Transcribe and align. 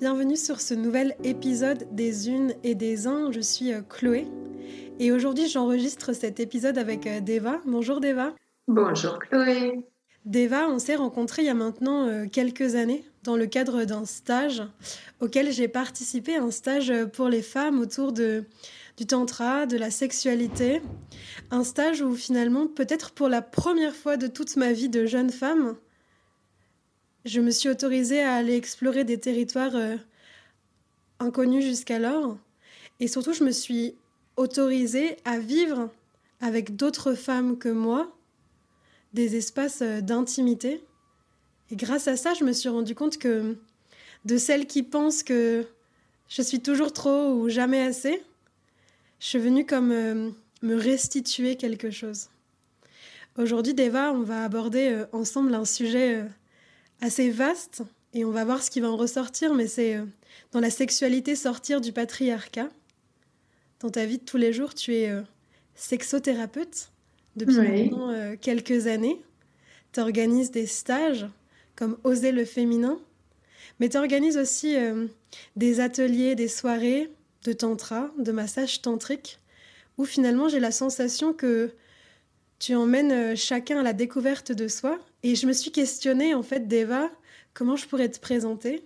Bienvenue 0.00 0.36
sur 0.36 0.60
ce 0.60 0.74
nouvel 0.74 1.16
épisode 1.24 1.88
des 1.90 2.28
Unes 2.28 2.54
et 2.62 2.76
des 2.76 3.08
Uns. 3.08 3.32
Je 3.32 3.40
suis 3.40 3.72
euh, 3.72 3.80
Chloé 3.80 4.28
et 5.00 5.10
aujourd'hui 5.10 5.48
j'enregistre 5.48 6.12
cet 6.12 6.38
épisode 6.38 6.78
avec 6.78 7.04
euh, 7.08 7.18
Deva. 7.18 7.60
Bonjour 7.66 7.98
Deva. 7.98 8.32
Bonjour 8.68 9.18
Chloé. 9.18 9.80
Deva, 10.24 10.68
on 10.68 10.78
s'est 10.78 10.94
rencontrés 10.94 11.42
il 11.42 11.46
y 11.46 11.48
a 11.48 11.54
maintenant 11.54 12.06
euh, 12.06 12.26
quelques 12.30 12.76
années 12.76 13.04
dans 13.24 13.34
le 13.34 13.46
cadre 13.46 13.82
d'un 13.82 14.04
stage 14.04 14.62
auquel 15.20 15.50
j'ai 15.50 15.66
participé, 15.66 16.36
un 16.36 16.52
stage 16.52 16.92
pour 17.12 17.28
les 17.28 17.42
femmes 17.42 17.80
autour 17.80 18.12
de, 18.12 18.44
du 18.96 19.04
tantra, 19.04 19.66
de 19.66 19.76
la 19.76 19.90
sexualité. 19.90 20.80
Un 21.50 21.64
stage 21.64 22.02
où 22.02 22.14
finalement, 22.14 22.68
peut-être 22.68 23.10
pour 23.10 23.28
la 23.28 23.42
première 23.42 23.96
fois 23.96 24.16
de 24.16 24.28
toute 24.28 24.54
ma 24.56 24.72
vie 24.72 24.88
de 24.88 25.06
jeune 25.06 25.30
femme, 25.30 25.74
je 27.28 27.40
me 27.40 27.50
suis 27.50 27.68
autorisée 27.68 28.22
à 28.22 28.34
aller 28.34 28.56
explorer 28.56 29.04
des 29.04 29.18
territoires 29.18 29.76
euh, 29.76 29.96
inconnus 31.18 31.64
jusqu'alors. 31.64 32.38
Et 33.00 33.08
surtout, 33.08 33.34
je 33.34 33.44
me 33.44 33.50
suis 33.50 33.94
autorisée 34.36 35.16
à 35.24 35.38
vivre 35.38 35.90
avec 36.40 36.74
d'autres 36.76 37.14
femmes 37.14 37.58
que 37.58 37.68
moi 37.68 38.16
des 39.12 39.36
espaces 39.36 39.82
euh, 39.82 40.00
d'intimité. 40.00 40.82
Et 41.70 41.76
grâce 41.76 42.08
à 42.08 42.16
ça, 42.16 42.32
je 42.32 42.44
me 42.44 42.52
suis 42.52 42.70
rendu 42.70 42.94
compte 42.94 43.18
que 43.18 43.56
de 44.24 44.38
celles 44.38 44.66
qui 44.66 44.82
pensent 44.82 45.22
que 45.22 45.66
je 46.28 46.42
suis 46.42 46.60
toujours 46.60 46.92
trop 46.92 47.32
ou 47.34 47.48
jamais 47.48 47.82
assez, 47.82 48.22
je 49.20 49.26
suis 49.26 49.38
venue 49.38 49.66
comme 49.66 49.92
euh, 49.92 50.30
me 50.62 50.74
restituer 50.76 51.56
quelque 51.56 51.90
chose. 51.90 52.28
Aujourd'hui, 53.36 53.74
Deva, 53.74 54.12
on 54.12 54.22
va 54.22 54.44
aborder 54.44 55.04
ensemble 55.12 55.54
un 55.54 55.64
sujet 55.64 56.24
assez 57.00 57.30
vaste 57.30 57.82
et 58.14 58.24
on 58.24 58.30
va 58.30 58.44
voir 58.44 58.62
ce 58.62 58.70
qui 58.70 58.80
va 58.80 58.90
en 58.90 58.96
ressortir, 58.96 59.54
mais 59.54 59.66
c'est 59.66 59.96
euh, 59.96 60.04
dans 60.52 60.60
la 60.60 60.70
sexualité 60.70 61.36
sortir 61.36 61.80
du 61.80 61.92
patriarcat. 61.92 62.68
Dans 63.80 63.90
ta 63.90 64.06
vie 64.06 64.18
de 64.18 64.24
tous 64.24 64.38
les 64.38 64.52
jours, 64.52 64.74
tu 64.74 64.94
es 64.94 65.10
euh, 65.10 65.22
sexothérapeute 65.74 66.90
depuis 67.36 67.90
euh, 67.92 68.36
quelques 68.40 68.86
années. 68.86 69.20
Tu 69.92 70.00
organises 70.00 70.50
des 70.50 70.66
stages 70.66 71.26
comme 71.76 71.96
Oser 72.02 72.32
le 72.32 72.44
féminin, 72.44 72.98
mais 73.78 73.88
tu 73.88 73.96
organises 73.96 74.36
aussi 74.36 74.74
des 75.54 75.78
ateliers, 75.78 76.34
des 76.34 76.48
soirées 76.48 77.08
de 77.44 77.52
tantra, 77.52 78.10
de 78.18 78.32
massage 78.32 78.82
tantrique, 78.82 79.38
où 79.96 80.04
finalement 80.04 80.48
j'ai 80.48 80.58
la 80.58 80.72
sensation 80.72 81.32
que 81.32 81.70
tu 82.58 82.74
emmènes 82.74 83.36
chacun 83.36 83.78
à 83.78 83.82
la 83.84 83.92
découverte 83.92 84.50
de 84.50 84.66
soi 84.66 84.98
et 85.22 85.34
je 85.34 85.46
me 85.46 85.52
suis 85.52 85.72
questionnée, 85.72 86.34
en 86.34 86.42
fait, 86.42 86.68
d'Eva, 86.68 87.10
comment 87.54 87.76
je 87.76 87.86
pourrais 87.86 88.08
te 88.08 88.20
présenter? 88.20 88.84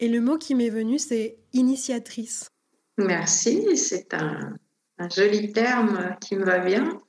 Et 0.00 0.08
le 0.08 0.20
mot 0.20 0.38
qui 0.38 0.54
m'est 0.54 0.70
venu, 0.70 0.98
c'est 0.98 1.36
initiatrice. 1.52 2.48
Merci, 2.96 3.76
c'est 3.76 4.12
un, 4.14 4.56
joli 5.14 5.52
terme 5.52 6.16
qui 6.20 6.34
me 6.34 6.44
va 6.44 6.58
bien. 6.58 7.00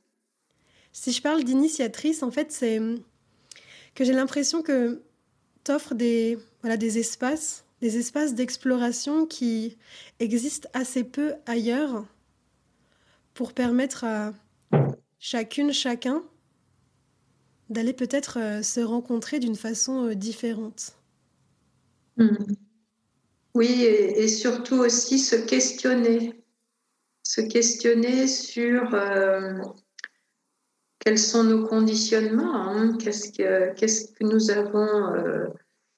Si 0.91 1.11
je 1.11 1.21
parle 1.21 1.43
d'initiatrice, 1.43 2.23
en 2.23 2.31
fait, 2.31 2.51
c'est 2.51 2.79
que 3.95 4.03
j'ai 4.03 4.13
l'impression 4.13 4.61
que 4.61 5.01
tu 5.63 5.71
offres 5.71 5.95
des, 5.95 6.37
voilà, 6.61 6.77
des 6.77 6.99
espaces, 6.99 7.65
des 7.81 7.97
espaces 7.97 8.35
d'exploration 8.35 9.25
qui 9.25 9.77
existent 10.19 10.69
assez 10.73 11.03
peu 11.03 11.33
ailleurs 11.45 12.05
pour 13.33 13.53
permettre 13.53 14.03
à 14.03 14.33
chacune, 15.19 15.73
chacun 15.73 16.23
d'aller 17.69 17.93
peut-être 17.93 18.39
euh, 18.39 18.61
se 18.61 18.79
rencontrer 18.79 19.39
d'une 19.39 19.55
façon 19.55 20.07
euh, 20.07 20.15
différente. 20.15 20.95
Hmm. 22.17 22.35
Oui, 23.55 23.83
et, 23.83 24.27
surtout 24.27 24.77
aussi 24.77 25.17
se 25.17 25.35
questionner, 25.35 26.33
se 27.23 27.41
questionner 27.41 28.27
sur 28.27 28.93
euh, 28.93 29.57
quels 30.99 31.17
sont 31.17 31.43
nos 31.43 31.65
conditionnements, 31.65 32.69
hein. 32.69 32.97
qu'est-ce, 32.97 33.31
que, 33.31 34.23
nous 34.23 34.51
avons 34.51 34.87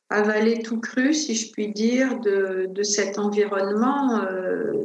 avalé 0.09 0.61
tout 0.61 0.79
cru, 0.79 1.13
si 1.13 1.35
je 1.35 1.51
puis 1.51 1.73
dire, 1.73 2.19
de 2.21 2.83
cet 2.83 3.19
environnement 3.19 4.25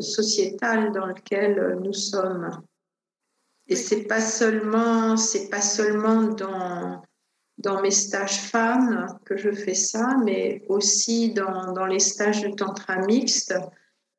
sociétal 0.00 0.92
dans 0.92 1.06
lequel 1.06 1.78
nous 1.82 1.92
sommes. 1.92 2.50
Et 3.68 3.76
c'est 3.76 4.04
pas 4.04 4.20
seulement, 4.20 5.16
c'est 5.16 5.48
pas 5.48 5.60
seulement 5.60 6.22
dans, 6.22 7.02
dans 7.58 7.82
mes 7.82 7.90
stages 7.90 8.40
femmes 8.40 9.06
que 9.24 9.36
je 9.36 9.50
fais 9.50 9.74
ça, 9.74 10.16
mais 10.24 10.62
aussi 10.68 11.32
dans, 11.32 11.72
dans 11.72 11.86
les 11.86 11.98
stages 11.98 12.42
de 12.42 12.54
tantra 12.54 12.98
mixte, 12.98 13.54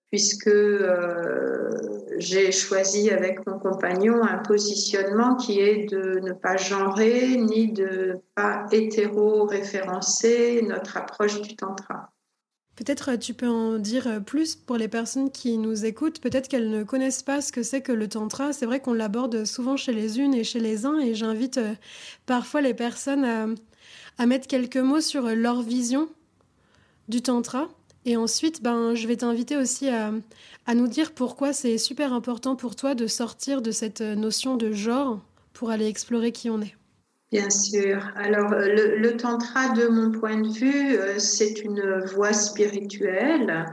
puisque 0.09 0.47
euh, 0.47 1.69
j'ai 2.17 2.51
choisi 2.51 3.09
avec 3.09 3.45
mon 3.45 3.59
compagnon 3.59 4.23
un 4.23 4.39
positionnement 4.39 5.35
qui 5.35 5.59
est 5.59 5.89
de 5.89 6.19
ne 6.19 6.33
pas 6.33 6.57
genrer 6.57 7.37
ni 7.37 7.71
de 7.71 8.17
pas 8.35 8.65
hétéro-référencer 8.71 10.61
notre 10.63 10.97
approche 10.97 11.41
du 11.41 11.55
tantra. 11.55 12.11
Peut-être 12.77 13.09
euh, 13.09 13.17
tu 13.17 13.33
peux 13.33 13.49
en 13.49 13.79
dire 13.79 14.07
euh, 14.07 14.19
plus 14.21 14.55
pour 14.55 14.77
les 14.77 14.87
personnes 14.87 15.31
qui 15.31 15.57
nous 15.57 15.83
écoutent. 15.83 16.21
Peut-être 16.21 16.47
qu'elles 16.47 16.69
ne 16.69 16.83
connaissent 16.83 17.23
pas 17.23 17.41
ce 17.41 17.51
que 17.51 17.63
c'est 17.63 17.81
que 17.81 17.91
le 17.91 18.07
tantra. 18.07 18.53
C'est 18.53 18.67
vrai 18.67 18.79
qu'on 18.79 18.93
l'aborde 18.93 19.43
souvent 19.45 19.75
chez 19.75 19.91
les 19.91 20.19
unes 20.19 20.35
et 20.35 20.43
chez 20.43 20.59
les 20.59 20.85
uns 20.85 20.99
et 20.99 21.15
j'invite 21.15 21.57
euh, 21.57 21.73
parfois 22.27 22.61
les 22.61 22.75
personnes 22.75 23.57
à, 24.17 24.25
mettre 24.25 24.47
quelques 24.47 24.77
mots 24.77 25.01
sur 25.01 25.23
leur 25.23 25.61
vision 25.61 26.07
du 27.09 27.21
tantra. 27.21 27.67
Et 28.05 28.15
ensuite, 28.15 28.61
ben, 28.61 28.93
je 28.95 29.07
vais 29.07 29.17
t'inviter 29.17 29.57
aussi 29.57 29.89
à, 29.89 30.13
à 30.67 30.75
nous 30.75 30.87
dire 30.87 31.13
pourquoi 31.13 31.53
c'est 31.53 31.77
super 31.77 32.13
important 32.13 32.55
pour 32.55 32.75
toi 32.75 32.93
de 32.95 33.07
sortir 33.07 33.61
de 33.61 33.71
cette 33.71 34.01
notion 34.01 34.55
de 34.55 34.71
genre 34.71 35.19
pour 35.51 35.71
aller 35.71 35.87
explorer 35.87 36.31
qui 36.31 36.49
on 36.49 36.61
est. 36.61 36.76
Bien 37.31 37.49
sûr. 37.49 38.09
Alors, 38.15 38.53
euh, 38.53 38.95
le, 38.97 39.17
tantra, 39.17 39.69
de 39.69 39.87
mon 39.87 40.11
point 40.11 40.37
de 40.37 40.47
vue, 40.47 40.95
euh, 40.97 41.19
c'est 41.19 41.59
une 41.59 41.99
voie 42.05 42.31
spirituelle 42.31 43.65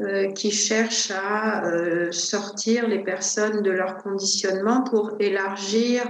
euh, 0.00 0.32
qui 0.32 0.50
cherche 0.50 1.12
à 1.12 1.62
sortir 2.10 2.88
les 2.88 3.04
personnes 3.04 3.62
de 3.62 3.70
leur 3.70 3.98
conditionnement 3.98 4.82
pour 4.82 5.14
élargir, 5.20 6.02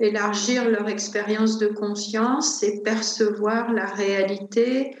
élargir 0.00 0.70
leur 0.70 0.88
expérience 0.88 1.58
de 1.58 1.66
conscience 1.66 2.62
et 2.62 2.80
percevoir 2.82 3.72
la 3.72 3.86
réalité 3.86 4.96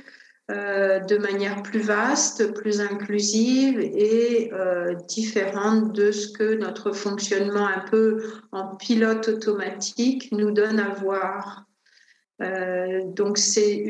euh, 0.50 0.98
de 0.98 1.18
manière 1.18 1.62
plus 1.62 1.80
vaste, 1.80 2.52
plus 2.52 2.80
inclusive 2.80 3.78
et 3.78 4.50
euh, 4.52 4.94
différente 5.08 5.92
de 5.92 6.10
ce 6.10 6.32
que 6.32 6.54
notre 6.54 6.90
fonctionnement 6.90 7.68
un 7.68 7.78
peu 7.88 8.20
en 8.50 8.74
pilote 8.74 9.28
automatique 9.28 10.30
nous 10.32 10.50
donne 10.50 10.80
à 10.80 10.88
voir. 10.88 11.64
Euh, 12.42 13.02
donc 13.04 13.38
c'est 13.38 13.84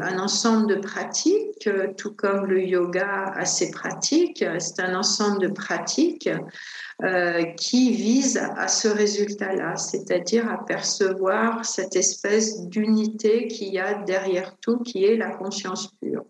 un 0.00 0.18
ensemble 0.18 0.74
de 0.74 0.80
pratiques, 0.80 1.70
tout 1.96 2.14
comme 2.14 2.46
le 2.46 2.62
yoga 2.62 3.32
a 3.36 3.44
ses 3.44 3.70
pratiques, 3.70 4.44
c'est 4.58 4.80
un 4.80 4.96
ensemble 4.96 5.40
de 5.40 5.48
pratiques 5.48 6.28
euh, 7.02 7.44
qui 7.54 7.92
vise 7.92 8.36
à 8.36 8.68
ce 8.68 8.88
résultat-là, 8.88 9.76
c'est-à-dire 9.76 10.50
à 10.50 10.64
percevoir 10.64 11.64
cette 11.64 11.96
espèce 11.96 12.60
d'unité 12.66 13.48
qu'il 13.48 13.68
y 13.68 13.78
a 13.78 13.94
derrière 13.94 14.56
tout, 14.60 14.78
qui 14.80 15.04
est 15.04 15.16
la 15.16 15.30
conscience 15.30 15.90
pure. 16.00 16.24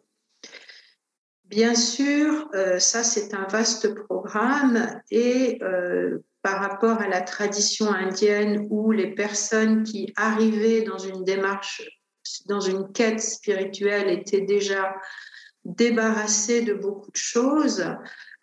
Bien 1.45 1.75
sûr, 1.75 2.49
euh, 2.55 2.79
ça 2.79 3.03
c'est 3.03 3.35
un 3.35 3.49
vaste 3.49 3.93
programme 4.05 5.01
et 5.11 5.59
euh, 5.63 6.19
par 6.43 6.61
rapport 6.61 7.01
à 7.01 7.09
la 7.09 7.21
tradition 7.21 7.91
indienne 7.93 8.69
où 8.71 8.93
les 8.93 9.13
personnes 9.13 9.83
qui 9.83 10.13
arrivaient 10.15 10.83
dans 10.83 10.99
une 10.99 11.25
démarche, 11.25 11.83
dans 12.47 12.61
une 12.61 12.93
quête 12.93 13.21
spirituelle 13.21 14.09
étaient 14.09 14.43
déjà 14.43 14.95
débarrassées 15.65 16.63
de 16.63 16.75
beaucoup 16.75 17.11
de 17.11 17.17
choses, 17.17 17.85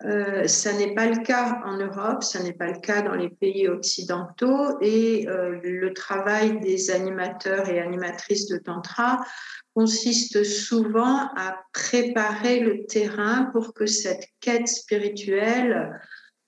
euh, 0.06 0.48
ça 0.48 0.74
n'est 0.74 0.94
pas 0.94 1.08
le 1.08 1.24
cas 1.24 1.60
en 1.66 1.78
Europe, 1.78 2.24
ça 2.24 2.42
n'est 2.44 2.54
pas 2.54 2.68
le 2.68 2.80
cas 2.80 3.02
dans 3.02 3.16
les 3.16 3.30
pays 3.30 3.68
occidentaux 3.68 4.80
et 4.80 5.28
euh, 5.28 5.60
le 5.64 5.92
travail 5.94 6.60
des 6.60 6.92
animateurs 6.92 7.68
et 7.68 7.80
animatrices 7.80 8.48
de 8.48 8.58
tantra 8.58 9.26
consiste 9.74 10.44
souvent 10.44 11.30
à 11.36 11.60
préparer 11.74 12.60
le 12.60 12.86
terrain 12.86 13.50
pour 13.52 13.74
que 13.74 13.88
cette 13.88 14.28
quête 14.40 14.68
spirituelle 14.68 16.00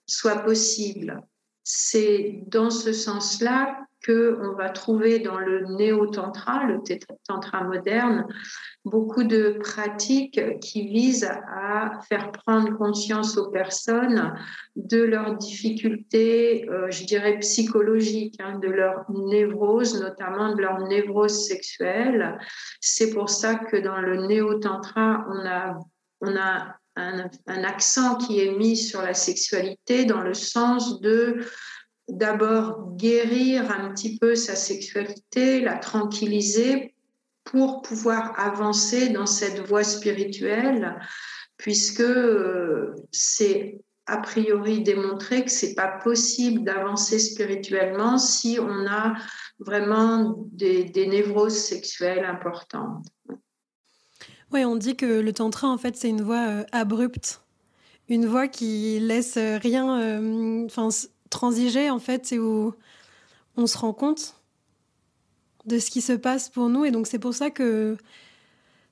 soit 0.06 0.44
possible. 0.44 1.20
C'est 1.64 2.42
dans 2.46 2.70
ce 2.70 2.92
sens-là 2.92 3.78
qu'on 4.04 4.54
va 4.56 4.70
trouver 4.70 5.18
dans 5.18 5.38
le 5.38 5.64
néo-tantra, 5.76 6.64
le 6.64 6.80
tantra 7.26 7.64
moderne, 7.64 8.26
beaucoup 8.84 9.24
de 9.24 9.58
pratiques 9.60 10.40
qui 10.60 10.86
visent 10.86 11.30
à 11.48 12.00
faire 12.08 12.32
prendre 12.32 12.76
conscience 12.76 13.36
aux 13.36 13.50
personnes 13.50 14.34
de 14.76 15.02
leurs 15.02 15.36
difficultés, 15.36 16.68
euh, 16.70 16.90
je 16.90 17.04
dirais 17.04 17.38
psychologiques, 17.40 18.40
hein, 18.40 18.58
de 18.58 18.68
leur 18.68 19.04
névrose, 19.10 20.00
notamment 20.00 20.54
de 20.54 20.62
leur 20.62 20.80
névrose 20.88 21.46
sexuelle. 21.46 22.38
C'est 22.80 23.12
pour 23.12 23.28
ça 23.28 23.54
que 23.56 23.76
dans 23.76 24.00
le 24.00 24.26
néo-tantra, 24.26 25.26
on 25.28 25.46
a 25.46 25.78
on 26.20 26.36
a 26.36 26.76
un, 26.96 27.64
accent 27.64 28.16
qui 28.16 28.40
est 28.40 28.52
mis 28.52 28.76
sur 28.76 29.02
la 29.02 29.14
sexualité 29.14 30.04
dans 30.04 30.20
le 30.20 30.34
sens 30.34 31.00
de 31.00 31.44
d'abord 32.10 32.96
guérir 32.96 33.70
un 33.70 33.92
petit 33.92 34.18
peu 34.18 34.34
sa 34.34 34.56
sexualité, 34.56 35.60
la 35.60 35.76
tranquilliser 35.76 36.94
pour 37.44 37.82
pouvoir 37.82 38.38
avancer 38.38 39.08
dans 39.08 39.26
cette 39.26 39.60
voie 39.60 39.84
spirituelle, 39.84 41.00
puisque 41.56 42.00
euh, 42.00 42.94
c'est 43.10 43.80
a 44.06 44.18
priori 44.18 44.82
démontré 44.82 45.44
que 45.44 45.50
c'est 45.50 45.74
pas 45.74 45.88
possible 46.02 46.64
d'avancer 46.64 47.18
spirituellement 47.18 48.18
si 48.18 48.58
on 48.60 48.86
a 48.86 49.14
vraiment 49.60 50.36
des, 50.52 50.90
névroses 51.06 51.56
sexuelles 51.56 52.24
importantes. 52.24 53.06
Oui, 54.52 54.64
on 54.64 54.74
dit 54.74 54.96
que 54.96 55.20
le 55.20 55.32
tantra, 55.32 55.68
en 55.68 55.78
fait, 55.78 55.96
c'est 55.96 56.08
une 56.08 56.22
voie 56.22 56.48
euh, 56.48 56.64
abrupte, 56.72 57.42
une 58.08 58.26
voie 58.26 58.48
qui 58.48 58.98
laisse 58.98 59.38
rien, 59.38 60.00
euh, 60.00 60.66
enfin, 60.66 60.88
transiger, 61.30 61.90
en 61.90 61.98
fait, 61.98 62.26
c'est 62.26 62.38
où 62.38 62.74
on 63.56 63.66
se 63.66 63.78
rend 63.78 63.92
compte 63.92 64.36
de 65.66 65.78
ce 65.78 65.90
qui 65.90 66.00
se 66.00 66.12
passe 66.12 66.48
pour 66.48 66.68
nous. 66.68 66.84
Et 66.84 66.90
donc, 66.90 67.06
c'est 67.06 67.18
pour 67.18 67.34
ça 67.34 67.50
que 67.50 67.96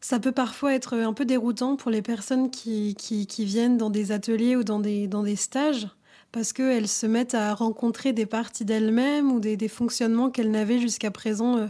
ça 0.01 0.21
peut 0.21 0.33
parfois 0.33 0.75
être 0.75 0.95
un 0.95 1.13
peu 1.13 1.25
déroutant 1.25 1.77
pour 1.77 1.91
les 1.91 2.03
personnes 2.03 2.51
qui, 2.51 2.95
qui, 2.97 3.45
viennent 3.45 3.77
dans 3.77 3.91
des 3.91 4.13
ateliers 4.13 4.57
ou 4.57 4.65
dans 4.65 4.79
des, 4.79 5.09
dans 5.09 5.23
des 5.23 5.37
stages, 5.37 5.89
parce 6.31 6.53
qu'elles 6.53 6.89
se 6.89 7.07
mettent 7.07 7.35
à 7.35 7.55
rencontrer 7.55 8.13
des 8.13 8.27
parties 8.27 8.65
d'elles-mêmes 8.65 9.33
ou 9.33 9.41
des, 9.41 9.57
des 9.57 9.69
fonctionnements 9.69 10.31
qu'elles 10.31 10.51
n'avaient 10.51 10.79
jusqu'à 10.79 11.11
présent 11.11 11.57
euh, 11.59 11.67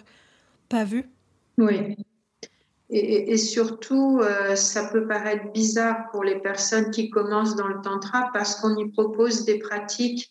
pas 0.69 0.85
vus. 0.85 1.09
Oui, 1.57 1.97
et, 2.91 3.37
surtout, 3.37 4.21
euh, 4.23 4.57
ça 4.57 4.85
peut 4.85 5.07
paraître 5.07 5.53
bizarre 5.53 6.09
pour 6.11 6.25
les 6.25 6.41
personnes 6.41 6.91
qui 6.91 7.11
commencent 7.11 7.55
dans 7.55 7.69
le 7.69 7.83
tantra 7.83 8.31
parce 8.33 8.55
qu'on 8.57 8.77
y 8.77 8.91
propose 8.91 9.45
des 9.45 9.59
pratiques 9.59 10.31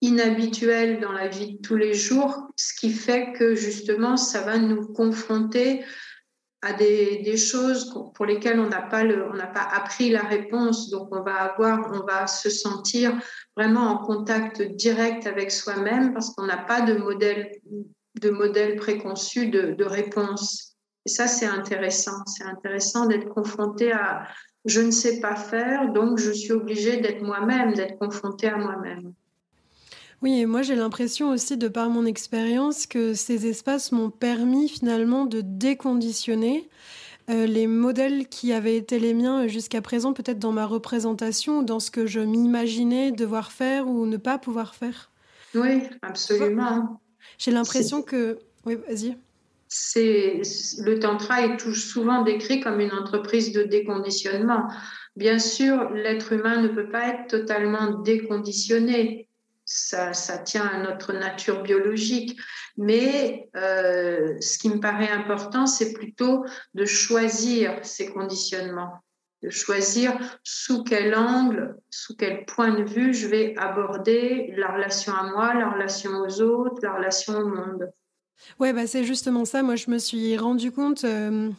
inhabituelles 0.00 1.00
dans 1.00 1.12
la 1.12 1.28
vie 1.28 1.54
de 1.54 1.60
tous 1.60 1.76
les 1.76 1.94
jours, 1.94 2.48
ce 2.56 2.74
qui 2.74 2.90
fait 2.90 3.32
que 3.32 3.54
justement, 3.54 4.16
ça 4.16 4.40
va 4.40 4.58
nous 4.58 4.88
confronter 4.88 5.84
à 6.60 6.72
des, 6.72 7.36
choses 7.36 7.94
pour 8.14 8.26
lesquelles 8.26 8.58
on 8.58 8.68
n'a 8.68 8.82
pas 8.82 9.04
pas 9.04 9.68
appris 9.72 10.10
la 10.10 10.22
réponse. 10.22 10.90
Donc, 10.90 11.08
on 11.12 11.22
va 11.22 11.34
avoir, 11.34 11.92
on 11.92 12.04
va 12.04 12.26
se 12.26 12.50
sentir 12.50 13.12
vraiment 13.56 13.82
en 13.82 13.98
contact 13.98 14.60
direct 14.60 15.26
avec 15.26 15.52
soi-même 15.52 16.12
parce 16.14 16.30
qu'on 16.30 16.46
n'a 16.46 16.56
pas 16.56 16.80
de 16.80 16.94
modèle, 16.94 17.52
de 18.20 18.30
modèle 18.30 18.76
préconçu 18.76 19.48
de 19.48 19.84
réponse. 19.84 20.73
Et 21.06 21.08
ça, 21.08 21.26
c'est 21.26 21.46
intéressant. 21.46 22.24
C'est 22.26 22.44
intéressant 22.44 23.06
d'être 23.06 23.28
confronté 23.28 23.92
à 23.92 24.26
je 24.64 24.80
ne 24.80 24.90
sais 24.90 25.20
pas 25.20 25.36
faire, 25.36 25.92
donc 25.92 26.18
je 26.18 26.30
suis 26.30 26.52
obligée 26.52 26.96
d'être 26.96 27.22
moi-même, 27.22 27.74
d'être 27.74 27.98
confrontée 27.98 28.48
à 28.48 28.56
moi-même. 28.56 29.12
Oui, 30.22 30.40
et 30.40 30.46
moi 30.46 30.62
j'ai 30.62 30.74
l'impression 30.74 31.30
aussi, 31.30 31.58
de 31.58 31.68
par 31.68 31.90
mon 31.90 32.06
expérience, 32.06 32.86
que 32.86 33.12
ces 33.12 33.46
espaces 33.46 33.92
m'ont 33.92 34.10
permis 34.10 34.70
finalement 34.70 35.26
de 35.26 35.42
déconditionner 35.42 36.70
euh, 37.28 37.46
les 37.46 37.66
modèles 37.66 38.26
qui 38.28 38.54
avaient 38.54 38.76
été 38.76 38.98
les 38.98 39.12
miens 39.12 39.46
jusqu'à 39.48 39.82
présent, 39.82 40.14
peut-être 40.14 40.38
dans 40.38 40.52
ma 40.52 40.64
représentation, 40.64 41.62
dans 41.62 41.80
ce 41.80 41.90
que 41.90 42.06
je 42.06 42.20
m'imaginais 42.20 43.12
devoir 43.12 43.52
faire 43.52 43.86
ou 43.86 44.06
ne 44.06 44.16
pas 44.16 44.38
pouvoir 44.38 44.74
faire. 44.74 45.10
Oui, 45.54 45.82
absolument. 46.00 47.00
J'ai 47.36 47.50
l'impression 47.50 48.00
que... 48.00 48.38
Oui, 48.64 48.76
vas-y 48.88 49.16
le 49.96 50.98
tantra 50.98 51.42
est 51.42 51.58
souvent 51.74 52.22
décrit 52.22 52.60
comme 52.60 52.80
une 52.80 52.92
entreprise 52.92 53.52
de 53.52 53.62
déconditionnement. 53.62 54.68
Bien 55.16 55.38
sûr, 55.38 55.90
l'être 55.90 56.32
humain 56.32 56.60
ne 56.60 56.68
peut 56.68 56.88
pas 56.88 57.08
être 57.08 57.26
totalement 57.28 58.00
déconditionné. 58.00 59.28
Ça, 59.64 60.12
ça 60.12 60.38
tient 60.38 60.66
à 60.66 60.82
notre 60.82 61.12
nature 61.12 61.62
biologique. 61.62 62.38
Mais 62.76 63.48
euh, 63.56 64.34
ce 64.40 64.58
qui 64.58 64.68
me 64.68 64.80
paraît 64.80 65.10
important, 65.10 65.66
c'est 65.66 65.92
plutôt 65.92 66.44
de 66.74 66.84
choisir 66.84 67.78
ces 67.82 68.12
conditionnements, 68.12 68.98
de 69.42 69.50
choisir 69.50 70.18
sous 70.42 70.82
quel 70.82 71.14
angle, 71.14 71.76
sous 71.90 72.16
quel 72.16 72.44
point 72.46 72.74
de 72.74 72.82
vue 72.82 73.14
je 73.14 73.28
vais 73.28 73.54
aborder 73.56 74.52
la 74.56 74.72
relation 74.72 75.14
à 75.14 75.30
moi, 75.30 75.54
la 75.54 75.70
relation 75.70 76.10
aux 76.20 76.40
autres, 76.40 76.80
la 76.82 76.94
relation 76.94 77.38
au 77.38 77.48
monde. 77.48 77.88
Ouais, 78.60 78.72
bah 78.72 78.86
c'est 78.86 79.04
justement 79.04 79.44
ça. 79.44 79.62
Moi, 79.62 79.76
je 79.76 79.90
me 79.90 79.98
suis 79.98 80.36
rendu 80.36 80.70
compte 80.70 81.04
euh, 81.04 81.50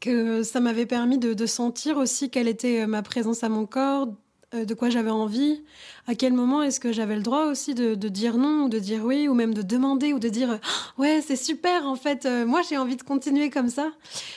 que 0.00 0.42
ça 0.42 0.60
m'avait 0.60 0.86
permis 0.86 1.18
de, 1.18 1.46
sentir 1.46 1.96
aussi 1.96 2.30
quelle 2.30 2.48
était 2.48 2.82
euh, 2.82 2.86
ma 2.86 3.02
présence 3.02 3.44
à 3.44 3.48
mon 3.48 3.66
corps, 3.66 4.08
euh, 4.54 4.64
de 4.64 4.74
quoi 4.74 4.90
j'avais 4.90 5.10
envie, 5.10 5.62
à 6.06 6.14
quel 6.14 6.32
moment 6.32 6.62
est-ce 6.62 6.80
que 6.80 6.92
j'avais 6.92 7.16
le 7.16 7.22
droit 7.22 7.46
aussi 7.46 7.74
de, 7.74 7.94
dire 7.94 8.36
non 8.36 8.64
ou 8.64 8.68
de 8.68 8.78
dire 8.78 9.04
oui, 9.04 9.28
ou 9.28 9.34
même 9.34 9.54
de 9.54 9.62
demander 9.62 10.12
ou 10.12 10.18
de 10.18 10.28
dire 10.28 10.58
ouais, 10.98 11.22
c'est 11.24 11.36
super, 11.36 11.86
en 11.86 11.96
fait, 11.96 12.26
moi 12.46 12.62
j'ai 12.68 12.76
envie 12.76 12.96
de 12.96 13.02
continuer 13.02 13.50
comme 13.50 13.68
ça. 13.68 13.92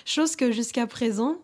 Chose 0.06 0.36
que 0.36 0.52
jusqu'à 0.52 0.86
présent, 0.86 1.38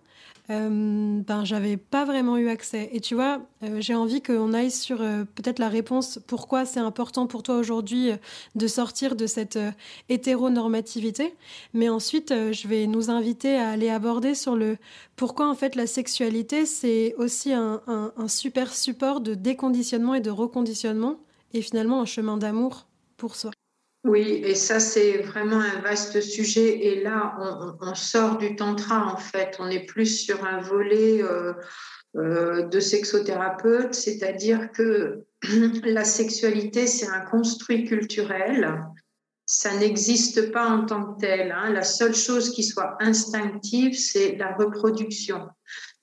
euh, 0.50 1.22
ben, 1.22 1.46
j'avais 1.46 1.78
pas 1.78 2.06
vraiment 2.06 2.38
eu 2.38 2.50
accès. 2.50 2.90
Et 2.92 3.00
tu 3.02 3.14
vois, 3.14 3.42
euh, 3.64 3.80
j'ai 3.82 3.94
envie 3.94 4.22
qu'on 4.22 4.54
aille 4.54 4.72
sur 4.72 5.02
euh, 5.02 5.24
peut-être 5.36 5.60
la 5.60 5.70
réponse 5.70 6.20
pourquoi 6.26 6.66
c'est 6.66 6.80
important 6.80 7.28
pour 7.28 7.44
toi 7.44 7.58
aujourd'hui 7.58 8.12
de 8.56 8.68
sortir 8.68 9.16
de 9.16 9.28
cette 9.28 9.60
hétéronormativité. 10.10 11.36
Mais 11.74 11.90
ensuite, 11.90 12.30
je 12.30 12.68
vais 12.68 12.88
nous 12.88 13.10
inviter 13.10 13.58
à 13.58 13.70
aller 13.70 13.90
aborder 13.90 14.34
sur 14.34 14.56
le 14.56 14.78
pourquoi 15.16 15.50
en 15.50 15.56
fait 15.56 15.76
la 15.76 15.88
sexualité, 15.88 16.66
c'est 16.66 17.14
aussi 17.18 17.54
un, 17.54 17.82
un 17.88 18.28
super 18.28 18.74
support 18.74 19.22
de 19.22 19.36
déconditionnement 19.36 20.16
et 20.16 20.22
de 20.22 20.32
reconditionnement 20.32 21.18
et 21.54 21.62
finalement 21.62 22.02
un 22.02 22.06
chemin 22.06 22.38
d'amour 22.38 22.88
pour 23.18 23.36
soi. 23.36 23.52
Oui, 24.06 24.42
et 24.46 24.56
ça, 24.56 24.80
c'est 24.80 25.18
vraiment 25.18 25.60
un 25.60 25.82
vaste 25.82 26.22
sujet. 26.22 26.86
Et 26.86 27.04
là, 27.04 27.36
on, 27.82 27.96
sort 27.96 28.38
du 28.38 28.56
tantra, 28.56 29.06
en 29.06 29.18
fait. 29.18 29.58
On 29.60 29.70
est 29.70 29.86
plus 29.86 30.24
sur 30.24 30.46
un 30.46 30.62
volet 30.62 31.22
euh, 31.22 31.54
euh, 32.16 32.64
de 32.68 32.80
sexothérapeute, 32.80 33.94
c'est-à-dire 33.94 34.72
que 34.72 35.26
la 35.84 36.06
sexualité, 36.06 36.88
c'est 36.88 37.10
un 37.10 37.22
construit 37.22 37.84
culturel. 37.86 38.84
Ça 39.46 39.76
n'existe 39.76 40.52
pas 40.52 40.68
en 40.68 40.86
tant 40.86 41.14
que 41.14 41.20
tel. 41.20 41.52
Hein. 41.52 41.72
La 41.72 41.84
seule 41.84 42.16
chose 42.16 42.52
qui 42.52 42.64
soit 42.64 42.96
instinctive, 43.02 43.98
c'est 43.98 44.38
la 44.38 44.56
reproduction 44.56 45.50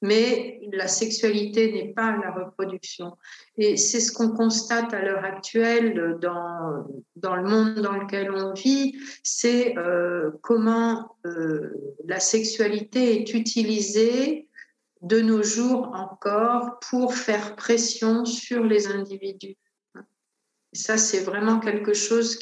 mais 0.03 0.61
la 0.73 0.89
sexualité 0.89 1.73
n'est 1.73 1.93
pas 1.93 2.17
la 2.17 2.31
reproduction. 2.33 3.17
Et 3.57 3.77
c'est 3.77 4.01
ce 4.01 4.13
qu'on 4.13 4.31
constate 4.31 4.93
à 4.93 5.03
l'heure 5.03 5.25
actuelle 5.25 6.19
dans, 6.21 6.87
dans 7.17 7.37
le 7.37 7.45
monde 7.45 7.81
dans 7.81 7.93
lequel 7.93 8.31
on 8.31 8.53
vit, 8.53 8.99
c'est 9.23 9.77
euh, 9.79 10.31
comment 10.43 11.17
euh, 11.25 11.97
la 12.05 12.21
sexualité 12.21 13.21
est 13.21 13.35
utilisée 13.35 14.49
de 15.03 15.21
nos 15.21 15.43
jours 15.43 15.93
encore 15.95 16.79
pour 16.91 17.15
faire 17.15 17.57
pression 17.57 18.25
sur 18.25 18.65
les 18.65 18.89
individus. 18.89 19.57
Et 20.73 20.79
ça, 20.79 20.99
c'est 20.99 21.21
vraiment 21.21 21.59
quelque 21.59 21.95
chose, 21.95 22.39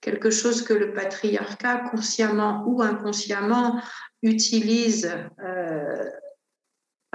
quelque 0.00 0.30
chose 0.30 0.62
que 0.62 0.74
le 0.74 0.92
patriarcat, 0.92 1.88
consciemment 1.90 2.64
ou 2.66 2.82
inconsciemment, 2.82 3.80
utilise 4.22 5.12
euh, 5.44 6.10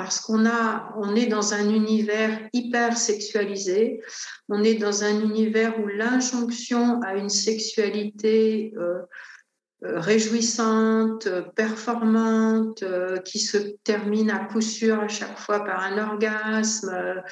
parce 0.01 0.20
qu'on 0.20 1.15
est 1.15 1.27
dans 1.27 1.53
un 1.53 1.70
univers 1.70 2.50
hyper 2.53 2.98
sexualisé, 2.98 4.01
on 4.50 4.63
est 4.63 4.74
dans 4.74 5.03
un 5.03 5.22
univers 5.22 5.79
où 5.79 5.86
l'injonction 5.86 7.00
à 7.03 7.13
une 7.13 7.29
sexualité 7.29 8.74
euh, 8.77 9.03
réjouissante, 9.84 11.28
performante, 11.56 12.84
euh, 12.84 13.18
qui 13.18 13.40
se 13.40 13.58
termine 13.84 14.30
à 14.30 14.46
coup 14.46 14.62
sûr 14.62 15.00
à 15.00 15.08
chaque 15.08 15.40
fois 15.40 15.64
par 15.64 15.82
un 15.82 15.98
orgasme, 15.98 17.24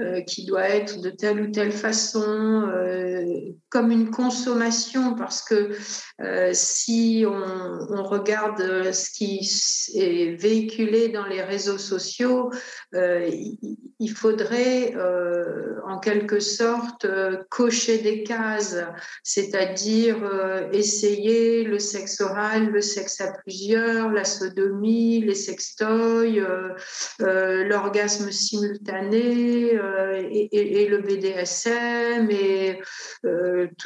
euh, 0.00 0.20
qui 0.22 0.46
doit 0.46 0.68
être 0.68 1.02
de 1.02 1.10
telle 1.10 1.42
ou 1.42 1.50
telle 1.50 1.72
façon, 1.72 2.70
comme 3.68 3.90
une 3.90 4.10
consommation, 4.10 5.14
parce 5.14 5.42
que 5.42 5.70
si 6.52 7.24
on, 7.26 8.02
regarde 8.02 8.92
ce 8.92 9.10
qui 9.10 9.40
est 9.94 10.40
véhiculé 10.40 11.08
dans 11.08 11.26
les 11.26 11.42
réseaux 11.42 11.78
sociaux, 11.78 12.50
il, 12.94 14.10
faudrait 14.14 14.94
en 15.86 15.98
quelque 15.98 16.40
sorte 16.40 17.06
cocher 17.50 17.98
des 17.98 18.22
cases, 18.22 18.76
c'est-à-dire 19.22 20.18
essayer 20.72 21.64
le 21.64 21.78
sexe 21.98 22.20
oral, 22.20 22.66
le 22.70 22.80
sexe 22.80 23.20
à 23.20 23.32
plusieurs, 23.32 24.10
la 24.10 24.24
sodomie, 24.24 25.20
les 25.20 25.34
sextoys, 25.34 26.38
euh, 26.38 26.74
euh, 27.22 27.64
l'orgasme 27.64 28.30
simultané 28.30 29.76
euh, 29.76 30.22
et, 30.30 30.86
le 30.86 30.98
BDSM 30.98 32.30
et 32.30 32.80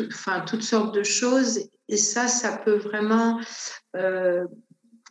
enfin 0.08 0.44
toutes 0.46 0.62
sortes 0.62 0.94
de 0.94 1.02
choses. 1.02 1.60
Et 1.88 1.96
ça, 1.96 2.28
ça 2.28 2.58
peut 2.58 2.76
vraiment 2.76 3.40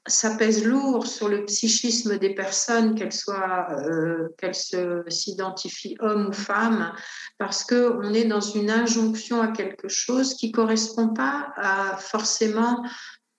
ça 0.08 0.36
pèse 0.36 0.65
lourd 0.65 1.05
sur 1.05 1.29
le 1.29 1.46
psychisme 1.46 2.17
des 2.17 2.34
personnes, 2.34 2.96
qu'elles 2.96 3.13
soient, 3.13 3.67
euh, 3.72 4.29
qu'elles 4.38 4.55
s'identifient 4.55 5.96
hommes 6.00 6.27
ou 6.29 6.34
femmes, 6.34 6.93
parce 7.38 7.63
que 7.63 7.98
on 8.00 8.13
est 8.13 8.25
dans 8.25 8.41
une 8.41 8.72
injonction 8.72 9.41
à 9.41 9.50
quelque 9.50 9.89
chose 9.89 10.34
qui 10.34 10.51
correspond 10.51 11.10
pas 11.10 11.53
à, 11.55 11.98
forcément 11.98 12.84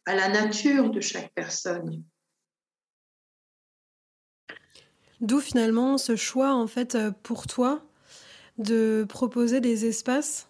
à 0.06 0.14
la 0.14 0.28
nature 0.28 0.90
de 0.90 1.00
chaque 1.00 1.32
personne. 1.34 2.04
D'où 5.20 5.40
finalement 5.40 5.98
ce 5.98 6.16
choix 6.16 6.52
en 6.54 6.66
fait 6.66 6.94
euh, 6.94 7.12
pour 7.22 7.46
toi 7.46 7.82
de 8.58 9.06
proposer 9.08 9.60
des 9.60 9.86
espaces 9.86 10.48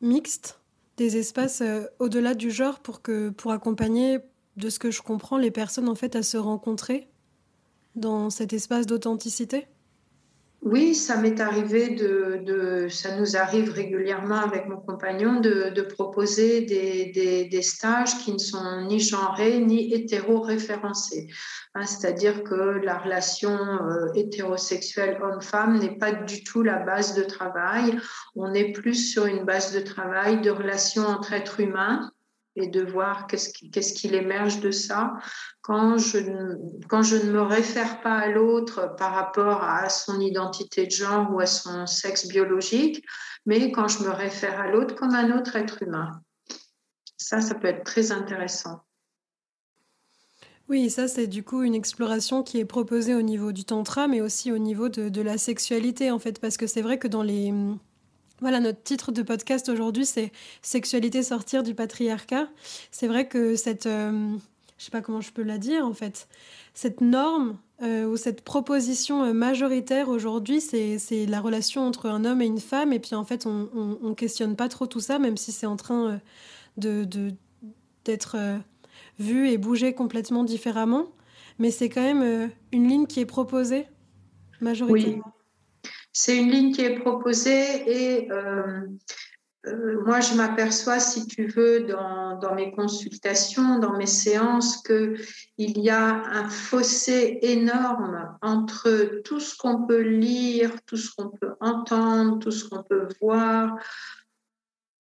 mixtes, 0.00 0.60
des 0.96 1.16
espaces 1.16 1.60
euh, 1.60 1.84
au-delà 1.98 2.34
du 2.34 2.50
genre 2.50 2.80
pour 2.80 3.02
que 3.02 3.30
pour 3.30 3.52
accompagner 3.52 4.18
de 4.56 4.70
ce 4.70 4.78
que 4.78 4.90
je 4.90 5.02
comprends, 5.02 5.38
les 5.38 5.50
personnes 5.50 5.88
en 5.88 5.94
fait 5.94 6.16
à 6.16 6.22
se 6.22 6.36
rencontrer 6.36 7.08
dans 7.94 8.30
cet 8.30 8.52
espace 8.52 8.86
d'authenticité? 8.86 9.66
Oui, 10.62 10.96
ça 10.96 11.18
m'est 11.18 11.40
arrivé 11.40 11.90
de, 11.90 12.88
ça 12.90 13.16
nous 13.16 13.36
arrive 13.36 13.70
régulièrement 13.70 14.38
avec 14.38 14.66
mon 14.66 14.78
compagnon 14.78 15.38
de, 15.38 15.80
proposer 15.82 16.62
des, 16.62 17.62
stages 17.62 18.18
qui 18.24 18.32
ne 18.32 18.38
sont 18.38 18.86
ni 18.88 18.98
genrés 18.98 19.60
ni 19.60 19.94
hétéro-référencés. 19.94 21.28
Hein, 21.74 21.84
c'est-à-dire 21.86 22.42
que 22.42 22.80
la 22.82 22.98
relation 22.98 23.56
euh, 23.56 24.12
hétérosexuelle 24.14 25.20
homme-femme 25.22 25.78
n'est 25.78 25.98
pas 25.98 26.12
du 26.12 26.42
tout 26.42 26.62
la 26.62 26.78
base 26.78 27.14
de 27.14 27.22
travail. 27.22 27.96
On 28.34 28.52
est 28.54 28.72
plus 28.72 29.12
sur 29.12 29.26
une 29.26 29.44
base 29.44 29.72
de 29.72 29.80
travail 29.80 30.40
de 30.40 30.50
relations 30.50 31.04
entre 31.04 31.34
êtres 31.34 31.60
humains 31.60 32.10
et 32.56 32.68
de 32.68 32.82
voir 32.82 33.26
qu'est-ce 33.26 33.92
qu'il 33.92 34.14
émerge 34.14 34.60
de 34.60 34.70
ça. 34.70 35.12
Quand 35.60 35.98
je, 35.98 36.18
quand 36.88 37.02
je 37.02 37.16
ne 37.16 37.30
me 37.30 37.42
réfère 37.42 38.00
pas 38.00 38.16
à 38.16 38.28
l'autre 38.28 38.94
par 38.96 39.14
rapport 39.14 39.62
à 39.62 39.88
son 39.88 40.20
identité 40.20 40.86
de 40.86 40.90
genre 40.90 41.32
ou 41.32 41.40
à 41.40 41.46
son 41.46 41.86
sexe 41.86 42.26
biologique, 42.26 43.04
mais 43.44 43.70
quand 43.70 43.88
je 43.88 44.02
me 44.02 44.10
réfère 44.10 44.58
à 44.58 44.68
l'autre 44.68 44.94
comme 44.94 45.14
un 45.14 45.36
autre 45.36 45.56
être 45.56 45.82
humain. 45.82 46.20
Ça, 47.16 47.40
ça 47.40 47.54
peut 47.54 47.68
être 47.68 47.84
très 47.84 48.12
intéressant. 48.12 48.82
Oui, 50.68 50.90
ça 50.90 51.06
c'est 51.06 51.28
du 51.28 51.44
coup 51.44 51.62
une 51.62 51.76
exploration 51.76 52.42
qui 52.42 52.58
est 52.58 52.64
proposée 52.64 53.14
au 53.14 53.22
niveau 53.22 53.52
du 53.52 53.64
tantra, 53.64 54.08
mais 54.08 54.20
aussi 54.20 54.50
au 54.50 54.58
niveau 54.58 54.88
de, 54.88 55.08
de 55.08 55.20
la 55.22 55.38
sexualité 55.38 56.10
en 56.10 56.18
fait, 56.18 56.40
parce 56.40 56.56
que 56.56 56.66
c'est 56.66 56.82
vrai 56.82 56.98
que 56.98 57.06
dans 57.06 57.22
les 57.22 57.52
voilà, 58.40 58.60
notre 58.60 58.82
titre 58.82 59.12
de 59.12 59.22
podcast 59.22 59.68
aujourd'hui, 59.68 60.04
c'est 60.04 60.30
Sexualité 60.60 61.22
sortir 61.22 61.62
du 61.62 61.74
patriarcat. 61.74 62.48
C'est 62.90 63.06
vrai 63.06 63.28
que 63.28 63.56
cette, 63.56 63.86
euh, 63.86 64.36
je 64.76 64.84
sais 64.84 64.90
pas 64.90 65.00
comment 65.00 65.22
je 65.22 65.32
peux 65.32 65.42
la 65.42 65.58
dire 65.58 65.86
en 65.86 65.94
fait, 65.94 66.28
cette 66.74 67.00
norme 67.00 67.56
euh, 67.82 68.06
ou 68.06 68.16
cette 68.16 68.42
proposition 68.42 69.24
euh, 69.24 69.32
majoritaire 69.32 70.08
aujourd'hui, 70.10 70.60
c'est 70.60 71.26
la 71.26 71.40
relation 71.40 71.86
entre 71.86 72.06
un 72.06 72.24
homme 72.26 72.42
et 72.42 72.46
une 72.46 72.60
femme. 72.60 72.92
Et 72.92 72.98
puis 72.98 73.14
en 73.14 73.24
fait, 73.24 73.46
on, 73.46 73.68
on, 74.02 74.14
questionne 74.14 74.54
pas 74.54 74.68
trop 74.68 74.86
tout 74.86 75.00
ça, 75.00 75.18
même 75.18 75.38
si 75.38 75.52
c'est 75.52 75.66
en 75.66 75.76
train 75.76 76.20
de 76.76 77.06
d'être 78.04 78.36
vu 79.18 79.48
et 79.48 79.58
bougé 79.58 79.94
complètement 79.94 80.44
différemment. 80.44 81.06
Mais 81.58 81.70
c'est 81.70 81.88
quand 81.88 82.02
même 82.02 82.50
une 82.70 82.86
ligne 82.86 83.06
qui 83.06 83.20
est 83.20 83.26
proposée 83.26 83.86
majoritairement. 84.60 85.35
C'est 86.18 86.38
une 86.38 86.50
ligne 86.50 86.72
qui 86.72 86.80
est 86.80 86.98
proposée 86.98 87.82
et 87.86 88.32
euh, 88.32 88.86
euh, 89.66 90.02
moi, 90.06 90.20
je 90.20 90.32
m'aperçois, 90.32 90.98
si 90.98 91.26
tu 91.26 91.46
veux, 91.46 91.80
dans, 91.80 92.54
mes 92.54 92.72
consultations, 92.72 93.78
dans 93.78 93.98
mes 93.98 94.06
séances, 94.06 94.82
qu'il 94.82 95.18
y 95.58 95.90
a 95.90 96.22
un 96.24 96.48
fossé 96.48 97.40
énorme 97.42 98.34
entre 98.40 99.20
tout 99.24 99.40
ce 99.40 99.58
qu'on 99.58 99.86
peut 99.86 100.00
lire, 100.00 100.72
tout 100.86 100.96
ce 100.96 101.14
qu'on 101.14 101.28
peut 101.28 101.52
entendre, 101.60 102.38
tout 102.38 102.50
ce 102.50 102.66
qu'on 102.66 102.82
peut 102.82 103.08
voir 103.20 103.76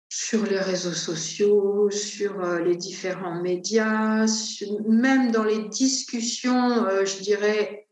sur 0.09 0.45
les 0.45 0.59
réseaux 0.59 0.93
sociaux, 0.93 1.89
sur 1.89 2.39
euh, 2.39 2.59
les 2.59 2.75
différents 2.75 3.41
médias, 3.41 4.27
même 4.87 5.31
dans 5.31 5.43
les 5.43 5.69
discussions, 5.69 6.85
je 7.03 7.23
dirais, 7.23 7.87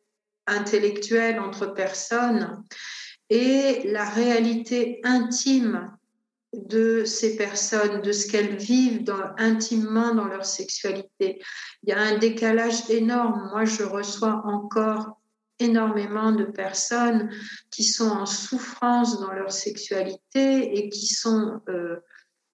intellectuelles 0.46 1.40
entre 1.40 1.66
personnes 1.66 2.64
et 3.30 3.90
la 3.92 4.06
réalité 4.06 5.02
intime 5.04 5.92
de 6.54 7.04
ces 7.04 7.36
personnes, 7.36 8.02
de 8.02 8.12
ce 8.12 8.28
qu'elles 8.28 8.56
vivent 8.56 9.14
intimement 9.38 10.16
dans 10.16 10.26
leur 10.26 10.46
sexualité. 10.46 11.42
Il 11.84 11.90
y 11.90 11.92
a 11.92 12.00
un 12.00 12.18
décalage 12.18 12.90
énorme. 12.90 13.50
Moi, 13.52 13.66
je 13.66 13.84
reçois 13.84 14.42
encore 14.46 15.20
énormément 15.60 16.32
de 16.32 16.46
personnes 16.46 17.30
qui 17.72 17.84
sont 17.84 18.10
en 18.10 18.26
souffrance 18.26 19.20
dans 19.20 19.34
leur 19.34 19.52
sexualité 19.52 20.78
et 20.78 20.90
qui 20.90 21.08
sont 21.08 21.62
euh, 21.68 21.98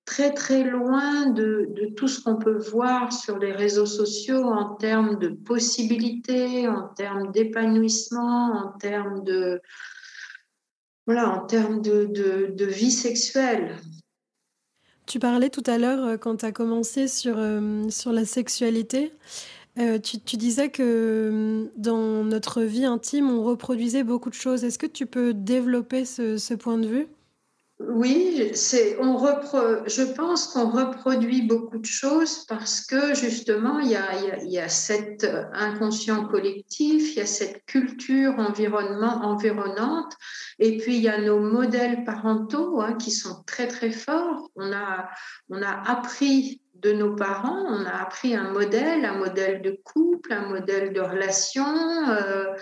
très 0.05 0.33
très 0.33 0.63
loin 0.63 1.27
de, 1.27 1.67
de 1.71 1.93
tout 1.95 2.07
ce 2.07 2.21
qu'on 2.21 2.37
peut 2.37 2.57
voir 2.57 3.11
sur 3.11 3.37
les 3.37 3.51
réseaux 3.51 3.85
sociaux 3.85 4.45
en 4.45 4.75
termes 4.75 5.19
de 5.19 5.29
possibilités, 5.29 6.67
en 6.67 6.87
termes 6.89 7.31
d'épanouissement, 7.31 8.53
en 8.53 8.77
termes 8.77 9.23
de, 9.23 9.61
voilà, 11.05 11.29
en 11.29 11.45
termes 11.45 11.81
de, 11.81 12.05
de, 12.05 12.65
vie 12.65 12.91
sexuelle. 12.91 13.75
Tu 15.05 15.19
parlais 15.19 15.49
tout 15.49 15.63
à 15.65 15.77
l'heure, 15.77 16.05
euh, 16.05 16.17
quand 16.17 16.37
tu 16.37 16.45
as 16.45 16.51
commencé 16.51 17.07
sur, 17.07 17.35
euh, 17.37 17.89
sur 17.89 18.13
la 18.13 18.25
sexualité, 18.25 19.11
euh, 19.79 19.99
tu, 19.99 20.37
disais 20.37 20.69
que 20.69 21.69
dans 21.77 22.23
notre 22.23 22.61
vie 22.61 22.85
intime, 22.85 23.29
on 23.29 23.43
reproduisait 23.43 24.03
beaucoup 24.03 24.29
de 24.29 24.35
choses. 24.35 24.63
Est-ce 24.63 24.79
que 24.79 24.85
tu 24.85 25.05
peux 25.05 25.33
développer 25.33 26.05
ce 26.05 26.53
point 26.53 26.77
de 26.77 26.87
vue? 26.87 27.07
Oui, 27.79 28.51
c'est, 28.53 28.97
on 28.99 29.17
je 29.17 30.13
pense 30.13 30.47
qu'on 30.47 30.69
reproduit 30.69 31.41
beaucoup 31.41 31.79
de 31.79 31.85
choses 31.85 32.45
parce 32.45 32.85
que 32.85 33.15
justement, 33.15 33.79
il 33.79 33.89
y 33.89 33.95
a, 33.95 34.41
il 34.43 34.51
y 34.51 34.59
a, 34.59 34.69
cet 34.69 35.27
inconscient 35.53 36.27
collectif, 36.27 37.13
il 37.13 37.17
y 37.17 37.21
a 37.21 37.25
cette 37.25 37.65
culture 37.65 38.35
environnement, 38.37 39.25
environnante, 39.25 40.13
et 40.59 40.77
puis 40.77 40.97
il 40.97 41.01
y 41.01 41.09
a 41.09 41.19
nos 41.19 41.39
modèles 41.39 42.03
parentaux 42.03 42.79
hein, 42.79 42.93
qui 42.93 43.11
sont 43.11 43.43
très 43.45 43.67
très 43.67 43.91
forts. 43.91 44.49
On 44.55 44.71
a, 44.71 45.09
on 45.49 45.61
a 45.61 45.71
appris 45.89 46.61
de 46.75 46.91
nos 46.91 47.15
parents, 47.15 47.65
on 47.67 47.85
a 47.85 48.01
appris 48.01 48.35
un 48.35 48.51
modèle, 48.51 49.05
un 49.05 49.17
modèle 49.17 49.61
de 49.61 49.79
couple, 49.83 50.33
un 50.33 50.47
modèle 50.47 50.93
de 50.93 51.01
relation. 51.01 51.65
Euh, 52.09 52.53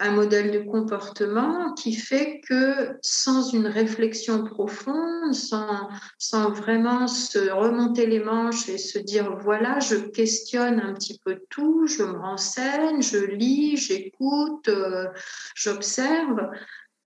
un 0.00 0.12
modèle 0.12 0.52
de 0.52 0.60
comportement 0.60 1.74
qui 1.74 1.92
fait 1.92 2.40
que 2.48 2.96
sans 3.02 3.52
une 3.52 3.66
réflexion 3.66 4.44
profonde, 4.44 5.34
sans, 5.34 5.88
sans 6.18 6.50
vraiment 6.50 7.08
se 7.08 7.50
remonter 7.50 8.06
les 8.06 8.20
manches 8.20 8.68
et 8.68 8.78
se 8.78 8.98
dire 8.98 9.36
voilà, 9.38 9.80
je 9.80 9.96
questionne 9.96 10.80
un 10.80 10.94
petit 10.94 11.18
peu 11.24 11.40
tout, 11.50 11.86
je 11.86 12.04
me 12.04 12.18
renseigne, 12.18 13.02
je 13.02 13.18
lis, 13.18 13.76
j'écoute, 13.76 14.68
euh, 14.68 15.06
j'observe. 15.54 16.48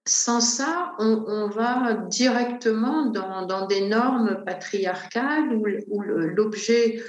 Sans 0.05 0.41
ça, 0.41 0.95
on, 0.99 1.49
va 1.49 1.95
directement 2.11 3.07
dans, 3.07 3.47
dans, 3.47 3.67
des 3.67 3.87
normes 3.87 4.43
patriarcales 4.45 5.55
où, 5.55 5.65
où 5.87 6.03
l'objet 6.03 7.01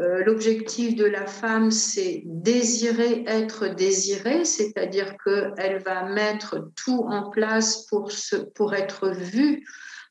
euh, 0.00 0.24
l'objectif 0.24 0.96
de 0.96 1.04
la 1.04 1.26
femme, 1.26 1.70
c'est 1.70 2.22
désirer 2.24 3.22
être 3.28 3.68
désirée, 3.68 4.44
c'est-à-dire 4.44 5.14
qu'elle 5.24 5.78
va 5.84 6.08
mettre 6.08 6.70
tout 6.74 7.04
en 7.08 7.30
place 7.30 7.86
pour, 7.86 8.10
pour 8.56 8.74
être 8.74 9.10
vue, 9.10 9.64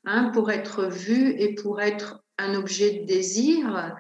hein, 0.05 0.31
pour 0.33 0.51
être 0.51 0.85
vue 0.85 1.35
et 1.37 1.53
pour 1.55 1.81
être 1.81 2.23
un 2.37 2.55
objet 2.55 2.99
de 2.99 3.05
désir. 3.05 3.93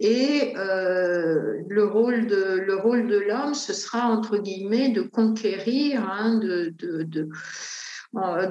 Et 0.00 0.54
euh, 0.56 1.62
le 1.68 1.84
rôle 1.84 2.26
de 2.26 3.18
l'homme, 3.18 3.54
ce 3.54 3.72
sera 3.72 4.06
entre 4.06 4.38
guillemets 4.38 4.88
de 4.88 5.02
conquérir, 5.02 6.10
hein, 6.10 6.38
de, 6.38 6.74
euh, 8.16 8.48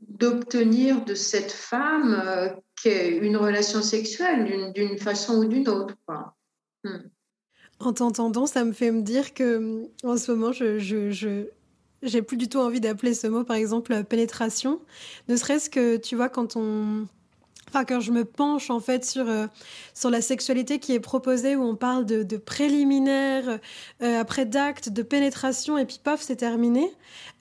d'obtenir 0.00 1.04
de 1.04 1.14
cette 1.14 1.52
femme 1.52 2.56
une 2.86 3.36
relation 3.36 3.82
sexuelle 3.82 4.72
d'une 4.74 4.98
façon 4.98 5.38
ou 5.38 5.44
d'une 5.46 5.68
autre. 5.68 5.94
Hmm. 6.84 7.08
En 7.80 7.92
t'entendant, 7.92 8.46
ça 8.46 8.64
me 8.64 8.72
fait 8.72 8.90
me 8.90 9.02
dire 9.02 9.34
que 9.34 9.88
en 10.04 10.16
ce 10.16 10.32
moment, 10.32 10.52
je, 10.52 10.78
je, 10.78 11.46
j'ai 12.02 12.22
plus 12.22 12.36
du 12.36 12.48
tout 12.48 12.58
envie 12.58 12.80
d'appeler 12.80 13.14
ce 13.14 13.26
mot, 13.26 13.44
par 13.44 13.56
exemple, 13.56 14.04
pénétration. 14.04 14.80
Ne 15.28 15.36
serait-ce 15.36 15.70
que, 15.70 15.96
tu 15.96 16.16
vois, 16.16 16.28
quand 16.28 16.56
on, 16.56 17.06
quand 17.82 17.98
je 17.98 18.12
me 18.12 18.24
penche 18.24 18.70
en 18.70 18.78
fait 18.78 19.04
sur 19.04 19.28
euh, 19.28 19.48
sur 19.94 20.10
la 20.10 20.20
sexualité 20.20 20.78
qui 20.78 20.92
est 20.92 21.00
proposée 21.00 21.56
où 21.56 21.64
on 21.64 21.74
parle 21.74 22.06
de, 22.06 22.22
de 22.22 22.36
préliminaire 22.36 23.58
euh, 24.02 24.20
après 24.20 24.46
d'acte 24.46 24.90
de 24.90 25.02
pénétration 25.02 25.76
et 25.76 25.84
puis 25.84 25.98
paf 26.02 26.20
c'est 26.20 26.36
terminé 26.36 26.88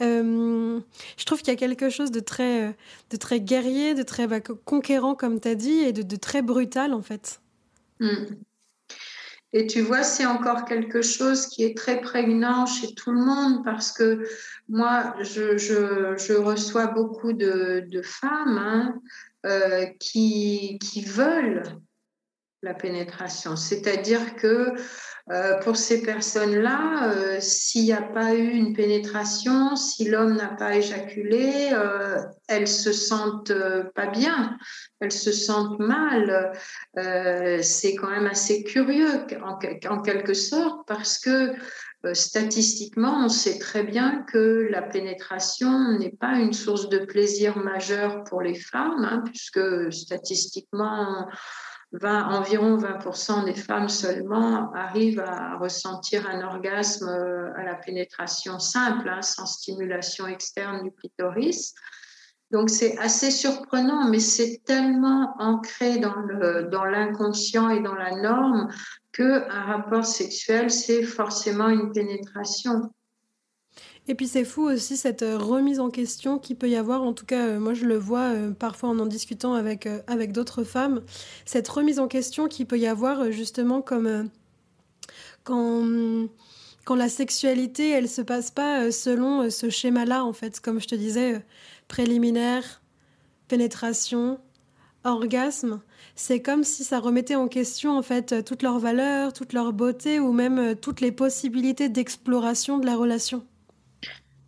euh, 0.01 0.79
je 1.17 1.25
trouve 1.25 1.39
qu'il 1.39 1.49
y 1.49 1.55
a 1.55 1.59
quelque 1.59 1.91
chose 1.91 2.09
de 2.09 2.19
très 2.19 2.75
de 3.11 3.17
très 3.17 3.39
guerrier 3.39 3.93
de 3.93 4.01
très 4.01 4.25
bah, 4.25 4.39
conquérant 4.39 5.13
comme 5.13 5.39
tu 5.39 5.47
as 5.49 5.55
dit 5.55 5.81
et 5.81 5.93
de, 5.93 6.15
très 6.15 6.41
brutal 6.41 6.93
en 6.93 7.03
fait 7.03 7.39
hmm. 7.99 8.25
Et 9.55 9.67
tu 9.67 9.81
vois, 9.81 10.01
c'est 10.01 10.25
encore 10.25 10.65
quelque 10.65 11.03
chose 11.03 11.45
qui 11.45 11.63
est 11.63 11.77
très 11.77 12.01
prégnant 12.01 12.65
chez 12.65 12.95
tout 12.95 13.11
le 13.11 13.19
monde 13.19 13.63
parce 13.63 13.91
que 13.91 14.27
moi, 14.67 15.13
je, 15.21 15.59
je, 15.59 16.33
reçois 16.33 16.87
beaucoup 16.87 17.33
de, 17.33 17.85
de 17.87 18.01
femmes 18.01 18.57
hein, 18.57 18.95
euh, 19.45 19.85
qui, 19.99 20.79
qui 20.79 21.01
veulent 21.01 21.63
la 22.63 22.73
pénétration. 22.73 23.55
C'est-à-dire 23.55 24.35
que 24.35 24.73
euh, 25.31 25.57
pour 25.59 25.77
ces 25.77 26.01
personnes-là, 26.01 27.13
euh, 27.13 27.37
s'il 27.39 27.83
n'y 27.83 27.93
a 27.93 28.01
pas 28.01 28.33
eu 28.33 28.49
une 28.49 28.73
pénétration, 28.73 29.75
si 29.77 30.09
l'homme 30.09 30.35
n'a 30.35 30.49
pas 30.49 30.75
éjaculé, 30.75 31.69
euh, 31.71 32.17
elles 32.49 32.67
se 32.67 32.91
sentent 32.91 33.53
pas 33.95 34.07
bien, 34.07 34.57
elles 34.99 35.13
se 35.13 35.31
sentent 35.31 35.79
mal. 35.79 36.51
c'est 37.61 37.95
quand 37.95 38.09
même 38.09 38.27
assez 38.27 38.63
curieux 38.63 39.25
en, 39.43 39.57
en, 39.89 40.01
quelque 40.01 40.33
sorte 40.33 40.85
parce 40.87 41.19
que 41.19 41.53
statistiquement, 42.11 43.25
on 43.25 43.29
sait 43.29 43.59
très 43.59 43.83
bien 43.83 44.23
que 44.23 44.67
la 44.69 44.81
pénétration 44.81 45.97
n'est 45.97 46.11
pas 46.11 46.37
une 46.37 46.51
source 46.51 46.89
de 46.89 46.99
plaisir 46.99 47.57
majeur 47.57 48.25
pour 48.25 48.41
les 48.41 48.55
femmes, 48.55 49.05
hein, 49.05 49.23
puisque 49.25 49.93
statistiquement, 49.93 51.27
environ 52.01 52.77
20% 52.77 53.45
des 53.45 53.53
femmes 53.53 53.87
seulement 53.87 54.73
arrivent 54.73 55.21
à 55.21 55.57
ressentir 55.57 56.27
un 56.27 56.41
orgasme 56.41 57.07
euh, 57.07 57.53
à 57.55 57.63
la 57.63 57.75
pénétration 57.75 58.59
simple, 58.59 59.07
hein, 59.07 59.21
sans 59.21 59.45
stimulation 59.45 60.27
externe 60.27 60.83
du 60.83 60.91
clitoris. 60.91 61.73
Donc 62.51 62.69
c'est 62.69 62.97
assez 62.99 63.31
surprenant, 63.31 64.09
mais 64.09 64.19
c'est 64.19 64.61
tellement 64.65 65.35
ancré 65.39 65.97
dans 65.97 66.85
l'inconscient 66.85 67.69
et 67.69 67.81
dans 67.81 67.95
la 67.95 68.11
norme 68.11 68.67
qu'un 69.13 69.47
rapport 69.47 70.05
sexuel, 70.05 70.69
c'est 70.69 71.03
forcément 71.03 71.69
une 71.69 71.91
pénétration. 71.91 72.91
Et 74.07 74.15
puis 74.15 74.27
c'est 74.27 74.43
fou 74.43 74.63
aussi 74.63 74.97
cette 74.97 75.21
euh, 75.21 75.37
remise 75.37 75.79
en 75.79 75.89
question 75.89 76.37
qui 76.37 76.55
peut 76.55 76.69
y 76.69 76.75
avoir, 76.75 77.03
en 77.03 77.13
tout 77.13 77.25
cas 77.25 77.47
euh, 77.47 77.59
moi 77.59 77.73
je 77.73 77.85
le 77.85 77.95
vois 77.95 78.33
euh, 78.33 78.51
parfois 78.51 78.89
en 78.89 78.99
en 78.99 79.05
discutant 79.05 79.53
avec, 79.53 79.87
avec 80.07 80.33
d'autres 80.33 80.65
femmes, 80.65 81.01
cette 81.45 81.69
remise 81.69 81.99
en 81.99 82.09
question 82.09 82.47
qui 82.49 82.65
peut 82.65 82.77
y 82.77 82.87
avoir 82.87 83.31
justement 83.31 83.81
comme 83.81 84.29
quand, 85.45 86.27
quand 86.83 86.95
la 86.95 87.07
sexualité 87.07 87.91
elle 87.91 88.09
se 88.09 88.21
passe 88.21 88.51
pas 88.51 88.91
selon 88.91 89.49
ce 89.49 89.69
schéma-là 89.69 90.25
en 90.25 90.33
fait, 90.33 90.59
comme 90.59 90.81
je 90.81 90.87
te 90.87 90.95
disais, 90.95 91.41
préliminaire, 91.87 92.81
pénétration, 93.47 94.39
orgasme, 95.03 95.81
c'est 96.15 96.41
comme 96.41 96.63
si 96.63 96.83
ça 96.83 96.99
remettait 96.99 97.35
en 97.35 97.47
question 97.47 97.97
en 97.97 98.01
fait 98.01 98.43
toutes 98.43 98.63
leurs 98.63 98.79
valeurs, 98.79 99.33
toute 99.33 99.53
leur 99.53 99.73
beauté 99.73 100.19
ou 100.19 100.31
même 100.31 100.75
toutes 100.75 101.01
les 101.01 101.11
possibilités 101.11 101.89
d'exploration 101.89 102.77
de 102.77 102.85
la 102.85 102.95
relation. 102.95 103.45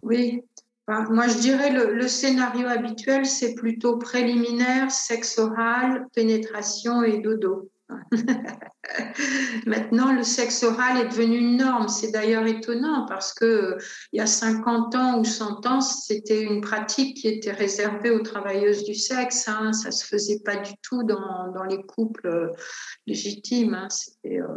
Oui, 0.02 0.44
moi 0.88 1.28
je 1.28 1.40
dirais 1.40 1.72
le, 1.72 1.94
le 1.94 2.08
scénario 2.08 2.68
habituel, 2.68 3.26
c'est 3.26 3.56
plutôt 3.56 3.98
préliminaire, 3.98 4.92
sexe 4.92 5.40
oral, 5.40 6.06
pénétration 6.14 7.04
et 7.04 7.20
dodo. 7.20 7.70
Maintenant, 9.66 10.14
le 10.14 10.24
sexe 10.24 10.64
oral 10.64 10.98
est 11.02 11.10
devenu 11.10 11.38
une 11.38 11.58
norme. 11.58 11.88
C'est 11.88 12.12
d'ailleurs 12.12 12.46
étonnant 12.48 13.06
parce 13.08 13.34
que 13.34 13.46
euh, 13.46 13.78
il 14.12 14.18
y 14.18 14.22
a 14.22 14.26
50 14.26 14.96
ans 14.96 15.20
ou 15.20 15.24
100 15.24 15.66
ans, 15.68 15.82
c'était 15.82 16.42
une 16.42 16.62
pratique 16.62 17.18
qui 17.18 17.28
était 17.28 17.52
réservée 17.52 18.10
aux 18.10 18.22
travailleuses 18.22 18.84
du 18.84 18.96
sexe. 18.96 19.48
Hein. 19.48 19.72
Ça 19.74 19.92
se 19.92 20.06
faisait 20.06 20.40
pas 20.44 20.56
du 20.58 20.74
tout 20.82 21.04
dans, 21.04 21.52
dans 21.54 21.64
les 21.64 21.84
couples 21.84 22.28
euh, 22.28 22.50
légitimes. 23.06 23.76
Hein. 23.76 23.90
C'était 23.90 24.42
euh, 24.42 24.48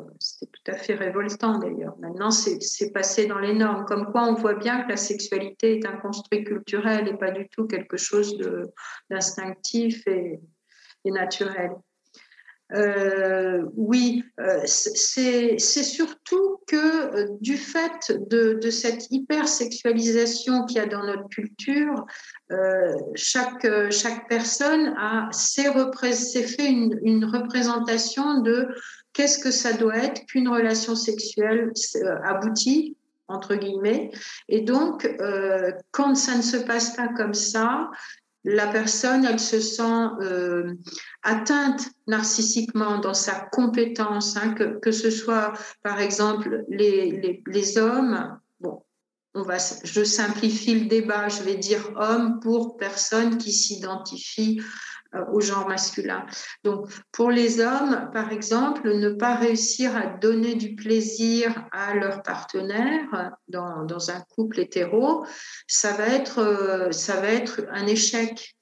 tout 0.40 0.70
à 0.72 0.76
fait 0.76 0.94
révoltant 0.94 1.58
d'ailleurs. 1.58 1.96
Maintenant, 1.98 2.30
c'est 2.30 2.92
passé 2.92 3.26
dans 3.26 3.38
les 3.38 3.54
normes. 3.54 3.84
Comme 3.84 4.10
quoi, 4.10 4.24
on 4.24 4.34
voit 4.34 4.54
bien 4.54 4.84
que 4.84 4.88
la 4.90 4.96
sexualité 4.96 5.78
est 5.78 5.86
un 5.86 5.96
construit 5.96 6.44
culturel 6.44 7.08
et 7.08 7.16
pas 7.16 7.30
du 7.30 7.48
tout 7.48 7.66
quelque 7.66 7.98
chose 7.98 8.38
d'instinctif 9.10 10.06
et 10.06 10.40
naturel. 11.04 11.72
Euh, 12.74 13.64
oui, 13.76 14.24
euh, 14.40 14.60
c'est 14.66 15.58
surtout 15.58 16.58
que 16.66 16.76
euh, 16.76 17.26
du 17.40 17.56
fait 17.56 18.12
de, 18.28 18.58
de 18.62 18.70
cette 18.70 19.10
hypersexualisation 19.10 20.66
qu'il 20.66 20.76
y 20.76 20.80
a 20.80 20.86
dans 20.86 21.04
notre 21.04 21.28
culture, 21.28 22.04
chaque, 23.14 23.66
chaque 23.90 24.26
personne 24.28 24.94
a 24.98 25.28
s'est 25.32 26.42
fait 26.42 26.66
une, 26.66 27.24
représentation 27.24 28.40
de 28.40 28.68
qu'est-ce 29.12 29.38
que 29.38 29.50
ça 29.50 29.74
doit 29.74 29.96
être 29.96 30.24
qu'une 30.26 30.48
relation 30.48 30.94
sexuelle 30.94 31.70
aboutie 32.24 32.96
entre 33.28 33.54
guillemets. 33.54 34.10
Et 34.48 34.62
donc, 34.62 35.06
quand 35.90 36.14
ça 36.14 36.36
ne 36.36 36.42
se 36.42 36.56
passe 36.56 36.96
pas 36.96 37.08
comme 37.08 37.34
ça, 37.34 37.90
la 38.50 38.66
personne, 38.66 39.26
elle 39.26 39.40
se 39.40 39.60
sent 39.60 40.06
euh, 40.22 40.74
atteinte 41.22 41.90
narcissiquement 42.06 42.98
dans 42.98 43.12
sa 43.12 43.34
compétence, 43.52 44.38
hein, 44.38 44.54
que, 44.54 44.78
que, 44.78 44.90
ce 44.90 45.10
soit 45.10 45.52
par 45.82 46.00
exemple 46.00 46.64
les, 46.70 47.10
les, 47.10 47.42
les 47.46 47.78
hommes, 47.78 48.38
bon, 48.60 48.82
je 49.84 50.02
simplifie 50.02 50.80
le 50.80 50.86
débat, 50.86 51.28
je 51.28 51.42
vais 51.42 51.56
dire 51.56 51.92
homme 51.96 52.40
pour 52.40 52.78
personne 52.78 53.36
qui 53.36 53.52
s'identifie 53.52 54.62
au 55.32 55.40
genre 55.40 55.68
masculin. 55.68 56.26
Donc, 56.64 56.90
pour 57.12 57.30
les 57.30 57.60
hommes, 57.60 58.10
par 58.12 58.30
exemple, 58.30 58.94
ne 58.94 59.10
pas 59.10 59.36
réussir 59.36 59.96
à 59.96 60.06
donner 60.06 60.54
du 60.54 60.74
plaisir 60.74 61.66
à 61.72 61.94
leur 61.94 62.22
partenaire 62.22 63.32
dans, 63.48 63.84
dans 63.84 64.10
un 64.10 64.20
couple 64.34 64.60
hétéro, 64.60 65.24
ça 65.66 65.92
va, 65.92 66.08
être, 66.08 66.38
euh, 66.38 66.92
ça 66.92 67.20
va 67.20 67.28
être 67.28 67.66
un 67.70 67.86
échec. 67.86 68.54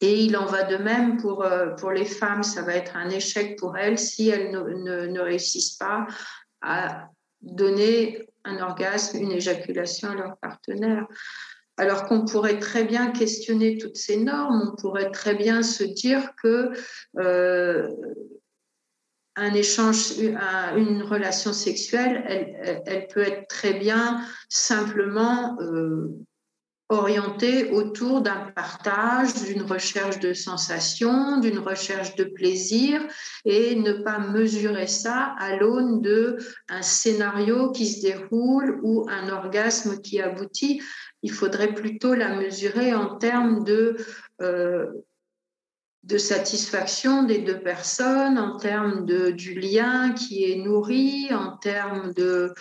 Et 0.00 0.22
il 0.22 0.36
en 0.36 0.46
va 0.46 0.64
de 0.64 0.76
même 0.76 1.16
pour, 1.16 1.42
euh, 1.42 1.70
pour 1.70 1.90
les 1.90 2.04
femmes, 2.04 2.42
ça 2.42 2.62
va 2.62 2.74
être 2.74 2.96
un 2.96 3.08
échec 3.08 3.58
pour 3.58 3.76
elles 3.76 3.98
si 3.98 4.28
elles 4.28 4.50
ne, 4.50 4.60
ne, 4.60 5.06
ne 5.06 5.20
réussissent 5.20 5.76
pas 5.76 6.06
à 6.60 7.08
donner 7.40 8.28
un 8.44 8.60
orgasme, 8.60 9.18
une 9.18 9.32
éjaculation 9.32 10.10
à 10.10 10.14
leur 10.14 10.36
partenaire. 10.38 11.06
Alors 11.78 12.04
qu'on 12.04 12.24
pourrait 12.24 12.58
très 12.58 12.84
bien 12.84 13.12
questionner 13.12 13.78
toutes 13.78 13.96
ces 13.96 14.16
normes, 14.16 14.72
on 14.72 14.76
pourrait 14.76 15.10
très 15.10 15.34
bien 15.34 15.62
se 15.62 15.84
dire 15.84 16.32
que 16.42 16.72
euh, 17.18 17.88
échange, 19.54 20.18
une 20.76 21.02
relation 21.02 21.52
sexuelle, 21.52 22.24
elle, 22.84 23.06
peut 23.06 23.20
être 23.20 23.46
très 23.48 23.74
bien 23.74 24.20
simplement 24.48 25.56
euh, 25.60 26.08
orientée 26.90 27.70
autour 27.70 28.22
d'un 28.22 28.50
partage, 28.54 29.34
d'une 29.44 29.62
recherche 29.62 30.20
de 30.20 30.32
sensations, 30.32 31.38
d'une 31.38 31.58
recherche 31.58 32.16
de 32.16 32.24
plaisir, 32.24 33.06
et 33.44 33.76
ne 33.76 33.92
pas 33.92 34.18
mesurer 34.18 34.86
ça 34.86 35.34
à 35.38 35.56
l'aune 35.56 36.00
de 36.00 36.38
un 36.68 36.82
scénario 36.82 37.72
qui 37.72 37.86
se 37.86 38.00
déroule 38.00 38.80
ou 38.82 39.06
un 39.08 39.28
orgasme 39.28 40.00
qui 40.00 40.20
aboutit. 40.20 40.80
Il 41.22 41.32
faudrait 41.32 41.74
plutôt 41.74 42.14
la 42.14 42.36
mesurer 42.36 42.94
en 42.94 43.16
termes 43.16 43.64
de, 43.64 43.96
euh, 44.40 44.86
de 46.04 46.16
satisfaction 46.16 47.24
des 47.24 47.40
deux 47.40 47.60
personnes, 47.60 48.38
en 48.38 48.56
termes 48.56 49.04
de, 49.04 49.30
du 49.30 49.60
lien 49.60 50.12
qui 50.12 50.50
est 50.50 50.56
nourri, 50.56 51.28
en 51.34 51.58
termes 51.58 52.14
de, 52.14 52.54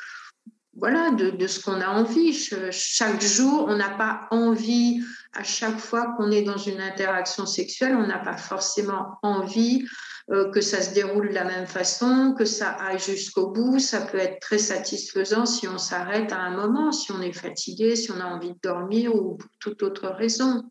voilà, 0.77 1.11
de, 1.11 1.47
ce 1.47 1.59
qu'on 1.59 1.81
a 1.81 1.87
envie. 1.87 2.33
Chaque 2.71 3.21
jour, 3.21 3.65
on 3.67 3.75
n'a 3.75 3.89
pas 3.89 4.27
envie, 4.31 5.01
à 5.33 5.43
chaque 5.43 5.79
fois 5.79 6.13
qu'on 6.15 6.31
est 6.31 6.43
dans 6.43 6.57
une 6.57 6.79
interaction 6.79 7.45
sexuelle, 7.45 7.95
on 7.95 8.05
n'a 8.05 8.19
pas 8.19 8.37
forcément 8.37 9.17
envie 9.23 9.85
euh, 10.29 10.51
que 10.51 10.61
ça 10.61 10.81
se 10.81 10.93
déroule 10.93 11.29
de 11.29 11.33
la 11.33 11.45
même 11.45 11.67
façon, 11.67 12.35
que 12.37 12.45
ça 12.45 12.69
aille 12.71 12.99
jusqu'au 12.99 13.47
bout. 13.47 13.79
Ça 13.79 14.01
peut 14.01 14.19
être 14.19 14.39
très 14.39 14.59
satisfaisant 14.59 15.45
si 15.45 15.67
on 15.67 15.79
s'arrête 15.79 16.31
à 16.31 16.39
un 16.39 16.55
moment, 16.55 16.91
si 16.91 17.11
on 17.11 17.21
est 17.21 17.33
fatigué, 17.33 17.95
si 17.95 18.11
on 18.11 18.19
a 18.19 18.25
envie 18.25 18.51
de 18.51 18.59
dormir 18.61 19.15
ou 19.15 19.35
pour 19.35 19.49
toute 19.59 19.81
autre 19.83 20.07
raison. 20.09 20.63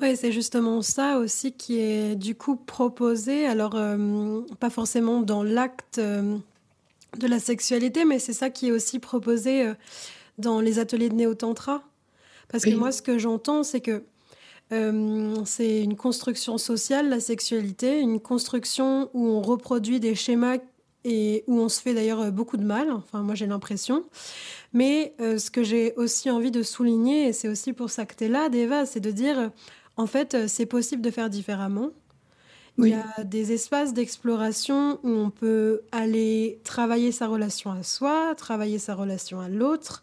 Oui, 0.00 0.16
c'est 0.16 0.32
justement 0.32 0.82
ça 0.82 1.18
aussi 1.18 1.52
qui 1.52 1.78
est 1.78 2.16
du 2.16 2.34
coup 2.34 2.56
proposé. 2.56 3.46
Alors, 3.46 3.76
euh, 3.76 4.40
pas 4.58 4.70
forcément 4.70 5.20
dans 5.20 5.44
l'acte 5.44 5.98
euh, 5.98 6.38
de 7.18 7.26
la 7.26 7.38
sexualité, 7.38 8.04
mais 8.04 8.18
c'est 8.18 8.32
ça 8.32 8.50
qui 8.50 8.68
est 8.68 8.72
aussi 8.72 8.98
proposé 8.98 9.72
dans 10.38 10.60
les 10.60 10.78
ateliers 10.78 11.08
de 11.08 11.14
néo-tantra. 11.14 11.82
Parce 12.48 12.64
que 12.64 12.70
moi, 12.70 12.92
ce 12.92 13.02
que 13.02 13.18
j'entends, 13.18 13.62
c'est 13.62 13.80
que 13.80 14.04
euh, 14.72 15.34
c'est 15.44 15.82
une 15.82 15.96
construction 15.96 16.58
sociale, 16.58 17.08
la 17.08 17.20
sexualité, 17.20 18.00
une 18.00 18.20
construction 18.20 19.10
où 19.12 19.26
on 19.28 19.42
reproduit 19.42 20.00
des 20.00 20.14
schémas 20.14 20.56
et 21.04 21.44
où 21.46 21.60
on 21.60 21.68
se 21.68 21.82
fait 21.82 21.92
d'ailleurs 21.92 22.32
beaucoup 22.32 22.56
de 22.56 22.64
mal, 22.64 22.90
enfin 22.90 23.22
moi 23.22 23.34
j'ai 23.34 23.46
l'impression. 23.46 24.04
Mais 24.72 25.14
euh, 25.20 25.36
ce 25.36 25.50
que 25.50 25.62
j'ai 25.62 25.92
aussi 25.96 26.30
envie 26.30 26.50
de 26.50 26.62
souligner, 26.62 27.28
et 27.28 27.32
c'est 27.34 27.48
aussi 27.48 27.74
pour 27.74 27.90
ça 27.90 28.06
que 28.06 28.14
tu 28.14 28.24
es 28.24 28.28
là, 28.28 28.48
Deva, 28.48 28.86
c'est 28.86 29.00
de 29.00 29.10
dire, 29.10 29.50
en 29.96 30.06
fait, 30.06 30.48
c'est 30.48 30.66
possible 30.66 31.02
de 31.02 31.10
faire 31.10 31.28
différemment. 31.28 31.90
Il 32.78 32.88
y 32.88 32.94
a 32.94 33.22
des 33.22 33.52
espaces 33.52 33.94
d'exploration 33.94 34.98
où 35.04 35.08
on 35.08 35.30
peut 35.30 35.82
aller 35.92 36.60
travailler 36.64 37.12
sa 37.12 37.28
relation 37.28 37.70
à 37.70 37.84
soi, 37.84 38.34
travailler 38.36 38.78
sa 38.78 38.94
relation 38.94 39.40
à 39.40 39.48
l'autre. 39.48 40.02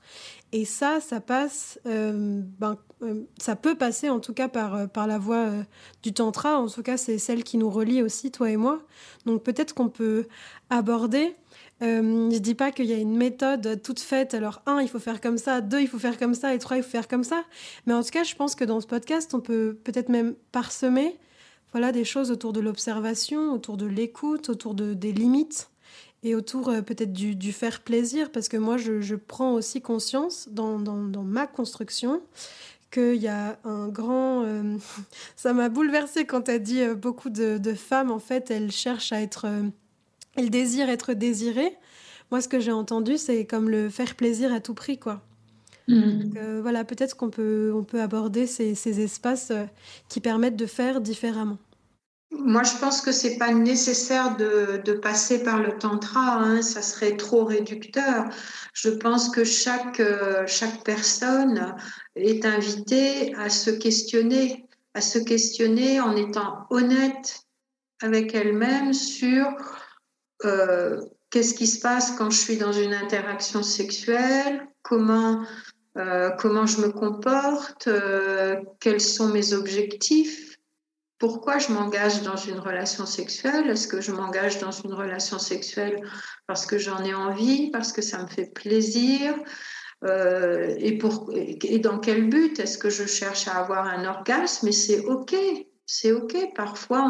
Et 0.53 0.65
ça, 0.65 0.99
ça 0.99 1.21
passe, 1.21 1.79
euh, 1.85 2.41
ben, 2.59 2.77
euh, 3.03 3.23
ça 3.37 3.55
peut 3.55 3.75
passer 3.75 4.09
en 4.09 4.19
tout 4.19 4.33
cas 4.33 4.47
par, 4.47 4.75
euh, 4.75 4.87
par 4.87 5.07
la 5.07 5.17
voie 5.17 5.49
du 6.03 6.13
tantra. 6.13 6.59
En 6.59 6.67
tout 6.67 6.83
cas, 6.83 6.97
c'est 6.97 7.17
celle 7.17 7.43
qui 7.43 7.57
nous 7.57 7.69
relie 7.69 8.01
aussi, 8.01 8.31
toi 8.31 8.49
et 8.49 8.57
moi. 8.57 8.81
Donc 9.25 9.43
peut-être 9.43 9.73
qu'on 9.73 9.89
peut 9.89 10.27
aborder. 10.69 11.35
je 11.81 12.01
ne 12.01 12.37
dis 12.37 12.55
pas 12.55 12.71
qu'il 12.71 12.85
y 12.85 12.93
a 12.93 12.97
une 12.97 13.17
méthode 13.17 13.81
toute 13.81 13.99
faite. 13.99 14.33
Alors, 14.33 14.61
un, 14.65 14.81
il 14.81 14.87
faut 14.87 14.99
faire 14.99 15.19
comme 15.19 15.37
ça. 15.37 15.61
Deux, 15.61 15.81
il 15.81 15.87
faut 15.87 15.99
faire 15.99 16.17
comme 16.17 16.35
ça. 16.35 16.53
Et 16.53 16.59
trois, 16.59 16.77
il 16.77 16.83
faut 16.83 16.89
faire 16.89 17.07
comme 17.07 17.23
ça. 17.23 17.43
Mais 17.85 17.93
en 17.93 18.03
tout 18.03 18.11
cas, 18.11 18.23
je 18.23 18.35
pense 18.35 18.55
que 18.55 18.63
dans 18.63 18.79
ce 18.79 18.87
podcast, 18.87 19.33
on 19.33 19.41
peut 19.41 19.77
peut-être 19.83 20.09
même 20.09 20.35
parsemer 20.51 21.17
voilà, 21.71 21.91
des 21.91 22.03
choses 22.03 22.31
autour 22.31 22.53
de 22.53 22.59
l'observation, 22.59 23.53
autour 23.53 23.77
de 23.77 23.85
l'écoute, 23.85 24.49
autour 24.49 24.73
de, 24.73 24.93
des 24.93 25.11
limites 25.11 25.69
et 26.23 26.35
autour 26.35 26.69
euh, 26.69 26.81
peut-être 26.81 27.13
du, 27.13 27.51
faire 27.51 27.81
plaisir, 27.81 28.31
parce 28.31 28.47
que 28.47 28.57
moi, 28.57 28.77
je, 28.77 29.15
prends 29.15 29.53
aussi 29.53 29.81
conscience 29.81 30.49
dans, 30.51 30.77
ma 31.23 31.47
construction 31.47 32.21
qu'il 32.91 33.15
y 33.15 33.27
a 33.27 33.57
un 33.63 33.87
grand... 33.87 34.43
Euh, 34.43 34.77
ça 35.35 35.53
m'a 35.53 35.69
bouleversée 35.69 36.25
quand 36.25 36.43
tu 36.43 36.51
as 36.51 36.59
dit 36.59 36.81
euh, 36.81 36.93
beaucoup 36.93 37.29
de, 37.29 37.73
femmes, 37.73 38.11
en 38.11 38.19
fait, 38.19 38.51
elles 38.51 38.71
cherchent 38.71 39.13
à 39.13 39.21
être... 39.21 39.47
elles 40.35 40.49
désirent 40.49 40.89
être 40.89 41.13
désirées. 41.13 41.77
Moi, 42.29 42.41
ce 42.41 42.47
que 42.47 42.59
j'ai 42.59 42.71
entendu, 42.71 43.17
c'est 43.17 43.45
comme 43.45 43.69
le 43.69 43.89
faire 43.89 44.15
plaisir 44.15 44.53
à 44.53 44.59
tout 44.59 44.73
prix, 44.73 44.99
quoi. 44.99 45.21
Mmh. 45.91 46.59
voilà, 46.61 46.83
peut-être 46.85 47.17
qu'on 47.17 47.29
peut, 47.29 47.71
on 47.75 47.83
peut 47.83 48.01
aborder 48.01 48.47
ces, 48.47 48.75
ces 48.75 49.01
espaces 49.01 49.51
qui 50.09 50.21
permettent 50.21 50.55
de 50.55 50.65
faire 50.65 51.01
différemment. 51.01 51.57
Moi, 52.31 52.63
je 52.63 52.77
pense 52.77 53.01
que 53.01 53.11
c'est 53.11 53.37
pas 53.37 53.53
nécessaire 53.53 54.37
de, 54.37 54.81
de, 54.85 54.93
passer 54.93 55.43
par 55.43 55.59
le 55.59 55.77
tantra, 55.77 56.37
hein, 56.37 56.61
ça 56.61 56.81
serait 56.81 57.17
trop 57.17 57.43
réducteur. 57.43 58.29
Je 58.73 58.89
pense 58.89 59.29
que 59.29 59.43
chaque, 59.43 59.99
euh, 59.99 60.43
chaque 60.47 60.83
personne 60.85 61.75
est 62.15 62.45
invitée 62.45 63.35
à 63.35 63.49
se 63.49 63.69
questionner, 63.69 64.65
à 64.93 65.01
se 65.01 65.19
questionner 65.19 65.99
en 65.99 66.15
étant 66.15 66.65
honnête 66.69 67.43
avec 68.01 68.33
elle-même 68.33 68.93
sur 68.93 69.45
euh, 70.45 71.01
qu'est-ce 71.31 71.53
qui 71.53 71.67
se 71.67 71.81
passe 71.81 72.11
quand 72.11 72.29
je 72.29 72.37
suis 72.37 72.57
dans 72.57 72.73
une 72.73 72.93
interaction 72.93 73.61
sexuelle, 73.61 74.67
comment, 74.83 75.41
euh, 75.41 75.45
comment 76.37 76.65
je 76.65 76.81
me 76.81 76.89
comporte, 76.89 77.87
euh, 77.87 78.55
quels 78.79 79.01
sont 79.01 79.27
mes 79.29 79.53
objectifs 79.53 80.51
pourquoi 81.21 81.59
je 81.59 81.71
m'engage 81.71 82.23
dans 82.23 82.35
une 82.35 82.57
relation 82.57 83.05
sexuelle 83.05 83.69
Est-ce 83.69 83.87
que 83.87 84.01
je 84.01 84.11
m'engage 84.11 84.57
dans 84.57 84.71
une 84.71 84.91
relation 84.91 85.37
sexuelle 85.37 86.01
parce 86.47 86.65
que 86.65 86.79
j'en 86.79 87.03
ai 87.03 87.13
envie, 87.13 87.69
parce 87.69 87.91
que 87.91 88.01
ça 88.01 88.23
me 88.23 88.27
fait 88.27 88.51
plaisir 88.51 89.35
euh, 90.03 90.73
et, 90.79 90.97
et 91.63 91.77
dans 91.77 91.99
quel 91.99 92.27
but 92.27 92.59
Est-ce 92.59 92.79
que 92.79 92.89
je 92.89 93.05
cherche 93.05 93.47
à 93.47 93.57
avoir 93.57 93.85
un 93.85 94.03
orgasme 94.05 94.67
Et 94.67 94.71
c'est 94.71 95.01
OK, 95.01 95.35
c'est 95.93 96.13
OK. 96.13 96.37
Parfois, 96.55 97.03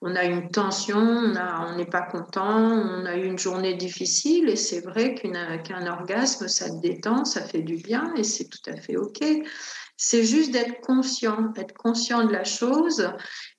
on 0.00 0.16
a, 0.16 0.24
une 0.24 0.50
tension, 0.50 0.98
on 0.98 1.76
n'est 1.76 1.86
pas 1.86 2.02
content, 2.02 2.58
on 2.58 3.06
a 3.06 3.14
eu 3.14 3.26
une 3.26 3.38
journée 3.38 3.74
difficile 3.74 4.48
et 4.48 4.56
c'est 4.56 4.80
vrai 4.80 5.14
qu'un 5.14 5.86
orgasme, 5.86 6.48
ça 6.48 6.68
te 6.68 6.80
détend, 6.80 7.24
ça 7.24 7.42
fait 7.42 7.62
du 7.62 7.76
bien 7.76 8.12
et 8.16 8.24
c'est 8.24 8.48
tout 8.48 8.70
à 8.70 8.74
fait 8.74 8.96
OK. 8.96 9.20
C'est 9.96 10.24
juste 10.24 10.50
d'être 10.50 10.80
conscient, 10.80 11.52
être 11.56 11.74
conscient 11.74 12.24
de 12.24 12.32
la 12.32 12.42
chose 12.42 13.08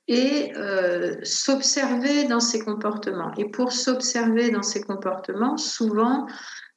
et 0.10 0.52
euh, 0.58 1.16
s'observer 1.24 2.26
dans 2.26 2.42
ses 2.42 2.60
comportements. 2.60 3.32
Et 3.38 3.50
pour 3.50 3.72
s'observer 3.72 4.52
dans 4.52 4.62
ses 4.62 4.82
comportements, 4.82 5.56
souvent, 5.56 6.28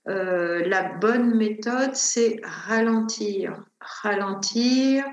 euh, 0.08 0.62
la 0.68 0.84
bonne 0.84 1.34
méthode, 1.34 1.96
c'est 1.96 2.40
ralentir, 2.44 3.64
ralentir, 3.80 5.04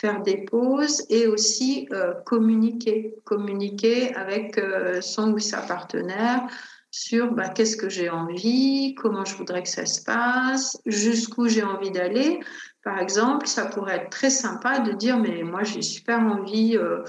faire 0.00 0.22
des 0.22 0.44
pauses 0.44 1.04
et 1.10 1.26
aussi 1.26 1.88
euh, 1.92 2.14
communiquer, 2.24 3.14
communiquer 3.24 4.14
avec 4.14 4.60
son 5.00 5.32
ou 5.32 5.38
sa 5.38 5.58
partenaire 5.62 6.48
sur 6.90 7.32
bah, 7.32 7.48
qu'est-ce 7.48 7.76
que 7.76 7.88
j'ai 7.88 8.10
envie, 8.10 8.94
comment 8.94 9.24
je 9.24 9.36
voudrais 9.36 9.62
que 9.62 9.68
ça 9.68 9.86
se 9.86 10.02
passe, 10.02 10.78
jusqu'où 10.86 11.48
j'ai 11.48 11.62
envie 11.62 11.90
d'aller. 11.90 12.40
Par 12.82 12.98
exemple, 12.98 13.46
ça 13.46 13.66
pourrait 13.66 13.96
être 13.96 14.10
très 14.10 14.30
sympa 14.30 14.78
de 14.80 14.92
dire, 14.92 15.18
mais 15.18 15.42
moi 15.42 15.62
j'ai 15.62 15.82
super 15.82 16.20
envie 16.20 16.76
euh, 16.76 17.02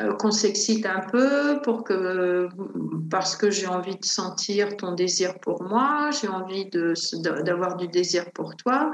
euh, 0.00 0.12
qu'on 0.14 0.32
s'excite 0.32 0.84
un 0.86 1.00
peu 1.00 1.60
pour 1.62 1.84
que, 1.84 2.48
parce 3.10 3.36
que 3.36 3.50
j'ai 3.50 3.68
envie 3.68 3.96
de 3.96 4.04
sentir 4.04 4.76
ton 4.76 4.92
désir 4.92 5.38
pour 5.40 5.62
moi, 5.62 6.10
j'ai 6.10 6.28
envie 6.28 6.68
d'avoir 7.22 7.76
du 7.76 7.86
désir 7.86 8.30
pour 8.32 8.56
toi, 8.56 8.90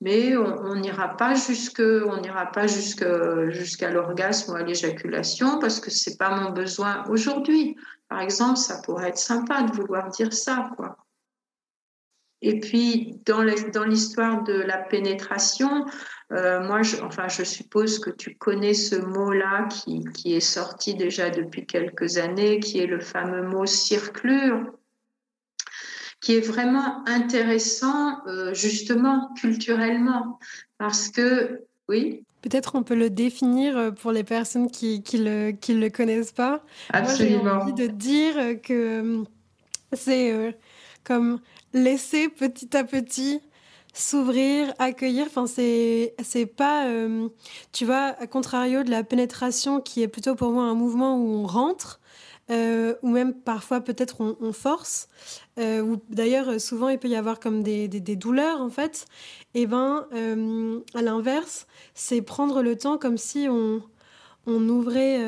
mais 0.00 0.36
on 0.36 0.74
n'ira 0.76 1.16
pas 1.16 1.34
jusqu'à 1.34 1.80
l'orgasme 3.90 4.52
ou 4.52 4.56
à 4.56 4.62
l'éjaculation 4.62 5.58
parce 5.58 5.80
que 5.80 5.90
c'est 5.90 6.18
pas 6.18 6.36
mon 6.36 6.50
besoin 6.50 7.04
aujourd'hui. 7.08 7.76
Par 8.08 8.20
exemple, 8.20 8.58
ça 8.58 8.82
pourrait 8.82 9.08
être 9.08 9.18
sympa 9.18 9.62
de 9.62 9.72
vouloir 9.72 10.08
dire 10.08 10.32
ça, 10.32 10.70
quoi. 10.76 10.98
Et 12.46 12.60
puis, 12.60 13.18
dans 13.24 13.42
l'histoire 13.84 14.42
de 14.42 14.52
la 14.52 14.76
pénétration, 14.76 15.86
euh, 16.30 16.60
moi, 16.60 16.82
je, 16.82 16.96
enfin, 17.00 17.26
je 17.26 17.42
suppose 17.42 17.98
que 17.98 18.10
tu 18.10 18.36
connais 18.36 18.74
ce 18.74 18.96
mot-là 18.96 19.66
qui, 19.68 20.04
qui, 20.12 20.34
est 20.34 20.40
sorti 20.40 20.94
déjà 20.94 21.30
depuis 21.30 21.64
quelques 21.64 22.18
années, 22.18 22.60
qui 22.60 22.80
est 22.80 22.86
le 22.86 23.00
fameux 23.00 23.48
mot 23.48 23.64
circlure, 23.64 24.70
qui 26.24 26.36
est 26.36 26.40
vraiment 26.40 27.06
intéressant, 27.06 28.26
euh, 28.26 28.54
justement, 28.54 29.28
culturellement, 29.38 30.38
parce 30.78 31.10
que, 31.10 31.66
oui. 31.86 32.24
Peut-être 32.40 32.76
on 32.76 32.82
peut 32.82 32.94
le 32.94 33.10
définir 33.10 33.76
euh, 33.76 33.90
pour 33.90 34.10
les 34.10 34.24
personnes 34.24 34.70
qui 34.70 35.02
ne 35.12 35.18
le, 35.18 35.50
qui 35.52 35.74
le 35.74 35.90
connaissent 35.90 36.32
pas. 36.32 36.64
Absolument. 36.94 37.42
Moi, 37.42 37.52
j'ai 37.52 37.62
envie 37.62 37.74
de 37.74 37.86
dire 37.88 38.34
que 38.62 39.22
c'est 39.92 40.56
comme 41.04 41.40
laisser 41.74 42.30
petit 42.30 42.74
à 42.74 42.84
petit 42.84 43.42
s'ouvrir, 43.92 44.72
accueillir. 44.78 45.26
Enfin, 45.26 45.46
c'est 45.46 46.14
c'est 46.22 46.46
pas, 46.46 46.86
euh, 46.86 47.28
tu 47.72 47.84
vois, 47.84 48.14
à 48.18 48.26
contrario 48.26 48.82
de 48.82 48.90
la 48.90 49.04
pénétration 49.04 49.82
qui 49.82 50.02
est 50.02 50.08
plutôt 50.08 50.34
pour 50.34 50.52
moi 50.52 50.64
un 50.64 50.74
mouvement 50.74 51.16
où 51.18 51.28
on 51.28 51.46
rentre. 51.46 52.00
Euh, 52.50 52.94
ou 53.02 53.08
même 53.08 53.32
parfois 53.32 53.80
peut-être 53.80 54.20
on, 54.20 54.52
force, 54.52 55.08
euh, 55.58 55.80
ou 55.80 55.96
d'ailleurs 56.10 56.60
souvent 56.60 56.90
il 56.90 56.98
peut 56.98 57.08
y 57.08 57.16
avoir 57.16 57.40
comme 57.40 57.62
des, 57.62 57.88
douleurs 57.88 58.60
en 58.60 58.68
fait, 58.68 59.06
et 59.54 59.62
eh 59.62 59.66
ben 59.66 60.06
à 60.92 61.00
l'inverse 61.00 61.66
c'est 61.94 62.20
prendre 62.20 62.62
le 62.62 62.76
temps 62.76 62.98
comme 62.98 63.16
si 63.16 63.46
on, 63.48 63.80
on 64.46 64.68
ouvrait, 64.68 65.18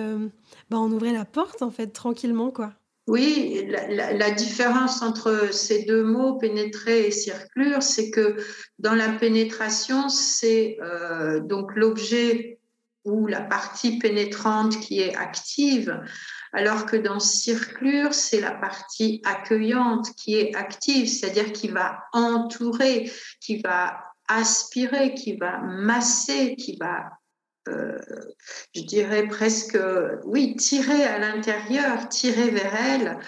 ben, 0.69 0.79
on 0.79 0.93
ouvrait 0.93 1.15
la 1.15 1.25
porte 1.25 1.63
en 1.63 1.71
fait 1.71 1.87
tranquillement 1.87 2.51
quoi. 2.51 2.75
Oui, 3.07 3.65
la, 3.89 4.31
différence 4.33 5.01
entre 5.01 5.53
ces 5.53 5.85
deux 5.85 6.03
mots, 6.03 6.39
pénétrer 6.39 7.07
et 7.07 7.11
circlure, 7.13 7.81
c'est 7.81 8.11
que 8.11 8.37
dans 8.81 8.97
la 8.97 9.11
pénétration, 9.11 10.09
c'est 10.09 10.77
euh, 10.83 11.39
donc 11.39 11.77
l'objet 11.77 12.59
ou 13.07 13.27
la 13.27 13.41
partie 13.41 13.99
pénétrante 13.99 14.79
qui 14.81 15.01
est 15.01 15.17
active, 15.17 16.03
alors 16.53 16.87
que 16.87 16.97
dans 16.97 17.21
circlure, 17.21 18.13
c'est 18.13 18.41
la 18.41 18.51
partie 18.53 19.23
accueillante 19.25 20.15
qui 20.17 20.37
est 20.37 20.55
active, 20.55 21.07
c'est-à-dire 21.09 21.53
qui 21.53 21.69
va 21.69 22.01
entourer, 22.13 23.11
qui 23.41 23.63
va 23.63 24.05
aspirer, 24.29 25.15
qui 25.15 25.37
va 25.37 25.59
masser, 25.59 26.57
qui 26.57 26.77
va 26.79 27.11
euh, 27.69 27.99
je 28.75 28.83
dirais 28.83 29.27
presque, 29.27 29.79
oui, 30.25 30.55
tirer 30.57 31.03
à 31.05 31.19
l'intérieur, 31.19 32.09
tirer 32.09 32.51
vers 32.51 32.75
elle 32.75 33.19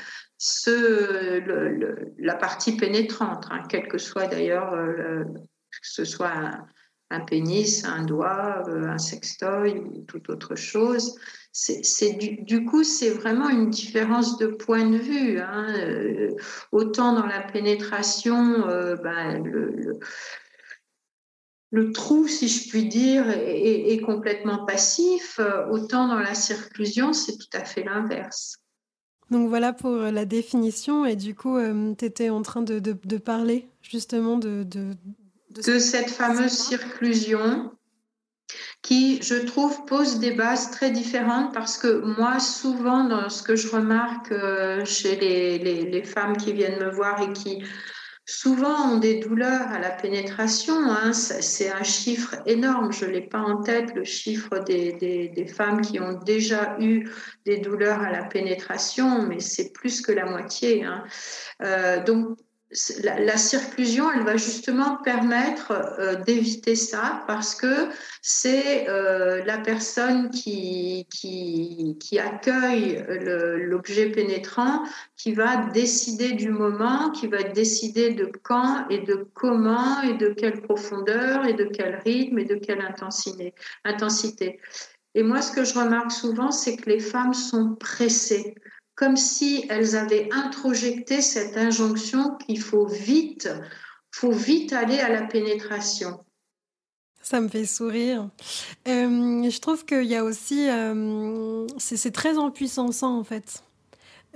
la 2.19 2.35
partie 2.37 2.77
pénétrante, 2.77 3.47
hein, 3.51 3.63
quel 3.69 3.89
que 3.89 3.99
soit 3.99 4.29
d'ailleurs, 4.29 4.73
euh, 4.75 5.25
que 5.25 5.79
ce 5.83 6.05
soit 6.05 6.31
un, 6.31 6.67
pénis, 7.21 7.85
un 7.85 8.05
doigt, 8.05 8.63
euh, 8.69 8.89
un 8.89 8.99
sextoy 8.99 9.79
ou 9.79 10.03
toute 10.07 10.29
autre 10.29 10.55
chose. 10.55 11.17
C'est, 11.53 12.13
du, 12.13 12.65
coup, 12.65 12.85
c'est 12.85 13.11
vraiment 13.11 13.49
une 13.49 13.71
différence 13.71 14.39
de 14.39 14.47
point 14.47 14.89
de 14.89 14.99
vue. 14.99 15.41
Hein. 15.41 15.67
autant 16.71 17.15
dans 17.15 17.27
la 17.27 17.41
pénétration, 17.41 18.65
ben, 19.03 19.43
le 21.71 21.93
trou, 21.93 22.27
si 22.27 22.49
je 22.49 22.69
puis 22.69 22.89
dire, 22.89 23.29
est, 23.29 24.01
complètement 24.01 24.65
passif, 24.65 25.39
euh, 25.39 25.67
autant 25.69 26.09
dans 26.09 26.19
la 26.19 26.35
circlusion, 26.35 27.13
c'est 27.13 27.37
tout 27.37 27.51
à 27.53 27.65
fait 27.65 27.85
l'inverse. 27.85 28.59
Donc 29.31 29.49
voilà 29.49 29.75
pour 29.75 29.91
euh, 29.91 30.11
la 30.11 30.25
définition, 30.25 31.05
et 31.05 31.17
du 31.17 31.35
coup, 31.35 31.57
euh, 31.57 31.95
tu 31.99 32.07
étais 32.07 32.31
en 32.31 32.41
train 32.41 32.63
de, 32.63 33.19
parler 33.19 33.69
justement. 33.83 34.39
De, 34.39 34.67
cette 35.61 36.11
fameuse 36.11 36.53
circlusion 36.53 37.73
qui, 38.83 39.21
je 39.23 39.35
trouve, 39.35 39.85
pose 39.87 40.19
des 40.19 40.31
bases 40.31 40.71
très 40.71 40.91
différentes 40.91 41.53
parce 41.53 41.79
que 41.79 42.01
moi, 42.19 42.39
souvent, 42.39 43.05
dans 43.05 43.29
ce 43.29 43.43
que 43.43 43.57
je 43.57 43.69
remarque 43.69 44.33
euh, 44.33 44.85
chez 44.85 45.17
les, 45.17 45.59
les, 45.59 46.03
femmes 46.05 46.37
qui 46.37 46.53
viennent 46.53 46.81
me 46.81 46.91
voir 46.91 47.21
et 47.21 47.33
qui 47.33 47.63
souvent 48.25 48.93
ont 48.93 48.99
des 48.99 49.21
douleurs 49.21 49.69
à 49.69 49.79
la 49.79 49.91
pénétration, 49.91 50.75
hein, 50.91 51.13
c'est 51.13 51.71
un 51.71 51.83
chiffre 51.83 52.37
énorme, 52.47 52.93
je 52.93 53.07
ne 53.07 53.11
l'ai 53.11 53.27
pas 53.27 53.41
en 53.41 53.63
tête, 53.63 53.95
le 53.95 54.05
chiffre 54.05 54.59
des, 54.61 54.93
des, 54.93 55.29
des, 55.29 55.47
femmes 55.47 55.81
qui 55.81 55.99
ont 55.99 56.19
déjà 56.25 56.77
eu 56.79 57.11
des 57.47 57.59
douleurs 57.59 58.01
à 58.01 58.11
la 58.11 58.25
pénétration, 58.25 59.23
mais 59.27 59.41
c'est 59.41 59.73
plus 59.73 60.03
que 60.03 60.13
la 60.13 60.27
moitié. 60.27 60.85
Hein. 60.85 61.05
Euh, 61.63 62.05
donc, 62.05 62.39
la, 63.03 63.37
circlusion, 63.39 64.11
elle 64.13 64.25
va 64.25 64.37
justement 64.37 64.97
permettre 64.97 65.73
euh, 65.73 66.17
d'éviter 66.17 66.75
ça 66.75 67.25
parce 67.27 67.55
que 67.55 67.89
c'est 68.21 68.89
euh, 68.89 69.43
la 69.45 69.59
personne 69.59 70.29
qui, 70.31 71.07
accueille 72.19 73.05
l'objet 73.09 74.11
pénétrant 74.11 74.83
qui 75.17 75.33
va 75.33 75.69
décider 75.73 76.33
du 76.33 76.51
moment, 76.51 77.11
qui 77.11 77.27
va 77.27 77.43
décider 77.43 78.13
de 78.13 78.31
quand 78.43 78.87
et 78.91 78.99
de 78.99 79.27
comment 79.33 80.03
et 80.03 80.15
de 80.15 80.29
quelle 80.29 80.61
profondeur 80.61 81.47
et 81.47 81.55
de 81.55 81.65
quel 81.65 82.01
rythme 82.05 82.39
et 82.39 82.45
de 82.45 82.57
quelle 82.57 82.83
intensité. 82.83 84.61
Et 85.15 85.23
moi, 85.23 85.41
ce 85.41 85.53
que 85.53 85.65
je 85.65 85.75
remarque 85.75 86.13
souvent, 86.13 86.51
c'est 86.51 86.77
que 86.77 86.91
les 86.91 87.01
femmes 87.01 87.35
sont 87.35 87.75
pressées 87.77 88.55
comme 88.99 89.17
si 89.17 89.65
elles 89.69 89.95
avaient 89.95 90.29
introjecté 90.33 91.23
cette 91.23 91.57
injonction 91.57 92.35
qu'il 92.35 92.61
faut 92.61 92.87
vite, 92.87 93.49
faut 94.11 94.33
vite 94.33 94.73
aller 94.73 94.99
à 94.99 95.09
la 95.09 95.23
pénétration. 95.23 96.19
Ça 97.23 97.41
me 97.41 97.47
fait 97.47 97.65
sourire. 97.65 98.29
Euh, 98.89 99.49
je 99.49 99.61
trouve 99.61 99.85
qu'il 99.85 100.07
y 100.07 100.17
a 100.17 100.25
aussi, 100.25 100.69
euh, 100.69 101.65
c'est 101.79 102.11
très 102.11 102.39
empuissant 102.39 102.91
en 103.17 103.23
fait. 103.23 103.63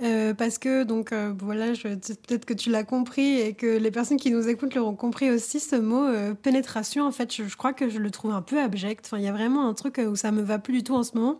Euh, 0.01 0.33
parce 0.33 0.57
que, 0.57 0.83
donc 0.83 1.11
euh, 1.11 1.33
voilà, 1.37 1.67
peut-être 1.67 2.45
que 2.45 2.53
tu 2.53 2.71
l'as 2.71 2.83
compris 2.83 3.39
et 3.39 3.53
que 3.53 3.77
les 3.77 3.91
personnes 3.91 4.17
qui 4.17 4.31
nous 4.31 4.49
écoutent 4.49 4.73
l'auront 4.73 4.95
compris 4.95 5.29
aussi, 5.29 5.59
ce 5.59 5.75
mot 5.75 6.03
euh, 6.03 6.33
pénétration, 6.33 7.05
en 7.05 7.11
fait, 7.11 7.33
je, 7.33 7.55
crois 7.55 7.73
que 7.73 7.89
je 7.89 7.99
le 7.99 8.09
trouve 8.09 8.31
un 8.31 8.41
peu 8.41 8.59
abject. 8.59 9.05
Enfin, 9.05 9.19
il 9.19 9.23
y 9.23 9.27
a 9.27 9.31
vraiment 9.31 9.67
un 9.67 9.73
truc 9.75 10.01
où 10.05 10.15
ça 10.15 10.31
me 10.31 10.41
va 10.41 10.57
plus 10.57 10.73
du 10.73 10.83
tout 10.83 10.95
en 10.95 11.03
ce 11.03 11.15
moment. 11.15 11.39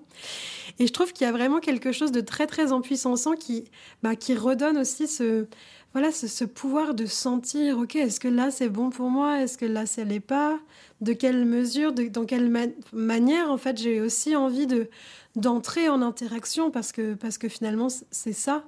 Et 0.80 0.86
je 0.86 0.94
trouve 0.94 1.14
qu'il 1.14 1.26
y 1.26 1.30
a 1.30 1.34
vraiment 1.34 1.60
quelque 1.60 1.92
chose 1.92 2.12
de 2.12 2.22
très, 2.22 2.46
très 2.46 2.72
empuissant 2.72 3.16
qui, 3.34 3.66
bah, 4.04 4.16
qui 4.16 4.36
redonne 4.36 4.78
aussi 4.78 5.08
ce, 5.08 5.48
voilà, 5.94 6.12
ce, 6.12 6.44
pouvoir 6.46 6.96
de 6.96 7.06
sentir, 7.06 7.78
ok, 7.78 7.96
est-ce 7.96 8.20
que 8.20 8.28
là 8.28 8.50
c'est 8.52 8.70
bon 8.70 8.90
pour 8.90 9.10
moi? 9.10 9.42
Est-ce 9.42 9.58
que 9.58 9.66
là 9.66 9.86
ça 9.86 10.04
l'est 10.04 10.20
pas? 10.20 10.60
De 11.02 11.14
quelle 11.14 11.46
mesure? 11.46 11.94
Dans 11.94 12.26
quelle 12.26 12.52
manière, 12.94 13.52
en 13.52 13.58
fait, 13.58 13.78
j'ai 13.78 14.02
aussi 14.02 14.36
envie 14.36 14.68
de 14.68 14.90
d'entrer 15.36 15.90
en 15.90 16.02
interaction 16.04 16.70
parce 16.72 16.92
que, 16.92 17.16
parce 17.16 17.38
que 17.40 17.50
finalement, 17.50 17.88
c'est 18.12 18.34
ça. 18.34 18.66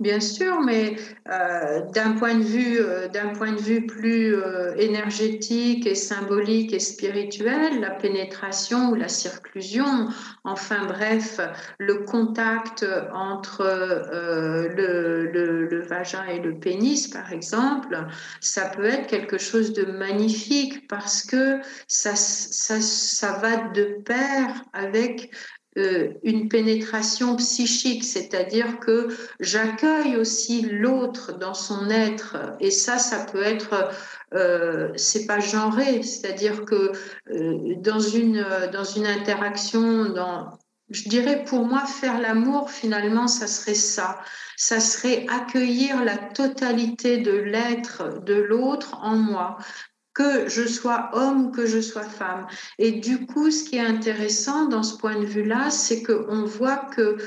Bien 0.00 0.20
sûr, 0.20 0.60
mais 0.60 0.94
euh, 1.28 1.80
d'un 1.90 2.12
point 2.12 2.36
de 2.36 2.44
vue, 2.44 2.78
euh, 2.78 3.08
d'un 3.08 3.30
point 3.30 3.50
de 3.50 3.60
vue 3.60 3.84
plus 3.84 4.32
euh, 4.32 4.72
énergétique 4.76 5.88
et 5.88 5.96
symbolique 5.96 6.72
et 6.72 6.78
spirituel, 6.78 7.80
la 7.80 7.90
pénétration 7.90 8.90
ou 8.90 8.94
la 8.94 9.08
circlusion, 9.08 10.06
enfin 10.44 10.86
bref, 10.86 11.40
le 11.78 12.04
contact 12.04 12.86
entre 13.12 13.64
le, 14.76 15.26
le, 15.32 15.82
vagin 15.82 16.24
et 16.26 16.38
le 16.38 16.60
pénis, 16.60 17.08
par 17.08 17.32
exemple, 17.32 17.98
ça 18.40 18.66
peut 18.66 18.84
être 18.84 19.08
quelque 19.08 19.38
chose 19.38 19.72
de 19.72 19.84
magnifique 19.84 20.86
parce 20.86 21.24
que 21.24 21.58
ça, 21.88 22.14
ça, 22.14 22.80
ça 22.80 23.32
va 23.38 23.68
de 23.70 24.00
pair 24.04 24.62
avec 24.72 25.32
euh, 25.32 25.57
une 26.22 26.48
pénétration 26.48 27.36
psychique, 27.36 28.04
c'est-à-dire 28.04 28.80
que 28.80 29.08
j'accueille 29.40 30.16
aussi 30.16 30.62
l'autre 30.62 31.38
dans 31.38 31.54
son 31.54 31.90
être, 31.90 32.36
et 32.60 32.70
ça, 32.70 32.98
ça 32.98 33.24
peut 33.30 33.42
être, 33.42 33.90
euh, 34.34 34.90
c'est 34.96 35.26
pas 35.26 35.40
genré, 35.40 36.02
c'est-à-dire 36.02 36.64
que 36.64 36.92
euh, 37.30 37.74
dans 37.78 38.00
une 38.00 38.44
dans 38.72 38.84
une 38.84 39.06
interaction, 39.06 40.06
dans 40.06 40.58
je 40.90 41.08
dirais 41.08 41.44
pour 41.44 41.66
moi 41.66 41.84
faire 41.84 42.18
l'amour 42.18 42.70
finalement 42.70 43.28
ça 43.28 43.46
serait 43.46 43.74
ça, 43.74 44.18
ça 44.56 44.80
serait 44.80 45.26
accueillir 45.28 46.02
la 46.02 46.16
totalité 46.16 47.18
de 47.18 47.32
l'être 47.32 48.22
de 48.24 48.34
l'autre 48.34 48.98
en 49.02 49.16
moi 49.16 49.58
que 50.18 50.48
je 50.48 50.66
sois 50.66 51.10
homme 51.12 51.46
ou 51.46 51.50
que 51.52 51.64
je 51.64 51.80
sois 51.80 52.02
femme. 52.02 52.48
Et 52.78 52.90
du 52.90 53.24
coup, 53.24 53.52
ce 53.52 53.62
qui 53.62 53.76
est 53.76 53.86
intéressant 53.86 54.66
dans 54.66 54.82
ce 54.82 54.96
point 54.96 55.16
de 55.20 55.24
vue-là, 55.24 55.70
c'est 55.70 56.02
qu'on 56.02 56.44
voit 56.44 56.86
que 56.96 57.18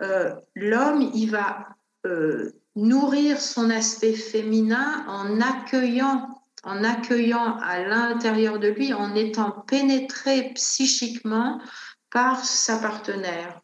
euh, 0.00 0.34
l'homme, 0.54 1.10
il 1.12 1.30
va 1.30 1.68
euh, 2.06 2.52
nourrir 2.74 3.38
son 3.38 3.68
aspect 3.68 4.14
féminin 4.14 5.04
en 5.08 5.42
accueillant, 5.42 6.26
en 6.64 6.84
accueillant 6.84 7.58
à 7.58 7.82
l'intérieur 7.82 8.58
de 8.58 8.68
lui, 8.68 8.94
en 8.94 9.14
étant 9.14 9.50
pénétré 9.66 10.52
psychiquement 10.54 11.60
par 12.10 12.42
sa 12.42 12.78
partenaire. 12.78 13.60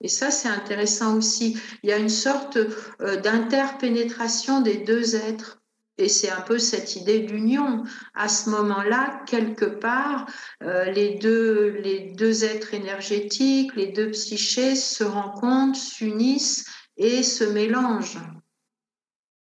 Et 0.00 0.08
ça, 0.08 0.30
c'est 0.30 0.48
intéressant 0.48 1.16
aussi. 1.16 1.58
Il 1.82 1.90
y 1.90 1.92
a 1.92 1.98
une 1.98 2.08
sorte 2.08 2.56
euh, 3.00 3.16
d'interpénétration 3.16 4.60
des 4.60 4.76
deux 4.76 5.16
êtres. 5.16 5.60
Et 5.98 6.08
c'est 6.08 6.30
un 6.30 6.42
peu 6.42 6.58
cette 6.58 6.96
idée 6.96 7.20
d'union. 7.20 7.84
À 8.14 8.28
ce 8.28 8.50
moment-là, 8.50 9.22
quelque 9.26 9.64
part, 9.64 10.26
euh, 10.62 10.84
les, 10.90 11.14
deux, 11.14 11.70
les 11.82 12.12
deux 12.12 12.44
êtres 12.44 12.74
énergétiques, 12.74 13.74
les 13.76 13.92
deux 13.92 14.10
psychés 14.10 14.76
se 14.76 15.04
rencontrent, 15.04 15.78
s'unissent 15.78 16.66
et 16.98 17.22
se 17.22 17.44
mélangent. 17.44 18.20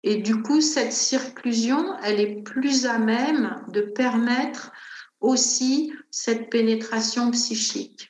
Et 0.03 0.17
du 0.17 0.41
coup, 0.41 0.61
cette 0.61 0.93
circlusion, 0.93 1.95
elle 2.03 2.19
est 2.19 2.41
plus 2.41 2.87
à 2.87 2.97
même 2.97 3.63
de 3.69 3.81
permettre 3.81 4.71
aussi 5.19 5.93
cette 6.09 6.49
pénétration 6.49 7.29
psychique 7.29 8.09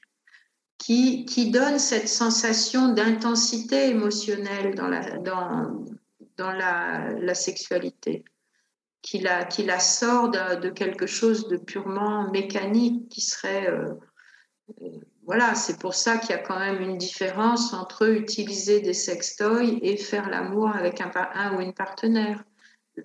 qui, 0.78 1.26
qui 1.26 1.52
donne 1.52 1.80
cette 1.80 2.08
sensation 2.08 2.94
d'intensité 2.94 3.90
émotionnelle 3.90 4.74
dans 4.74 4.88
la, 4.88 5.18
dans, 5.18 5.86
dans 6.42 6.52
la, 6.52 7.36
sexualité, 7.36 8.26
qui 9.02 9.20
la, 9.20 9.46
qui 9.46 9.64
la 9.64 9.80
sort 9.80 10.30
de, 10.30 10.70
quelque 10.70 11.06
chose 11.06 11.48
de 11.48 11.58
purement 11.58 12.30
mécanique 12.32 13.10
qui 13.10 13.22
serait... 13.22 13.70
Euh, 13.70 13.94
euh, 14.82 14.88
voilà, 15.24 15.54
c'est 15.54 15.80
pour 15.80 15.94
ça 15.94 16.18
qu'il 16.18 16.32
y 16.32 16.40
a 16.40 16.40
quand 16.40 16.58
même 16.58 16.82
une 16.82 16.98
différence 16.98 17.74
entre 17.74 18.10
utiliser 18.10 18.82
des 18.82 18.96
sextoys 18.96 19.78
et 19.84 19.96
faire 19.96 20.30
l'amour 20.30 20.76
avec 20.76 21.00
un, 21.00 21.12
un, 21.36 21.56
ou 21.56 21.62
une 21.62 21.74
partenaire. 21.74 22.44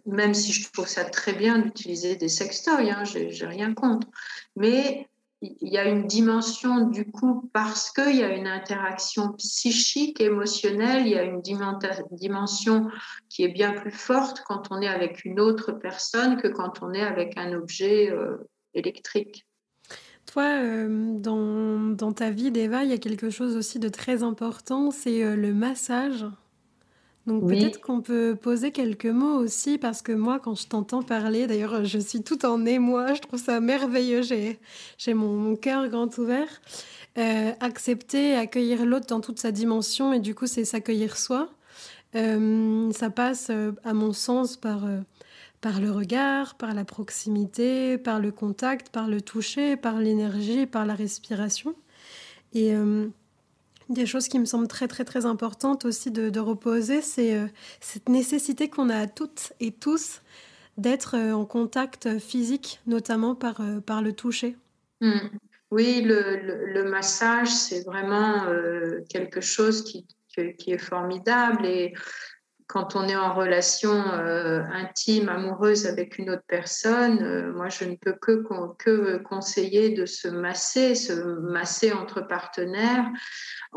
Même 0.07 0.33
si 0.33 0.51
je 0.53 0.73
trouve 0.73 0.89
ça 0.89 1.05
très 1.05 1.35
bien 1.35 1.59
d'utiliser 1.59 2.17
des 2.17 2.31
sextoys, 2.31 2.91
hein, 2.91 3.05
j'ai 3.05 3.47
rien 3.47 3.75
contre. 3.75 4.09
Mais 4.57 5.09
il 5.43 5.69
y 5.69 5.77
a 5.77 5.85
une 5.85 6.07
dimension 6.07 6.89
du 6.89 7.11
coup 7.11 7.51
parce 7.53 7.91
qu'il 7.91 8.17
y 8.17 8.23
a 8.23 8.35
une 8.35 8.47
interaction 8.47 9.33
psychique, 9.33 10.21
émotionnelle, 10.21 11.07
il 11.07 11.13
y 11.13 11.19
a 11.19 11.25
une 11.25 11.43
dimension 11.43 12.89
qui 13.29 13.45
est 13.45 13.49
bien 13.49 13.73
plus 13.73 13.91
forte 13.91 14.43
quand 14.47 14.69
on 14.71 14.81
est 14.81 14.89
avec 14.89 15.25
une 15.25 15.41
autre 15.41 15.73
personne 15.73 16.37
que 16.39 16.49
quand 16.49 16.83
on 16.83 16.93
est 16.93 17.03
avec 17.03 17.37
un 17.37 17.53
objet 17.53 18.11
euh, 18.11 18.49
électrique. 18.73 19.47
Toi, 20.25 20.45
euh, 20.45 21.19
dans, 21.19 21.95
dans, 21.95 22.13
ta 22.13 22.31
vie 22.31 22.51
d'Eva, 22.51 22.83
il 22.83 22.91
y 22.91 22.95
a 22.95 22.99
quelque 22.99 23.31
chose 23.31 23.57
aussi 23.57 23.79
de 23.79 23.89
très 23.89 24.23
important, 24.23 24.91
c'est 24.91 25.23
euh, 25.23 25.37
le 25.37 25.55
massage. 25.55 26.27
Donc 27.27 27.49
peut-être 27.49 27.81
qu'on 27.81 28.03
peut 28.03 28.37
poser 28.41 28.71
quelques 28.71 29.07
mots 29.07 29.37
aussi, 29.37 29.79
parce 29.79 30.01
que 30.01 30.13
moi, 30.13 30.39
quand 30.39 30.55
je 30.55 30.69
t'entends 30.69 31.03
parler, 31.03 31.49
d'ailleurs, 31.49 31.85
je 31.85 31.99
suis 31.99 32.23
tout 32.23 32.47
en 32.47 32.65
émoi, 32.65 33.15
je 33.15 33.21
trouve 33.21 33.43
ça 33.43 33.59
merveilleux, 33.59 34.23
j'ai, 34.23 34.61
j'ai 34.97 35.13
mon, 35.13 35.57
cœur 35.57 35.89
grand 35.89 36.17
ouvert. 36.19 36.49
Euh, 37.19 37.53
accepter, 37.61 38.37
accueillir 38.37 38.85
l'autre 38.87 39.07
dans 39.07 39.21
toute 39.21 39.41
sa 39.41 39.51
dimension, 39.51 40.13
et 40.13 40.21
du 40.21 40.37
coup, 40.37 40.47
c'est 40.47 40.65
s'accueillir 40.65 41.17
soi. 41.17 41.49
Euh, 42.15 42.93
ça 42.93 43.11
passe, 43.11 43.49
euh, 43.51 43.73
à 43.83 43.93
mon 43.93 44.13
sens, 44.13 44.57
par, 44.57 44.87
par 45.61 45.81
le 45.81 45.91
regard, 45.91 46.55
par 46.55 46.75
la 46.75 46.85
proximité, 46.85 47.99
par 47.99 48.21
le 48.21 48.31
contact, 48.31 48.91
par 48.91 49.09
le 49.09 49.21
toucher, 49.21 49.77
par 49.77 49.99
l'énergie, 49.99 50.67
par 50.67 50.87
la 50.87 50.95
respiration. 50.95 51.75
Et 52.55 52.73
des 53.89 54.07
choses 54.07 54.29
qui 54.29 54.39
me 54.39 54.45
semblent 54.45 54.69
très 54.69 54.89
très 54.89 55.05
très 55.05 55.27
importantes 55.27 55.85
aussi 55.85 56.11
de, 56.11 56.41
reposer, 56.41 57.03
c'est 57.03 57.37
euh, 57.37 57.47
cette 57.81 58.09
nécessité 58.09 58.69
qu'on 58.69 58.91
a 58.91 59.07
toutes 59.07 59.53
et 59.61 59.73
tous 59.73 60.23
d'être 60.77 61.17
euh, 61.17 61.33
en 61.33 61.45
contact 61.45 62.19
physique, 62.19 62.81
notamment 62.87 63.35
par, 63.35 63.61
euh, 63.61 63.81
le 64.03 64.13
toucher. 64.13 64.57
Mmh. 65.01 65.19
Oui, 65.71 66.03
le, 66.03 66.85
massage, 66.85 67.49
c'est 67.49 67.85
vraiment 67.85 68.47
quelque 69.11 69.41
chose 69.41 69.83
qui, 69.83 70.07
qui, 70.29 70.71
est 70.71 70.79
formidable 70.79 71.67
et 71.67 71.93
quand 72.69 72.95
on 72.95 73.09
est 73.09 73.17
en 73.17 73.35
relation 73.35 73.91
intime, 73.91 75.29
amoureuse 75.29 75.87
avec 75.87 76.19
une 76.19 76.31
autre 76.31 76.45
personne, 76.47 77.51
moi 77.51 77.69
je 77.69 77.85
ne 77.85 77.97
peux 77.97 78.13
que, 78.13 78.45
que 78.79 79.19
conseiller 79.19 79.91
de 79.91 80.07
se 80.07 80.29
masser, 80.29 80.95
se 80.95 81.13
masser 81.41 81.93
entre 81.93 82.21
partenaires, 82.21 83.11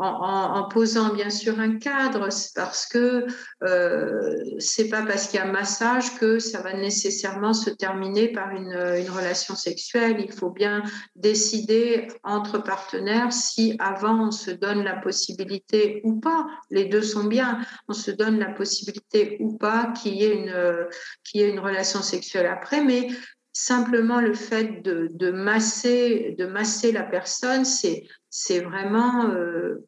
en, 0.02 0.68
posant 0.68 1.12
bien 1.12 1.30
sûr 1.30 1.60
un 1.60 1.76
cadre, 1.76 2.28
parce 2.54 2.86
que 2.86 3.26
euh, 3.62 4.44
c'est 4.58 4.88
pas 4.88 5.02
parce 5.02 5.28
qu'il 5.28 5.38
y 5.38 5.42
a 5.42 5.46
massage 5.46 6.18
que 6.18 6.38
ça 6.38 6.62
va 6.62 6.72
nécessairement 6.72 7.52
se 7.52 7.70
terminer 7.70 8.28
par 8.28 8.50
une, 8.50 8.70
relation 9.10 9.54
sexuelle. 9.54 10.16
Il 10.20 10.32
faut 10.32 10.50
bien 10.50 10.82
décider 11.16 12.08
entre 12.22 12.58
partenaires 12.58 13.32
si 13.32 13.76
avant 13.78 14.28
on 14.28 14.30
se 14.30 14.50
donne 14.50 14.84
la 14.84 14.96
possibilité 14.96 16.00
ou 16.04 16.20
pas. 16.20 16.46
Les 16.70 16.86
deux 16.86 17.02
sont 17.02 17.24
bien. 17.24 17.60
On 17.88 17.92
se 17.92 18.10
donne 18.10 18.38
la 18.38 18.50
possibilité 18.50 19.36
ou 19.40 19.56
pas 19.56 19.92
qu'il 20.00 20.14
y 20.14 20.24
ait 20.24 20.34
une, 20.34 20.86
qu'il 21.24 21.40
y 21.40 21.44
ait 21.44 21.50
une 21.50 21.60
relation 21.60 22.02
sexuelle 22.02 22.46
après, 22.46 22.82
mais 22.82 23.08
simplement 23.52 24.20
le 24.20 24.34
fait 24.34 24.82
de, 24.82 25.08
de 25.12 25.30
masser, 25.30 26.34
de 26.38 26.46
masser 26.46 26.92
la 26.92 27.02
personne, 27.02 27.64
c'est, 27.64 28.04
c'est 28.28 28.60
vraiment 28.60 29.26
euh, 29.26 29.86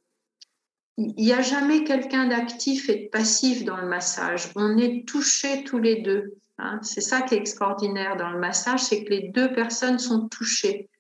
il 0.99 1.15
n'y 1.17 1.33
a 1.33 1.41
jamais 1.41 1.85
quelqu'un 1.85 2.29
d'actif 2.29 2.89
et 2.89 3.05
de 3.05 3.09
passif 3.09 3.65
dans 3.65 3.79
le 3.79 3.87
massage. 3.87 4.51
On 4.57 4.77
est 4.77 5.07
touchés 5.07 5.65
tous 5.65 5.79
les 5.79 6.03
deux. 6.03 6.35
Hein. 6.59 6.79
C'est 6.83 7.01
ça 7.01 7.23
qui 7.23 7.35
est 7.35 7.39
extraordinaire 7.39 8.17
dans 8.17 8.31
le 8.31 8.39
massage, 8.39 8.83
c'est 8.83 9.05
que 9.05 9.11
les 9.11 9.31
deux 9.31 9.53
personnes 9.53 9.99
sont 9.99 10.29
touchées. 10.29 10.91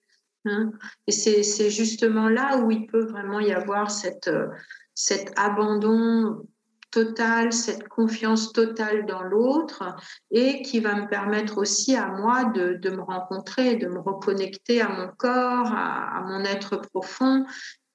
Hein. 0.46 0.72
Et 1.06 1.12
c'est 1.12 1.70
justement 1.70 2.28
là 2.28 2.58
où 2.58 2.70
il 2.70 2.86
peut 2.86 3.04
vraiment 3.04 3.38
y 3.38 3.52
avoir 3.52 3.90
cette, 3.90 4.28
euh, 4.28 4.48
cet 4.94 5.32
abandon 5.38 6.46
total, 6.90 7.52
cette 7.52 7.88
confiance 7.88 8.52
totale 8.52 9.06
dans 9.06 9.22
l'autre 9.22 9.82
et 10.30 10.62
qui 10.62 10.80
va 10.80 10.94
me 10.94 11.08
permettre 11.08 11.58
aussi 11.58 11.96
à 11.96 12.08
moi 12.08 12.44
de, 12.44 12.90
me 12.90 13.00
rencontrer, 13.00 13.76
de 13.76 13.88
me 13.88 13.98
reconnecter 13.98 14.82
à 14.82 14.88
mon 14.90 15.08
corps, 15.16 15.72
à 15.72 16.22
mon 16.26 16.44
être 16.44 16.76
profond 16.76 17.46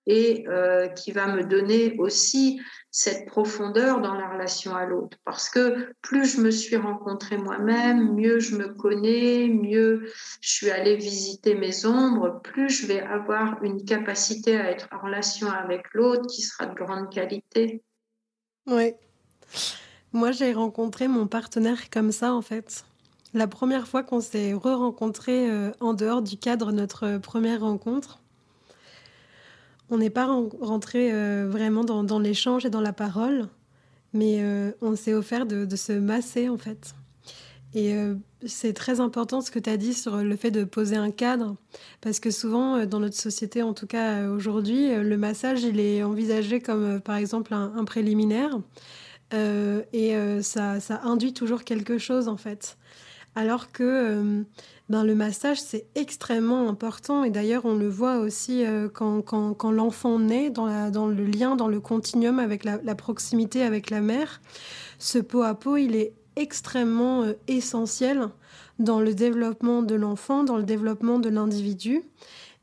et 0.07 0.45
euh, 0.47 0.87
qui 0.87 1.11
va 1.11 1.27
me 1.27 1.43
donner 1.43 1.95
aussi 1.99 2.59
cette 2.89 3.27
profondeur 3.27 4.01
dans 4.01 4.15
la 4.15 4.29
relation 4.29 4.75
à 4.75 4.85
l'autre. 4.85 5.17
Parce 5.25 5.49
que 5.49 5.93
plus 6.01 6.35
je 6.35 6.41
me 6.41 6.49
suis 6.49 6.77
rencontrée 6.77 7.37
moi-même, 7.37 8.15
mieux 8.15 8.39
je 8.39 8.55
me 8.55 8.69
connais, 8.69 9.47
mieux 9.49 10.09
je 10.41 10.49
suis 10.49 10.71
allée 10.71 10.95
visiter 10.95 11.53
mes 11.53 11.85
ombres, 11.85 12.41
plus 12.43 12.69
je 12.69 12.87
vais 12.87 13.01
avoir 13.01 13.61
une 13.63 13.83
capacité 13.83 14.57
à 14.57 14.71
être 14.71 14.87
en 14.91 15.05
relation 15.05 15.49
avec 15.49 15.83
l'autre 15.93 16.25
qui 16.27 16.41
sera 16.41 16.65
de 16.65 16.75
grande 16.75 17.13
qualité. 17.13 17.83
Oui. 18.65 18.93
Moi, 20.13 20.31
j'ai 20.31 20.53
rencontré 20.53 21.07
mon 21.07 21.27
partenaire 21.27 21.89
comme 21.89 22.11
ça, 22.11 22.33
en 22.33 22.41
fait. 22.41 22.85
La 23.33 23.47
première 23.47 23.87
fois 23.87 24.03
qu'on 24.03 24.21
s'est 24.21 24.53
re-rencontrés 24.53 25.51
euh, 25.51 25.71
en 25.81 25.93
dehors 25.93 26.21
du 26.21 26.37
cadre 26.37 26.71
de 26.71 26.77
notre 26.77 27.17
première 27.17 27.61
rencontre, 27.61 28.19
on 29.89 29.97
n'est 29.97 30.09
pas 30.09 30.27
rentré 30.61 31.11
euh, 31.11 31.47
vraiment 31.49 31.83
dans, 31.83 32.19
l'échange 32.19 32.65
et 32.65 32.69
dans 32.69 32.81
la 32.81 32.93
parole, 32.93 33.47
mais 34.13 34.39
euh, 34.41 34.71
on 34.81 34.95
s'est 34.95 35.13
offert 35.13 35.45
de, 35.45 35.75
se 35.75 35.93
masser 35.93 36.49
en 36.49 36.57
fait. 36.57 36.93
Et 37.73 37.93
euh, 37.93 38.15
c'est 38.45 38.73
très 38.73 38.99
important 38.99 39.41
ce 39.41 39.51
que 39.51 39.59
tu 39.59 39.69
as 39.69 39.77
dit 39.77 39.93
sur 39.93 40.17
le 40.17 40.35
fait 40.35 40.51
de 40.51 40.63
poser 40.63 40.95
un 40.95 41.11
cadre, 41.11 41.55
parce 42.01 42.19
que 42.19 42.31
souvent 42.31 42.85
dans 42.85 42.99
notre 42.99 43.15
société, 43.15 43.61
en 43.61 43.73
tout 43.73 43.87
cas 43.87 44.27
aujourd'hui, 44.29 44.93
le 44.95 45.17
massage, 45.17 45.63
il 45.63 45.79
est 45.79 46.03
envisagé 46.03 46.59
comme 46.59 46.99
par 46.99 47.15
exemple 47.15 47.53
un, 47.53 47.83
préliminaire, 47.85 48.57
et 49.33 50.15
ça, 50.41 50.79
ça, 50.79 51.01
induit 51.03 51.33
toujours 51.33 51.63
quelque 51.63 51.97
chose 51.97 52.27
en 52.27 52.37
fait. 52.37 52.77
Alors 53.35 53.71
que 53.71 54.43
ben, 54.89 55.03
le 55.03 55.15
massage, 55.15 55.59
c'est 55.59 55.85
extrêmement 55.95 56.69
important. 56.69 57.25
Et 57.25 57.29
d'ailleurs, 57.29 57.65
on 57.65 57.75
le 57.75 57.89
voit 57.89 58.19
aussi 58.19 58.65
euh, 58.65 58.87
quand, 58.87 59.21
quand, 59.21 59.71
l'enfant 59.71 60.17
naît, 60.17 60.49
dans, 60.49 60.89
dans, 60.89 61.07
le 61.07 61.25
lien, 61.25 61.57
dans 61.57 61.67
le 61.67 61.81
continuum 61.81 62.39
avec 62.39 62.63
la, 62.63 62.95
proximité 62.95 63.63
avec 63.63 63.89
la 63.89 63.99
mère. 63.99 64.41
Ce 64.97 65.19
pot 65.19 65.43
à 65.43 65.55
pot, 65.55 65.75
il 65.75 65.95
est 65.95 66.13
extrêmement 66.37 67.23
euh, 67.23 67.33
essentiel 67.49 68.29
dans 68.79 69.01
le 69.01 69.13
développement 69.13 69.81
de 69.81 69.95
l'enfant, 69.95 70.45
dans 70.45 70.55
le 70.55 70.63
développement 70.63 71.19
de 71.19 71.29
l'individu. 71.29 72.03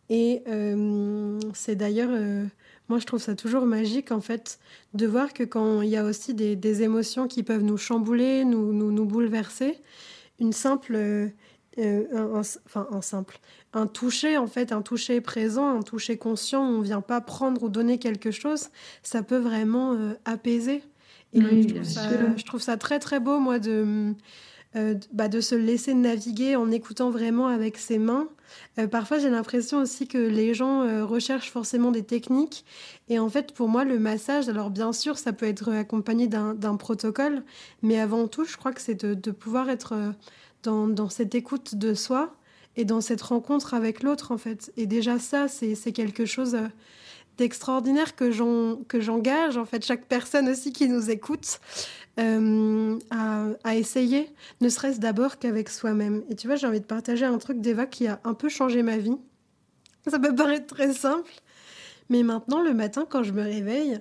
Et 0.09 0.43
euh, 0.49 1.39
c'est 1.53 1.77
d'ailleurs, 1.77 2.11
moi 2.89 2.99
je 2.99 3.07
trouve 3.07 3.21
ça 3.21 3.35
toujours 3.35 3.65
magique 3.65 4.13
en 4.13 4.21
fait, 4.21 4.59
de 4.93 5.07
voir 5.07 5.33
que 5.33 5.43
quand 5.43 5.81
il 5.81 5.89
y 5.89 5.97
a 5.97 6.05
aussi 6.05 6.35
des, 6.35 6.57
des 6.57 6.83
émotions 6.83 7.27
qui 7.27 7.43
peuvent 7.43 7.63
nous 7.65 7.79
chambouler, 7.79 8.45
nous, 8.45 8.73
nous, 8.73 8.93
nous 8.93 9.07
bouleverser, 9.07 9.79
une 10.39 10.53
simple 10.53 11.33
euh, 11.79 12.05
un, 12.13 12.41
enfin 12.67 12.87
un 12.93 13.03
simple, 13.03 13.39
un 13.73 13.87
toucher 13.87 14.39
en 14.39 14.47
fait, 14.47 14.71
un 14.71 14.83
toucher 14.83 15.21
présent, 15.21 15.77
un 15.77 15.83
toucher 15.83 16.17
conscient, 16.17 16.63
on 16.63 16.81
vient 16.81 17.01
pas 17.01 17.21
prendre 17.21 17.65
ou 17.65 17.69
donner 17.69 17.99
quelque 17.99 18.31
chose, 18.31 18.69
ça 19.03 19.23
peut 19.23 19.39
vraiment 19.39 19.95
euh, 19.95 20.13
apaiser. 20.25 20.83
Et 21.33 21.41
je, 21.41 22.45
trouve 22.45 22.63
ça, 22.63 22.77
très 22.77 23.01
très 23.01 23.19
beau 23.19 23.41
moi 23.41 23.59
de, 23.59 24.15
euh, 24.77 24.95
bah, 25.13 25.27
de 25.27 25.41
se 25.41 25.57
laisser 25.57 25.95
naviguer 25.95 26.55
en 26.55 26.71
écoutant 26.71 27.11
vraiment 27.11 27.49
avec 27.49 27.77
ses 27.77 27.99
mains. 27.99 28.29
parfois 28.93 29.19
j'ai 29.19 29.31
l'impression 29.31 29.79
aussi 29.79 30.07
que 30.07 30.19
les 30.19 30.55
gens 30.55 31.05
recherchent 31.05 31.51
forcément 31.51 31.91
des 31.91 32.05
techniques 32.05 32.65
et 33.09 33.19
en 33.19 33.29
fait 33.29 33.53
pour 33.53 33.69
moi 33.69 33.83
le 33.83 33.99
massage, 33.99 34.49
alors 34.49 34.71
bien 34.71 34.93
sûr 34.93 35.19
ça 35.19 35.33
peut 35.33 35.47
être 35.47 35.73
accompagné 35.73 36.29
d'un 36.29 36.77
protocole, 36.77 37.43
mais 37.83 37.99
avant 37.99 38.29
tout 38.29 38.45
je 38.45 38.57
crois 38.57 38.73
que 38.73 38.81
c'est 38.81 39.03
de, 39.05 39.15
de 39.15 39.31
pouvoir 39.33 39.71
être 39.71 40.15
dans, 40.65 41.09
cette 41.09 41.35
écoute 41.35 41.75
de 41.75 41.95
soi 41.95 42.35
et 42.77 42.85
dans 42.85 43.01
cette 43.01 43.23
rencontre 43.23 43.75
avec 43.75 44.03
l'autre, 44.03 44.33
en 44.33 44.39
fait. 44.39 44.73
Et 44.77 44.87
déjà, 44.87 45.19
ça, 45.19 45.47
c'est 45.49 45.93
quelque 45.93 46.27
chose 46.27 46.55
euh, 46.55 46.67
d'extraordinaire 47.39 48.17
que 48.17 48.31
j'engage, 48.31 49.57
en 49.57 49.65
fait, 49.65 49.85
chaque 49.85 50.07
personne 50.07 50.49
aussi 50.49 50.73
qui 50.73 50.89
nous 50.89 51.11
écoute 51.11 51.61
euh, 52.21 52.99
à, 53.11 53.77
essayer, 53.77 54.31
ne 54.61 54.69
serait-ce 54.69 55.01
d'abord 55.01 55.39
qu'avec 55.39 55.69
soi-même. 55.69 56.23
Et 56.31 56.37
tu 56.37 56.47
vois, 56.47 56.57
j'ai 56.57 56.67
envie 56.67 56.81
de 56.81 56.87
partager 56.87 57.25
un 57.25 57.39
truc 57.39 57.61
d'Eva 57.61 57.87
qui 57.87 58.07
a 58.07 58.21
un 58.25 58.35
peu 58.35 58.49
changé 58.49 58.83
ma 58.83 58.99
vie. 58.99 59.17
Ça 60.07 60.19
peut 60.19 60.35
paraître 60.35 60.67
très 60.67 60.93
simple, 60.93 61.33
mais 62.11 62.23
maintenant, 62.23 62.61
le 62.61 62.75
matin, 62.75 63.07
quand 63.09 63.23
je 63.23 63.33
me 63.33 63.43
réveille, 63.43 63.99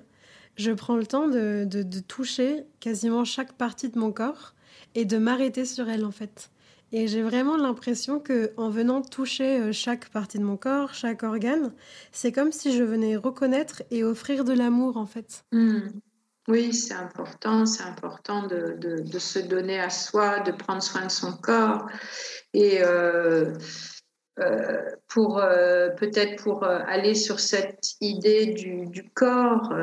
je 0.57 0.71
prends 0.71 0.95
le 0.95 1.07
temps 1.07 1.27
de 1.27 1.99
toucher 2.07 2.65
quasiment 2.79 3.25
chaque 3.25 3.53
partie 3.53 3.89
de 3.89 3.97
mon 3.97 4.11
corps 4.11 4.53
et 4.95 5.05
de 5.05 5.17
m'arrêter 5.17 5.65
sur 5.65 5.89
elle, 5.89 6.05
en 6.05 6.11
fait. 6.11 6.51
Et 6.95 7.07
j'ai 7.07 7.23
vraiment 7.23 7.57
l'impression 7.57 8.19
que 8.19 8.53
en 8.55 8.69
venant 8.69 9.01
toucher 9.01 9.59
euh, 9.59 9.71
chaque 9.71 10.09
partie 10.09 10.37
de 10.37 10.43
mon 10.43 10.57
corps, 10.57 10.93
chaque 10.93 11.23
organe, 11.23 11.73
c'est 12.11 12.31
comme 12.31 12.51
si 12.51 12.77
je 12.77 12.83
venais 12.83 13.15
reconnaître 13.15 13.81
et 13.89 14.03
offrir 14.03 14.45
de 14.45 14.53
l'amour 14.53 14.97
en 14.97 15.07
fait. 15.07 15.43
Hmm. 15.51 15.87
Oui, 16.47 16.71
c'est 16.71 16.93
important, 16.93 17.65
c'est 17.65 17.83
important 17.83 18.45
de, 18.45 18.77
de, 18.77 19.19
se 19.19 19.39
donner 19.39 19.79
à 19.79 19.89
soi, 19.89 20.41
de 20.41 20.51
prendre 20.51 20.83
soin 20.83 21.05
de 21.05 21.11
son 21.11 21.31
corps. 21.31 21.87
Et 22.53 22.83
euh, 22.83 23.53
euh, 24.39 24.81
pour 25.07 25.41
peut-être 25.97 26.43
pour 26.43 26.65
aller 26.65 27.15
sur 27.15 27.39
cette 27.39 27.93
idée 28.01 28.47
du, 28.47 29.09
corps, 29.13 29.73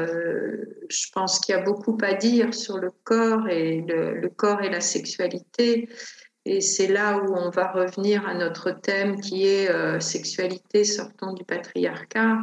je 0.91 1.07
pense 1.15 1.41
qu'il 1.41 1.55
y 1.55 1.59
a 1.59 1.63
beaucoup 1.63 1.97
à 2.03 2.13
dire 2.13 2.53
sur 2.53 2.77
le 2.77 2.91
corps 3.05 3.49
et 3.49 3.81
le 3.81 4.29
corps 4.29 4.61
et 4.61 4.69
la 4.69 4.83
sexualité. 4.83 5.89
Et 6.47 6.61
c'est 6.61 6.87
là 6.87 7.19
où 7.19 7.35
on 7.37 7.51
va 7.51 7.71
revenir 7.71 8.27
à 8.27 8.35
notre 8.35 8.71
thème 8.71 9.21
qui 9.21 9.47
est 9.47 9.71
euh, 9.71 10.01
sexualité 10.01 10.85
sortant 10.85 11.35
du 11.35 11.45
patriarcat. 11.45 12.39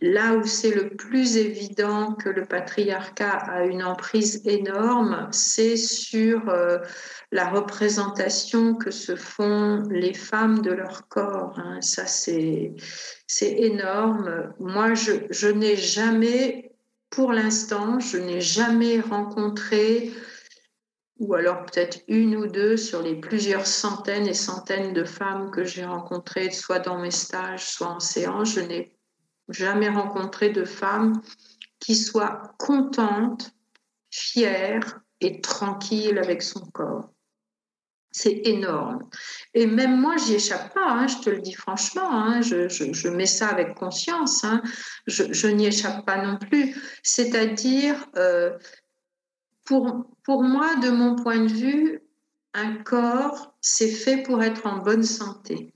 Là 0.00 0.34
où 0.34 0.44
c'est 0.44 0.70
le 0.70 0.90
plus 0.90 1.38
évident 1.38 2.12
que 2.12 2.28
le 2.28 2.44
patriarcat 2.44 3.32
a 3.32 3.64
une 3.64 3.82
emprise 3.82 4.42
énorme, 4.46 5.28
c'est 5.32 5.76
sur 5.76 6.48
euh, 6.50 6.78
la 7.32 7.48
représentation 7.48 8.74
que 8.74 8.92
se 8.92 9.16
font 9.16 9.82
les 9.90 10.14
femmes 10.14 10.60
de 10.60 10.70
leur 10.70 11.08
corps. 11.08 11.58
Hein. 11.58 11.80
Ça, 11.80 12.06
c'est 12.06 12.76
énorme. 13.40 14.54
Moi, 14.60 14.94
je, 14.94 15.12
je 15.30 15.48
n'ai 15.48 15.76
jamais, 15.76 16.70
pour 17.10 17.32
l'instant, 17.32 17.98
je 17.98 18.18
n'ai 18.18 18.40
jamais 18.40 19.00
rencontré 19.00 20.12
ou 21.18 21.34
alors 21.34 21.64
peut-être 21.64 22.00
une 22.06 22.36
ou 22.36 22.46
deux 22.46 22.76
sur 22.76 23.02
les 23.02 23.16
plusieurs 23.16 23.66
centaines 23.66 24.28
et 24.28 24.34
centaines 24.34 24.92
de 24.92 25.04
femmes 25.04 25.50
que 25.50 25.64
j'ai 25.64 25.84
rencontrées, 25.84 26.50
soit 26.50 26.78
dans 26.78 26.98
mes 26.98 27.10
stages, 27.10 27.66
soit 27.66 27.88
en 27.88 28.00
séance, 28.00 28.54
je 28.54 28.60
n'ai 28.60 28.96
jamais 29.48 29.88
rencontré 29.88 30.50
de 30.50 30.64
femme 30.64 31.20
qui 31.80 31.96
soit 31.96 32.54
contente, 32.58 33.52
fière 34.10 35.00
et 35.20 35.40
tranquille 35.40 36.18
avec 36.18 36.42
son 36.42 36.60
corps. 36.60 37.10
C'est 38.10 38.40
énorme. 38.46 39.08
Et 39.54 39.66
même 39.66 40.00
moi, 40.00 40.16
j'y 40.16 40.34
échappe 40.34 40.72
pas, 40.72 40.90
hein, 40.90 41.06
je 41.06 41.18
te 41.18 41.30
le 41.30 41.40
dis 41.40 41.52
franchement, 41.52 42.10
hein, 42.10 42.40
je, 42.40 43.08
mets 43.08 43.26
ça 43.26 43.48
avec 43.48 43.74
conscience, 43.74 44.44
hein, 44.44 44.62
je, 45.06 45.46
n'y 45.48 45.66
échappe 45.66 46.06
pas 46.06 46.24
non 46.24 46.38
plus. 46.38 46.74
C'est-à-dire, 47.02 48.06
euh, 48.16 48.56
pour, 49.68 50.06
pour 50.24 50.42
moi, 50.42 50.76
de 50.76 50.88
mon 50.88 51.14
point 51.14 51.40
de 51.44 51.52
vue, 51.52 52.00
un 52.54 52.76
corps, 52.76 53.54
c'est 53.60 53.90
fait 53.90 54.22
pour 54.22 54.42
être 54.42 54.66
en 54.66 54.78
bonne 54.78 55.02
santé. 55.02 55.74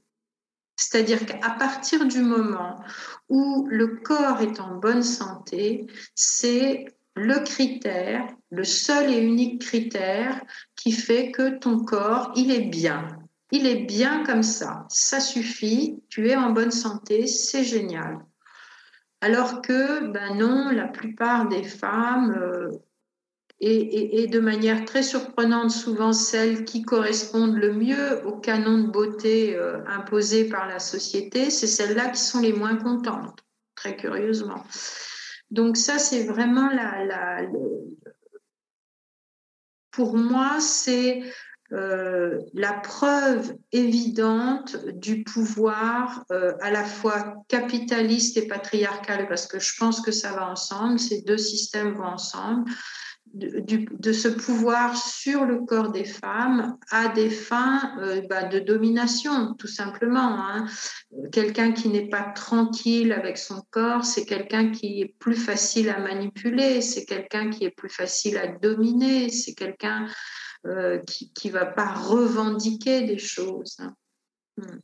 C'est-à-dire 0.76 1.26
qu'à 1.26 1.50
partir 1.50 2.06
du 2.06 2.22
moment 2.22 2.82
où 3.28 3.66
le 3.68 3.98
corps 3.98 4.40
est 4.40 4.60
en 4.60 4.76
bonne 4.76 5.02
santé, 5.02 5.86
c'est 6.14 6.86
le 7.14 7.40
critère, 7.40 8.26
le 8.50 8.64
seul 8.64 9.12
et 9.12 9.18
unique 9.18 9.60
critère 9.60 10.40
qui 10.74 10.92
fait 10.92 11.30
que 11.30 11.58
ton 11.58 11.84
corps, 11.84 12.32
il 12.34 12.50
est 12.50 12.70
bien. 12.70 13.06
Il 13.50 13.66
est 13.66 13.84
bien 13.84 14.24
comme 14.24 14.42
ça. 14.42 14.86
Ça 14.88 15.20
suffit. 15.20 16.02
Tu 16.08 16.30
es 16.30 16.36
en 16.36 16.52
bonne 16.52 16.70
santé. 16.70 17.26
C'est 17.26 17.64
génial. 17.64 18.24
Alors 19.20 19.60
que, 19.60 20.06
ben 20.06 20.38
non, 20.38 20.70
la 20.70 20.88
plupart 20.88 21.46
des 21.48 21.62
femmes, 21.62 22.34
euh, 22.40 22.70
et, 23.64 24.26
de 24.26 24.40
manière 24.40 24.84
très 24.84 25.04
surprenante, 25.04 25.70
souvent 25.70 26.12
celles 26.12 26.64
qui 26.64 26.82
correspondent 26.82 27.56
le 27.56 27.72
mieux 27.72 28.26
au 28.26 28.32
canon 28.32 28.78
de 28.78 28.90
beauté 28.90 29.54
euh, 29.54 29.78
imposé 29.86 30.48
par 30.48 30.66
la 30.66 30.80
société, 30.80 31.48
c'est 31.50 31.68
celles-là 31.68 32.08
qui 32.08 32.20
sont 32.20 32.40
les 32.40 32.52
moins 32.52 32.76
contentes, 32.76 33.38
très 33.76 33.96
curieusement. 33.96 34.64
Donc 35.52 35.76
ça, 35.76 35.98
c'est 35.98 36.24
vraiment 36.24 36.70
la, 36.70 37.04
la 37.04 37.42
pour 39.92 40.16
moi, 40.16 40.58
c'est 40.58 41.22
euh, 41.72 42.38
la 42.54 42.72
preuve 42.72 43.54
évidente 43.70 44.76
du 44.94 45.22
pouvoir 45.22 46.24
euh, 46.32 46.52
à 46.60 46.70
la 46.70 46.84
fois 46.84 47.34
capitaliste 47.48 48.36
et 48.36 48.48
patriarcal, 48.48 49.28
parce 49.28 49.46
que 49.46 49.60
je 49.60 49.72
pense 49.78 50.00
que 50.00 50.10
ça 50.10 50.32
va 50.32 50.50
ensemble, 50.50 50.98
ces 50.98 51.22
deux 51.22 51.38
systèmes 51.38 51.92
vont 51.92 52.04
ensemble, 52.04 52.70
de, 53.34 54.12
ce 54.12 54.28
pouvoir 54.28 54.96
sur 54.96 55.44
le 55.44 55.60
corps 55.60 55.90
des 55.90 56.04
femmes 56.04 56.76
à 56.90 57.08
des 57.08 57.30
fins 57.30 57.96
euh, 57.98 58.20
bah, 58.28 58.44
de 58.44 58.58
domination, 58.58 59.54
tout 59.54 59.68
simplement. 59.68 60.38
Hein. 60.38 60.66
Quelqu'un 61.32 61.72
qui 61.72 61.88
n'est 61.88 62.08
pas 62.08 62.24
tranquille 62.34 63.12
avec 63.12 63.38
son 63.38 63.62
corps, 63.70 64.04
c'est 64.04 64.26
quelqu'un 64.26 64.70
qui 64.70 65.00
est 65.00 65.14
plus 65.18 65.36
facile 65.36 65.88
à 65.88 65.98
manipuler, 65.98 66.82
c'est 66.82 67.04
quelqu'un 67.06 67.48
qui 67.50 67.64
est 67.64 67.70
plus 67.70 67.88
facile 67.88 68.36
à 68.36 68.48
dominer, 68.48 69.30
c'est 69.30 69.54
quelqu'un 69.54 70.06
euh, 70.66 70.98
qui 71.06 71.48
ne 71.48 71.52
va 71.52 71.66
pas 71.66 71.92
revendiquer 71.92 73.02
des 73.02 73.18
choses. 73.18 73.76
Hein. 73.78 73.94
Hmm. 74.58 74.78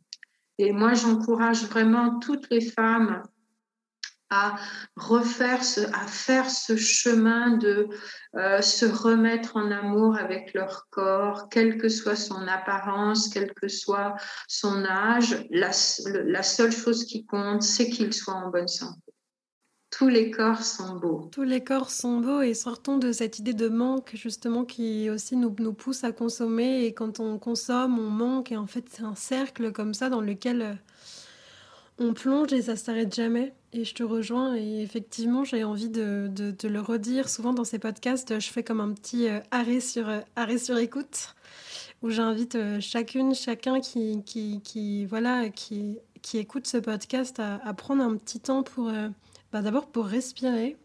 Et 0.59 0.72
moi, 0.72 0.95
j'encourage 0.95 1.64
vraiment 1.64 2.18
toutes 2.18 2.51
les 2.51 2.62
femmes 2.62 3.22
à 4.31 4.57
refaire 4.97 5.64
ce, 5.64 5.81
à 5.81 6.07
faire 6.07 6.51
ce 6.51 6.76
chemin 6.76 7.57
de 7.57 7.89
euh, 8.37 8.61
se 8.61 8.85
remettre 8.85 9.57
en 9.57 9.70
amour 9.70 10.16
avec 10.16 10.53
leur 10.55 10.89
corps, 10.91 11.49
quelle 11.49 11.79
que 11.79 11.89
soit 11.89 12.16
son 12.16 12.47
apparence, 12.47 13.29
quel 13.29 13.53
que 13.55 13.68
soit 13.68 14.16
son 14.47 14.85
âge. 14.85 15.47
La, 15.51 15.72
seule 15.72 16.72
chose 16.72 17.05
qui 17.05 17.24
compte, 17.24 17.62
c'est 17.62 17.89
qu'il 17.89 18.12
soit 18.12 18.35
en 18.35 18.51
bonne 18.51 18.68
santé. 18.68 19.01
Tous 19.91 20.09
les 20.09 20.31
corps 20.31 20.62
sont 20.62 20.97
beaux. 20.97 21.31
Tous 21.33 21.45
les 21.45 21.64
corps 21.64 21.91
sont 21.91 22.20
beaux 22.20 22.43
et 22.43 22.53
sortons 22.53 22.99
de 22.99 23.11
cette 23.11 23.39
idée 23.39 23.55
de 23.55 23.68
manque 23.68 24.11
justement 24.12 24.66
qui 24.66 25.09
aussi 25.09 25.35
nous, 25.35 25.55
nous 25.59 25.72
pousse 25.72 26.05
à 26.05 26.12
consommer 26.12 26.85
et 26.85 26.93
quand 26.93 27.20
on 27.20 27.39
consomme, 27.39 27.99
on 27.99 28.11
manque 28.11 28.53
et 28.53 28.59
en 28.59 28.66
fait 28.66 28.85
c'est 28.91 29.03
un 29.03 29.14
cercle 29.14 29.72
comme 29.72 29.95
ça 29.95 30.11
dans 30.11 30.20
lequel 30.20 30.61
euh, 30.61 30.74
on 31.99 32.14
plonge 32.14 32.53
et 32.53 32.62
ça 32.62 32.76
s'arrête 32.76 33.14
jamais. 33.14 33.55
Et 33.72 33.84
je 33.84 33.94
te 33.94 34.03
rejoins 34.03 34.57
et 34.57 34.80
effectivement, 34.82 35.44
j'ai 35.44 35.62
envie 35.64 35.90
de, 35.90 36.30
le 36.62 36.80
redire. 36.80 37.28
Souvent 37.28 37.53
dans 37.53 37.64
ces 37.64 37.78
podcasts, 37.78 38.40
je 38.40 38.51
fais 38.51 38.62
comme 38.62 38.80
un 38.80 38.92
petit 38.92 39.28
euh, 39.28 39.40
arrêt, 39.51 39.80
sur, 39.80 40.09
euh, 40.09 40.20
arrêt 40.36 40.59
sur 40.59 40.78
écoute 40.78 41.34
où 42.01 42.11
j'invite 42.11 42.55
euh, 42.55 42.80
chacune, 42.80 43.34
chacun 43.34 43.80
qui, 43.80 44.22
qui, 44.24 45.05
voilà, 45.07 45.51
qui, 45.51 45.99
qui 46.22 46.38
écoute 46.38 46.66
ce 46.66 46.78
podcast 46.78 47.40
à, 47.40 47.57
à 47.57 47.74
prendre 47.74 48.03
un 48.03 48.16
petit 48.16 48.40
temps 48.40 48.62
pour, 48.62 48.90
bah, 49.53 49.62
d'abord 49.62 49.88
pour 49.88 50.07
respirer, 50.07 50.76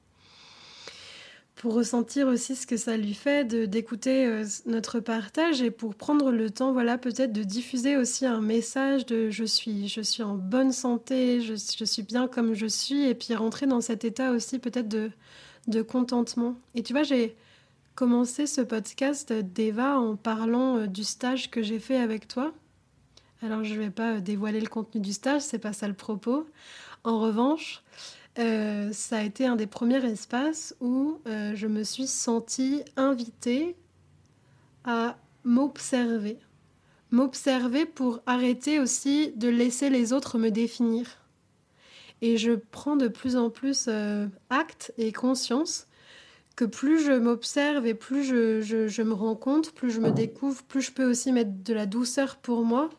pour 1.64 1.76
ressentir 1.76 2.28
aussi 2.28 2.58
ce 2.58 2.68
que 2.68 2.76
ça 2.76 2.98
lui 2.98 3.14
fait 3.14 3.46
de 3.46 3.66
d'écouter 3.66 4.26
euh, 4.26 4.44
notre 4.66 5.00
partage 5.00 5.62
et 5.62 5.72
pour 5.72 5.96
prendre 5.96 6.30
le 6.30 6.50
temps 6.50 6.74
voilà 6.74 6.98
peut-être 6.98 7.32
de 7.32 7.44
diffuser 7.44 7.96
aussi 7.96 8.26
un 8.26 8.42
message 8.42 9.06
de 9.06 9.30
je 9.30 9.46
suis 9.46 9.88
je 9.88 10.02
suis 10.02 10.24
en 10.24 10.36
bonne 10.36 10.74
santé 10.74 11.40
je, 11.40 11.54
je 11.54 11.86
suis 11.86 12.04
bien 12.04 12.28
comme 12.28 12.54
je 12.54 12.66
suis 12.66 13.06
et 13.06 13.16
puis 13.16 13.34
rentrer 13.34 13.66
dans 13.66 13.80
cet 13.80 14.04
état 14.04 14.32
aussi 14.32 14.60
peut-être 14.60 14.90
de 14.90 15.10
de 15.68 15.82
contentement. 15.82 16.56
Et 16.76 16.84
tu 16.84 16.92
vois 16.92 17.04
j'ai 17.04 17.34
commencé 17.96 18.46
ce 18.46 18.60
podcast 18.60 19.32
d'Eva 19.32 19.98
en 19.98 20.18
parlant 20.18 20.80
euh, 20.80 20.88
du 20.88 21.06
stage 21.06 21.50
que 21.50 21.64
j'ai 21.64 21.80
fait 21.80 21.96
avec 21.96 22.28
toi. 22.28 22.52
Alors 23.42 23.64
je 23.64 23.76
vais 23.76 23.90
pas 23.90 24.20
dévoiler 24.20 24.60
le 24.60 24.68
contenu 24.68 25.00
du 25.00 25.14
stage 25.14 25.44
c'est 25.44 25.60
pas 25.60 25.72
ça 25.72 25.88
le 25.88 25.94
propos. 25.94 26.46
En 27.06 27.22
revanche 27.22 27.84
euh, 28.40 28.92
ça 28.92 29.18
a 29.18 29.22
été 29.22 29.46
un 29.46 29.56
des 29.56 29.68
premiers 29.68 30.04
espaces 30.06 30.76
où 30.82 31.20
euh, 31.28 31.54
je 31.56 31.68
me 31.68 31.84
suis 31.84 32.08
sentie 32.08 32.82
invitée 32.96 33.76
à 34.84 35.18
m'observer. 35.44 36.40
M'observer 37.12 37.86
pour 37.86 38.22
arrêter 38.26 38.80
aussi 38.80 39.34
de 39.36 39.50
laisser 39.50 39.90
les 39.92 40.14
autres 40.14 40.40
me 40.40 40.50
définir. 40.50 41.06
Et 42.22 42.38
je 42.38 42.54
prends 42.54 42.96
de 42.96 43.08
plus 43.08 43.36
en 43.36 43.50
plus 43.52 43.86
euh, 43.88 44.28
acte 44.50 44.94
et 44.98 45.12
conscience 45.12 45.88
que 46.56 46.66
plus 46.66 47.04
je 47.04 47.12
m'observe 47.12 47.86
et 47.86 47.94
plus 47.94 48.24
je, 48.24 49.02
me 49.02 49.14
rends 49.14 49.36
compte, 49.36 49.72
plus 49.74 49.92
je 49.92 50.00
me 50.00 50.12
découvre, 50.12 50.64
plus 50.64 50.82
je 50.82 50.92
peux 50.92 51.06
aussi 51.06 51.32
mettre 51.32 51.52
de 51.64 51.74
la 51.74 51.86
douceur 51.86 52.38
pour 52.38 52.64
moi, 52.64 52.90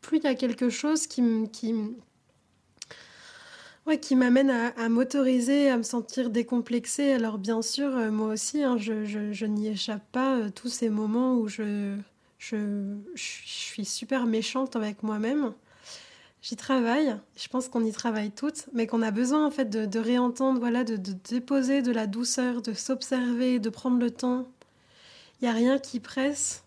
plus 0.00 0.18
il 0.18 0.24
y 0.24 0.28
a 0.28 0.34
quelque 0.34 0.70
chose 0.70 1.06
qui, 1.06 1.22
qui, 1.52 1.74
Qui 3.96 4.14
m'amène 4.14 4.50
à, 4.50 4.88
m'autoriser, 4.88 5.68
à 5.68 5.76
me 5.76 5.82
sentir 5.82 6.30
décomplexée. 6.30 7.12
Alors 7.12 7.38
bien 7.38 7.60
sûr, 7.60 7.88
euh, 7.96 8.10
moi 8.12 8.28
aussi, 8.28 8.62
hein, 8.62 8.76
je, 8.78 9.44
n'y 9.46 9.68
échappe 9.68 10.04
pas. 10.12 10.36
Euh, 10.36 10.50
tous 10.50 10.68
ces 10.68 10.90
moments 10.90 11.34
où 11.34 11.48
je, 11.48 11.96
je, 12.38 12.56
suis 13.16 13.84
super 13.84 14.26
méchante 14.26 14.76
avec 14.76 15.02
moi-même. 15.02 15.54
J'y 16.40 16.54
travaille, 16.56 17.16
je 17.36 17.48
pense 17.48 17.68
qu'on 17.68 17.84
y 17.84 17.90
travaille 17.90 18.30
toutes, 18.30 18.68
mais 18.72 18.86
qu'on 18.86 19.02
a 19.02 19.10
besoin 19.10 19.44
en 19.44 19.50
fait 19.50 19.68
de, 19.68 19.86
de 19.86 19.98
réentendre, 19.98 20.60
voilà, 20.60 20.84
de, 20.84 20.96
de, 20.96 21.12
déposer 21.28 21.82
de 21.82 21.90
la 21.90 22.06
douceur, 22.06 22.62
de 22.62 22.72
s'observer, 22.72 23.58
de 23.58 23.70
prendre 23.70 23.98
le 23.98 24.10
temps. 24.12 24.48
Il 25.40 25.46
n'y 25.46 25.50
a 25.50 25.54
rien 25.54 25.78
qui 25.78 25.98
presse. 26.00 26.62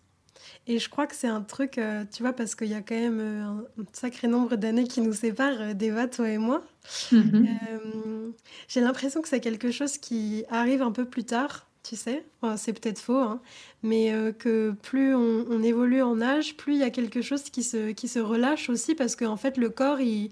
Et 0.66 0.80
je 0.80 0.90
crois 0.90 1.08
que 1.08 1.16
c'est 1.16 1.28
un 1.28 1.42
truc, 1.42 1.78
euh, 1.78 2.06
tu 2.10 2.24
vois, 2.24 2.32
parce 2.32 2.56
qu'il 2.56 2.68
y 2.68 2.74
a 2.74 2.82
quand 2.82 2.96
même 2.96 3.20
euh, 3.20 3.44
un, 3.44 3.66
sacré 3.92 4.30
nombre 4.30 4.56
d'années 4.56 4.86
qui 4.86 5.02
nous 5.02 5.14
séparent, 5.14 5.60
euh, 5.60 5.74
d'Eva, 5.74 6.08
toi 6.08 6.30
et 6.30 6.38
moi. 6.38 6.64
Mhm. 7.12 8.34
J'ai 8.70 8.82
l'impression 8.82 9.22
que 9.22 9.28
c'est 9.28 9.42
quelque 9.42 9.72
chose 9.72 9.98
qui 9.98 10.46
arrive 10.50 10.82
un 10.82 10.92
peu 10.92 11.06
plus 11.06 11.26
tard, 11.26 11.68
tu 11.84 11.96
sais. 11.96 12.26
c'est 12.58 12.74
peut-être 12.74 13.00
faux, 13.00 13.20
hein, 13.20 13.42
mais 13.84 14.12
que 14.40 14.74
plus 14.82 15.14
on, 15.14 15.62
évolue 15.62 16.02
en 16.02 16.20
âge, 16.20 16.58
plus 16.58 16.74
il 16.74 16.80
y 16.80 16.84
a 16.84 16.90
quelque 16.90 17.22
chose 17.22 17.44
qui 17.44 17.62
se, 17.62 17.92
qui 17.92 18.08
se 18.08 18.20
relâche 18.20 18.70
aussi, 18.70 18.96
parce 18.96 19.16
qu'en 19.16 19.38
fait, 19.38 19.58
le 19.58 19.70
corps, 19.70 20.02
il, 20.02 20.30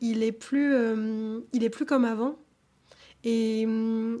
il, 0.00 0.22
est 0.22 0.32
plus, 0.32 0.74
il 1.52 1.62
est 1.62 1.70
plus 1.70 1.86
comme 1.86 2.04
avant. 2.04 2.36
Et, 3.22 3.66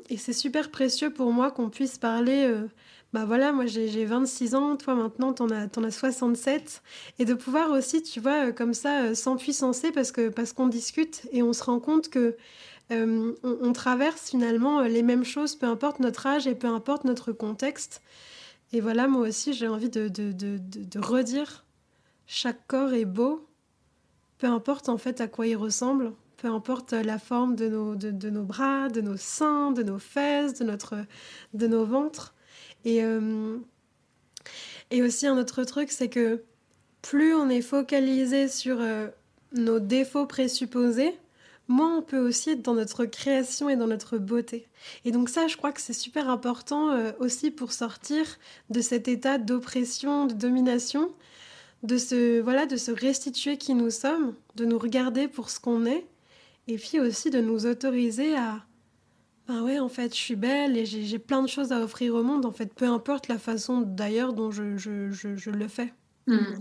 et 0.08 0.16
c'est 0.16 0.32
super 0.32 0.70
précieux 0.70 1.10
pour 1.10 1.32
moi 1.32 1.50
qu'on 1.50 1.68
puisse 1.68 1.98
parler 1.98 2.50
bah 3.12 3.24
voilà, 3.24 3.52
moi 3.52 3.66
j'ai 3.66 4.04
26 4.04 4.54
ans, 4.54 4.76
toi 4.76 4.94
maintenant 4.94 5.32
t'en 5.32 5.50
as, 5.50 5.66
en 5.76 5.82
as 5.82 5.90
67. 5.90 6.80
Et 7.18 7.24
de 7.24 7.34
pouvoir 7.34 7.70
aussi, 7.72 8.02
tu 8.02 8.20
vois, 8.20 8.46
euh, 8.46 8.52
comme 8.52 8.72
ça, 8.72 9.02
euh, 9.02 9.14
s'empuissancer 9.14 9.90
parce 9.90 10.12
que 10.12 10.28
parce 10.28 10.52
qu'on 10.52 10.68
discute 10.68 11.26
et 11.32 11.42
on 11.42 11.52
se 11.52 11.64
rend 11.64 11.80
compte 11.80 12.08
que 12.08 12.36
euh, 12.92 13.32
on, 13.42 13.72
traverse 13.72 14.30
finalement 14.30 14.82
les 14.82 15.02
mêmes 15.02 15.24
choses, 15.24 15.56
peu 15.56 15.66
importe 15.66 16.00
notre 16.00 16.26
âge 16.26 16.46
et 16.46 16.54
peu 16.54 16.68
importe 16.68 17.04
notre 17.04 17.32
contexte. 17.32 18.00
Et 18.72 18.80
voilà, 18.80 19.08
moi 19.08 19.28
aussi 19.28 19.52
j'ai 19.54 19.68
envie 19.68 19.90
de, 19.90 20.08
de, 20.08 20.32
de, 20.32 20.58
de, 20.58 20.98
redire, 21.00 21.64
chaque 22.26 22.66
corps 22.68 22.92
est 22.92 23.04
beau, 23.04 23.46
peu 24.38 24.46
importe 24.46 24.88
en 24.88 24.98
fait 24.98 25.20
à 25.20 25.28
quoi 25.28 25.46
il 25.46 25.56
ressemble, 25.56 26.12
peu 26.36 26.48
importe 26.48 26.92
la 26.92 27.18
forme 27.18 27.56
de 27.56 27.68
nos, 27.68 27.94
de, 27.96 28.30
nos 28.30 28.44
bras, 28.44 28.88
de 28.88 29.00
nos 29.00 29.16
seins, 29.16 29.72
de 29.72 29.82
nos 29.82 29.98
fesses, 29.98 30.54
de, 30.54 30.64
notre, 30.64 30.96
de 31.54 31.66
nos 31.66 31.84
ventres. 31.84 32.34
Et, 32.84 33.04
euh, 33.04 33.58
et 34.90 35.02
aussi 35.02 35.26
un 35.26 35.36
autre 35.36 35.64
truc, 35.64 35.90
c'est 35.90 36.08
que 36.08 36.42
plus 37.02 37.34
on 37.34 37.48
est 37.48 37.62
focalisé 37.62 38.48
sur 38.48 38.80
euh, 38.80 39.08
nos 39.52 39.80
défauts 39.80 40.26
présupposés, 40.26 41.18
moins 41.68 41.98
on 41.98 42.02
peut 42.02 42.18
aussi 42.18 42.50
être 42.50 42.62
dans 42.62 42.74
notre 42.74 43.04
création 43.06 43.68
et 43.68 43.76
dans 43.76 43.86
notre 43.86 44.18
beauté. 44.18 44.66
Et 45.04 45.12
donc 45.12 45.28
ça, 45.28 45.46
je 45.46 45.56
crois 45.56 45.72
que 45.72 45.80
c'est 45.80 45.92
super 45.92 46.28
important 46.28 46.90
euh, 46.90 47.12
aussi 47.20 47.50
pour 47.50 47.72
sortir 47.72 48.24
de 48.70 48.80
cet 48.80 49.08
état 49.08 49.38
d'oppression, 49.38 50.26
de 50.26 50.34
domination, 50.34 51.10
de 51.82 51.96
se, 51.96 52.40
voilà, 52.40 52.66
de 52.66 52.76
se 52.76 52.90
restituer 52.90 53.56
qui 53.56 53.74
nous 53.74 53.90
sommes, 53.90 54.34
de 54.56 54.64
nous 54.64 54.78
regarder 54.78 55.28
pour 55.28 55.48
ce 55.48 55.60
qu'on 55.60 55.86
est, 55.86 56.06
et 56.68 56.76
puis 56.76 57.00
aussi 57.00 57.30
de 57.30 57.40
nous 57.40 57.66
autoriser 57.66 58.36
à, 58.36 58.64
Ben 59.50 59.62
ouais, 59.62 59.80
en 59.80 59.88
fait, 59.88 60.14
je 60.14 60.20
suis 60.20 60.36
belle 60.36 60.76
et 60.76 60.86
j'ai 60.86 61.18
plein 61.18 61.42
de 61.42 61.48
choses 61.48 61.72
à 61.72 61.80
offrir 61.80 62.14
au 62.14 62.22
monde, 62.22 62.46
en 62.46 62.52
fait, 62.52 62.72
peu 62.72 62.84
importe 62.84 63.26
la 63.26 63.36
façon 63.36 63.80
d'ailleurs 63.80 64.32
dont 64.32 64.52
je, 64.52 64.76
je, 64.76 65.10
je, 65.10 65.50
le 65.50 65.66
fais. 65.66 65.92
Hmm. 66.28 66.54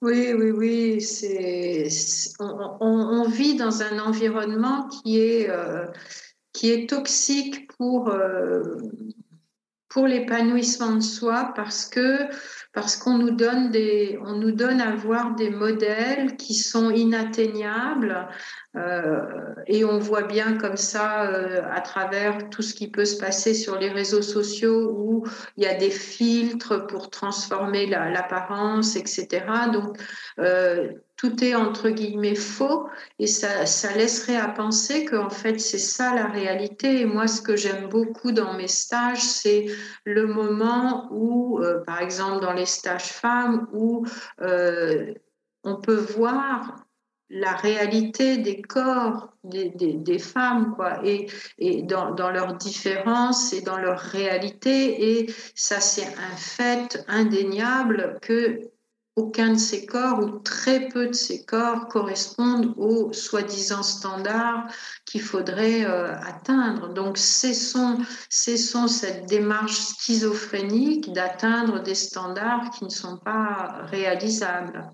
Oui, 0.00 0.32
oui, 0.32 0.52
oui. 0.52 1.00
C'est, 1.00 1.88
on, 2.38 2.78
on, 2.80 3.28
vit 3.28 3.56
dans 3.56 3.82
un 3.82 3.98
environnement 3.98 4.86
qui 4.86 5.18
est, 5.18 5.50
euh, 5.50 5.86
qui 6.52 6.70
est 6.70 6.88
toxique 6.88 7.66
pour, 7.76 8.10
euh, 8.10 8.62
pour 9.88 10.06
l'épanouissement 10.06 10.94
de 10.94 11.00
soi 11.02 11.52
parce 11.56 11.84
que 11.84 12.28
parce 12.72 12.96
qu'on 12.96 13.16
nous 13.16 13.30
donne 13.30 13.70
des 13.70 14.18
on 14.22 14.34
nous 14.34 14.52
donne 14.52 14.80
à 14.80 14.94
voir 14.94 15.34
des 15.34 15.50
modèles 15.50 16.36
qui 16.36 16.54
sont 16.54 16.90
inatteignables 16.90 18.28
euh, 18.76 19.54
et 19.66 19.84
on 19.84 19.98
voit 19.98 20.24
bien 20.24 20.58
comme 20.58 20.76
ça 20.76 21.30
euh, 21.30 21.62
à 21.70 21.80
travers 21.80 22.50
tout 22.50 22.62
ce 22.62 22.74
qui 22.74 22.90
peut 22.90 23.06
se 23.06 23.18
passer 23.18 23.54
sur 23.54 23.78
les 23.78 23.88
réseaux 23.88 24.22
sociaux 24.22 24.92
où 24.96 25.24
il 25.56 25.64
y 25.64 25.66
a 25.66 25.74
des 25.74 25.90
filtres 25.90 26.86
pour 26.86 27.10
transformer 27.10 27.86
l'apparence 27.86 28.96
etc 28.96 29.46
donc 29.72 29.96
euh, 30.38 30.88
tout 31.18 31.44
est 31.44 31.56
entre 31.56 31.90
guillemets 31.90 32.36
faux 32.36 32.88
et 33.18 33.26
ça, 33.26 33.64
laisserait 33.96 34.36
à 34.36 34.48
penser 34.48 35.04
qu'en 35.04 35.28
fait 35.28 35.58
c'est 35.58 35.78
ça 35.78 36.14
la 36.14 36.26
réalité. 36.26 37.00
Et 37.00 37.06
moi, 37.06 37.26
ce 37.26 37.42
que 37.42 37.56
j'aime 37.56 37.88
beaucoup 37.88 38.32
dans 38.32 38.54
mes 38.54 38.68
stages, 38.68 39.22
c'est 39.22 39.66
le 40.04 40.26
moment 40.26 41.08
où, 41.10 41.58
euh, 41.58 41.82
par 41.84 42.00
exemple 42.00 42.40
dans 42.40 42.52
les 42.52 42.66
stages 42.66 43.08
femmes, 43.08 43.66
où 43.72 44.06
euh, 44.40 45.12
on 45.64 45.76
peut 45.76 46.06
voir 46.16 46.84
la 47.30 47.52
réalité 47.52 48.38
des 48.38 48.62
corps 48.62 49.34
des, 49.44 50.18
femmes, 50.18 50.74
quoi, 50.74 51.00
et, 51.04 51.26
et 51.58 51.82
dans, 51.82 52.12
dans 52.12 52.30
leurs 52.30 52.54
différences 52.54 53.52
et 53.52 53.60
dans 53.60 53.76
leur 53.76 53.98
réalité. 53.98 55.20
Et 55.20 55.34
ça, 55.54 55.80
c'est 55.80 56.06
un 56.06 56.36
fait 56.36 57.04
indéniable 57.08 58.18
que 58.22 58.60
aucun 59.18 59.54
de 59.54 59.58
ces 59.58 59.84
corps 59.84 60.20
ou 60.20 60.38
très 60.38 60.88
peu 60.88 61.08
de 61.08 61.12
ces 61.12 61.44
corps 61.44 61.88
correspondent 61.88 62.72
aux 62.76 63.12
soi-disant 63.12 63.82
standards 63.82 64.68
qu'il 65.04 65.22
faudrait 65.22 65.84
euh, 65.84 66.16
atteindre. 66.20 66.94
Donc 66.94 67.18
cessons, 67.18 67.98
cessons 68.30 68.86
cette 68.86 69.26
démarche 69.26 69.74
schizophrénique 69.74 71.12
d'atteindre 71.12 71.82
des 71.82 71.96
standards 71.96 72.70
qui 72.70 72.84
ne 72.84 72.90
sont 72.90 73.18
pas 73.18 73.82
réalisables. 73.86 74.88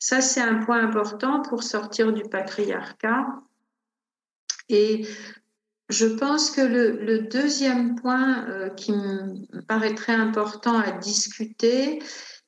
Ça, 0.00 0.20
c'est 0.20 0.40
un 0.40 0.56
point 0.64 0.82
important 0.82 1.42
pour 1.42 1.62
sortir 1.62 2.12
du 2.12 2.22
patriarcat. 2.22 3.26
Et 4.68 5.06
je 5.88 6.06
pense 6.06 6.50
que 6.50 6.60
le, 6.60 7.20
deuxième 7.20 7.94
point 7.94 8.46
euh, 8.48 8.68
qui 8.70 8.92
me 8.92 9.62
paraîtrait 9.62 10.12
important 10.12 10.78
à 10.78 10.92
discuter, 10.92 12.00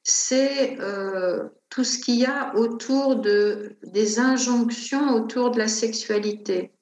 c'est 0.03 0.79
euh, 0.81 1.49
tout 1.69 1.85
ce 1.85 1.99
qu'il 1.99 2.17
y 2.17 2.27
a 2.27 2.55
autour 2.57 3.17
de, 3.17 3.77
des 3.85 4.19
injonctions 4.19 5.15
autour 5.15 5.51
de 5.51 5.59
la 5.59 5.69
sexualité. 5.69 6.73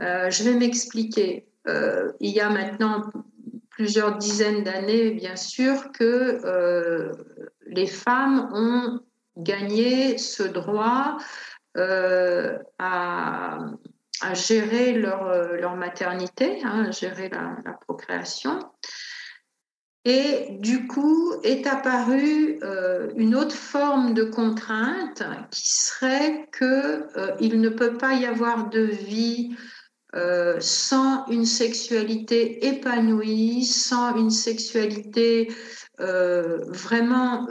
Euh, 0.00 0.30
je 0.30 0.44
vais 0.44 0.54
m'expliquer. 0.54 1.48
Euh, 1.68 2.12
il 2.20 2.30
y 2.30 2.40
a 2.40 2.48
maintenant 2.48 3.10
plusieurs 3.70 4.16
dizaines 4.18 4.62
d'années, 4.62 5.10
bien 5.12 5.36
sûr, 5.36 5.92
que 5.92 7.12
les 7.66 7.86
femmes 7.86 8.50
ont 8.52 9.00
gagné 9.36 10.18
ce 10.18 10.42
droit 10.42 11.16
à, 12.78 13.58
gérer 14.34 14.92
leur, 14.92 15.74
maternité, 15.76 16.60
hein, 16.64 16.90
gérer 16.92 17.30
la 17.30 17.72
procréation. 17.80 18.60
Et 20.04 20.56
du 20.58 20.88
coup 20.88 21.32
est 21.44 21.66
apparue 21.66 22.58
euh, 22.64 23.12
une 23.16 23.36
autre 23.36 23.54
forme 23.54 24.14
de 24.14 24.24
contrainte 24.24 25.22
qui 25.52 25.68
serait 25.68 26.48
qu'il 26.56 26.66
euh, 26.66 27.36
ne 27.40 27.68
peut 27.68 27.96
pas 27.96 28.14
y 28.14 28.26
avoir 28.26 28.68
de 28.68 28.80
vie 28.80 29.54
euh, 30.16 30.56
sans 30.58 31.24
une 31.28 31.46
sexualité 31.46 32.66
épanouie, 32.66 33.64
sans 33.64 34.16
une 34.16 34.30
sexualité 34.30 35.48
vraiment 35.98 37.46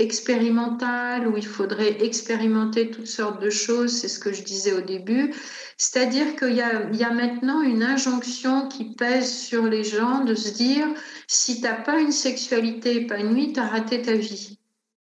expérimentale, 0.00 1.28
où 1.28 1.36
il 1.36 1.46
faudrait 1.46 2.02
expérimenter 2.02 2.90
toutes 2.90 3.06
sortes 3.06 3.42
de 3.42 3.50
choses, 3.50 3.92
c'est 3.92 4.08
ce 4.08 4.18
que 4.18 4.32
je 4.32 4.42
disais 4.42 4.72
au 4.72 4.80
début. 4.80 5.34
C'est-à-dire 5.76 6.36
qu'il 6.36 6.54
y, 6.54 6.62
a, 6.62 7.10
maintenant 7.10 7.62
une 7.62 7.82
injonction 7.82 8.68
qui 8.68 8.94
pèse 8.94 9.32
sur 9.32 9.64
les 9.64 9.84
gens 9.84 10.24
de 10.24 10.34
se 10.34 10.52
dire, 10.52 10.86
si 11.26 11.56
tu 11.56 11.62
n'as 11.62 11.80
pas 11.80 12.00
une 12.00 12.12
sexualité 12.12 13.02
épanouie, 13.02 13.52
tu 13.52 13.60
as 13.60 13.66
raté 13.66 14.02
ta 14.02 14.14
vie. 14.14 14.58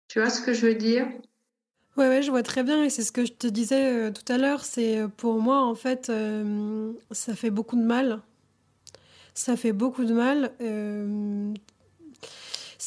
Tu 0.07 0.19
vois 0.19 0.29
ce 0.29 0.41
que 0.41 0.53
je 0.53 0.67
veux 0.67 0.75
dire? 0.75 1.07
Oui, 1.97 2.05
ouais, 2.05 2.21
je 2.21 2.29
vois 2.29 2.43
très 2.43 2.63
bien, 2.63 2.83
et 2.83 2.89
c'est 2.89 3.03
ce 3.03 3.11
que 3.11 3.25
je 3.25 3.33
te 3.33 3.47
disais 3.47 3.91
euh, 3.91 4.11
tout 4.11 4.31
à 4.31 4.38
l'heure, 4.38 4.63
c'est 4.63 4.99
euh, 4.99 5.07
pour 5.07 5.41
moi, 5.41 5.63
en 5.63 5.73
fait, 5.73 6.09
euh, 6.09 6.93
ça 7.11 7.35
fait 7.35 7.49
beaucoup 7.49 7.75
de 7.75 7.85
mal. 7.85 8.21
Ça 9.33 9.55
fait 9.55 9.73
beaucoup 9.73 10.05
de 10.05 10.13
mal. 10.13 10.51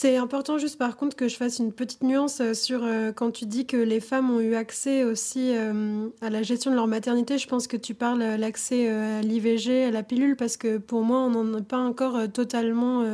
C'est 0.02 0.16
important 0.16 0.56
juste 0.56 0.78
par 0.78 0.96
contre 0.96 1.14
que 1.14 1.28
je 1.28 1.36
fasse 1.36 1.58
une 1.58 1.74
petite 1.74 2.02
nuance 2.02 2.40
euh, 2.40 2.54
sur 2.54 2.84
euh, 2.84 3.12
quand 3.12 3.30
tu 3.32 3.44
dis 3.44 3.66
que 3.66 3.76
les 3.76 4.00
femmes 4.00 4.30
ont 4.30 4.40
eu 4.40 4.54
accès 4.54 5.04
aussi 5.04 5.54
euh, 5.54 6.08
à 6.22 6.30
la 6.30 6.42
gestion 6.42 6.70
de 6.70 6.76
leur 6.76 6.86
maternité. 6.86 7.36
Je 7.36 7.46
pense 7.46 7.66
que 7.66 7.76
tu 7.76 7.92
parles 7.92 8.22
l'accès 8.22 8.88
à 8.88 9.20
l'IVG, 9.20 9.84
à 9.84 9.90
la 9.90 10.02
pilule, 10.02 10.36
parce 10.36 10.56
que 10.56 10.78
pour 10.78 11.02
moi, 11.02 11.18
on 11.18 11.28
n'en 11.28 11.58
est 11.58 11.62
pas 11.62 11.76
encore 11.76 12.32
totalement 12.32 13.04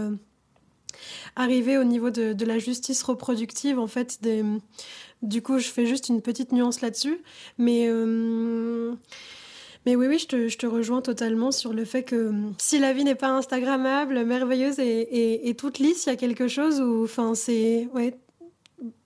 arrivé 1.34 1.76
au 1.76 1.82
niveau 1.82 2.11
de, 2.11 2.32
de, 2.32 2.45
la 2.45 2.61
justice 2.61 3.03
reproductive. 3.03 3.80
En 3.80 3.89
fait, 3.89 4.20
du 5.22 5.43
coup, 5.43 5.59
je 5.59 5.66
fais 5.66 5.87
juste 5.87 6.09
une 6.09 6.22
petite 6.22 6.53
nuance 6.53 6.82
là-dessus. 6.82 7.18
Mais 7.59 7.91
mais 9.87 9.95
oui, 9.95 10.09
oui, 10.09 10.18
je 10.18 10.26
te, 10.26 10.49
je 10.49 10.59
te, 10.59 10.66
rejoins 10.66 11.01
totalement 11.01 11.53
sur 11.53 11.72
le 11.72 11.84
fait 11.84 12.03
que 12.03 12.28
hum, 12.28 12.55
si 12.59 12.78
la 12.78 12.93
vie 12.93 13.05
n'est 13.05 13.14
pas 13.14 13.30
Instagrammable, 13.30 14.24
merveilleuse 14.24 14.80
et, 14.80 15.49
et, 15.49 15.55
toute 15.55 15.78
lisse, 15.78 16.07
il 16.07 16.11
y 16.11 16.12
a 16.12 16.16
quelque 16.16 16.49
chose 16.49 16.80
où, 16.80 17.05
enfin, 17.05 17.34
c'est, 17.37 17.89
ouais, 17.95 18.18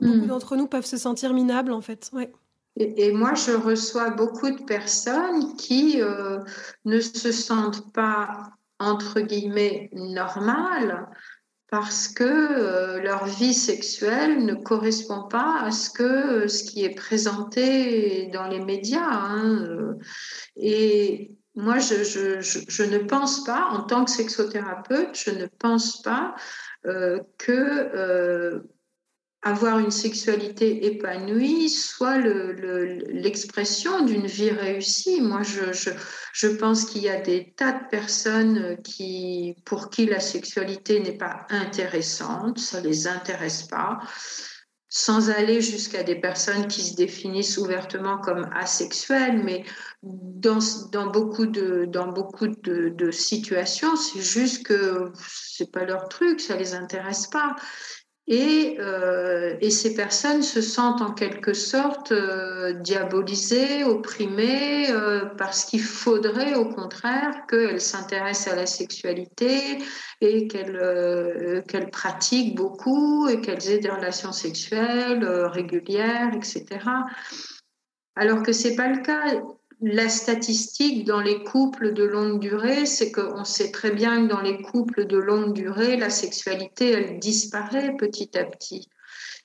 beaucoup 0.00 0.14
hmm. 0.24 0.26
d'entre 0.26 0.56
nous 0.56 0.66
peuvent 0.66 0.86
se 0.86 0.96
sentir 0.96 1.34
minables, 1.34 1.72
en 1.72 1.82
fait, 1.82 2.10
ouais. 2.14 2.32
Et, 2.76 3.12
moi, 3.12 3.34
je 3.34 3.52
reçois 3.52 4.10
beaucoup 4.10 4.50
de 4.50 4.62
personnes 4.64 5.54
qui 5.56 6.00
euh, 6.00 6.38
ne 6.86 7.00
se 7.00 7.30
sentent 7.30 7.92
pas, 7.92 8.50
entre 8.78 9.20
guillemets, 9.20 9.90
normales 9.92 11.06
parce 11.70 12.08
que 12.08 12.24
euh, 12.24 13.00
leur 13.00 13.26
vie 13.26 13.54
sexuelle 13.54 14.44
ne 14.44 14.54
correspond 14.54 15.28
pas 15.28 15.60
à 15.62 15.70
ce 15.70 15.88
que 15.88 16.02
euh, 16.02 16.48
ce 16.48 16.64
qui 16.64 16.84
est 16.84 16.94
présenté 16.94 18.26
dans 18.32 18.48
les 18.48 18.58
médias. 18.58 19.08
Hein, 19.08 19.66
euh. 19.68 19.94
Et 20.56 21.30
moi, 21.54 21.78
je, 21.78 22.84
ne 22.84 22.98
pense 22.98 23.44
pas, 23.44 23.68
en 23.70 23.82
tant 23.82 24.04
que 24.04 24.10
sexothérapeute, 24.10 25.14
je 25.14 25.30
ne 25.30 25.46
pense 25.46 26.02
pas 26.02 26.34
que 27.38 28.62
avoir 29.42 29.78
une 29.78 29.90
sexualité 29.90 30.86
épanouie 30.86 31.70
soit 31.70 32.18
l'expression 32.18 34.04
d'une 34.04 34.26
vie 34.26 34.50
réussie. 34.50 35.20
Moi, 35.22 35.40
je, 35.42 36.48
pense 36.48 36.84
qu'il 36.84 37.02
y 37.02 37.08
a 37.08 37.20
des 37.20 37.54
tas 37.56 37.72
de 37.72 37.88
personnes 37.90 38.76
qui, 38.82 39.56
pour 39.64 39.88
qui 39.88 40.06
la 40.06 40.20
sexualité 40.20 41.00
n'est 41.00 41.16
pas 41.16 41.46
intéressante, 41.48 42.58
ça 42.58 42.80
les 42.80 43.06
intéresse 43.06 43.62
pas, 43.62 43.98
sans 44.90 45.30
aller 45.30 45.62
jusqu'à 45.62 46.02
des 46.02 46.16
personnes 46.16 46.66
qui 46.66 46.82
se 46.82 46.96
définissent 46.96 47.56
ouvertement 47.56 48.18
comme 48.18 48.50
asexuelles, 48.52 49.42
mais 49.42 49.64
dans, 50.02 50.58
beaucoup 51.10 51.46
de, 51.46 51.86
dans 51.86 52.08
beaucoup 52.08 52.48
de, 52.48 53.10
situations, 53.12 53.96
c'est 53.96 54.20
juste 54.20 54.66
que 54.66 55.12
c'est 55.16 55.70
pas 55.70 55.84
leur 55.84 56.08
truc, 56.08 56.40
ça 56.40 56.56
les 56.56 56.74
intéresse 56.74 57.28
pas. 57.28 57.54
Et, 58.32 58.76
euh, 58.78 59.56
et, 59.60 59.70
ces 59.70 59.92
personnes 59.92 60.44
se 60.44 60.62
sentent 60.62 61.02
en 61.02 61.10
quelque 61.10 61.52
sorte 61.52 62.12
euh, 62.12 62.74
diabolisées, 62.74 63.82
opprimées, 63.82 64.88
euh, 64.88 65.24
parce 65.36 65.64
qu'il 65.64 65.82
faudrait 65.82 66.54
au 66.54 66.66
contraire 66.66 67.44
qu'elles 67.48 67.80
s'intéressent 67.80 68.52
à 68.52 68.56
la 68.56 68.66
sexualité 68.66 69.78
et 70.20 70.46
qu'elles 70.46 71.64
qu'elles 71.66 71.90
pratiquent 71.90 72.54
beaucoup 72.54 73.26
et 73.28 73.40
qu'elles 73.40 73.68
aient 73.68 73.80
des 73.80 73.90
relations 73.90 74.30
sexuelles 74.30 75.24
régulières, 75.26 76.30
etc. 76.32 76.66
Alors 78.14 78.44
que 78.44 78.52
c'est 78.52 78.76
pas 78.76 78.86
le 78.86 79.02
cas 79.02 79.24
la 79.82 80.08
statistique 80.08 81.06
dans 81.06 81.20
les 81.20 81.42
couples 81.42 81.92
de 81.94 82.04
longue 82.04 82.38
durée, 82.38 82.84
c'est 82.86 83.10
qu'on 83.10 83.44
sait 83.44 83.70
très 83.70 83.90
bien 83.90 84.26
que 84.26 84.30
dans 84.30 84.40
les 84.40 84.60
couples 84.60 85.06
de 85.06 85.16
longue 85.16 85.54
durée, 85.54 85.96
la 85.96 86.10
sexualité, 86.10 86.90
elle 86.90 87.18
disparaît 87.18 87.96
petit 87.96 88.36
à 88.36 88.44
petit. 88.44 88.88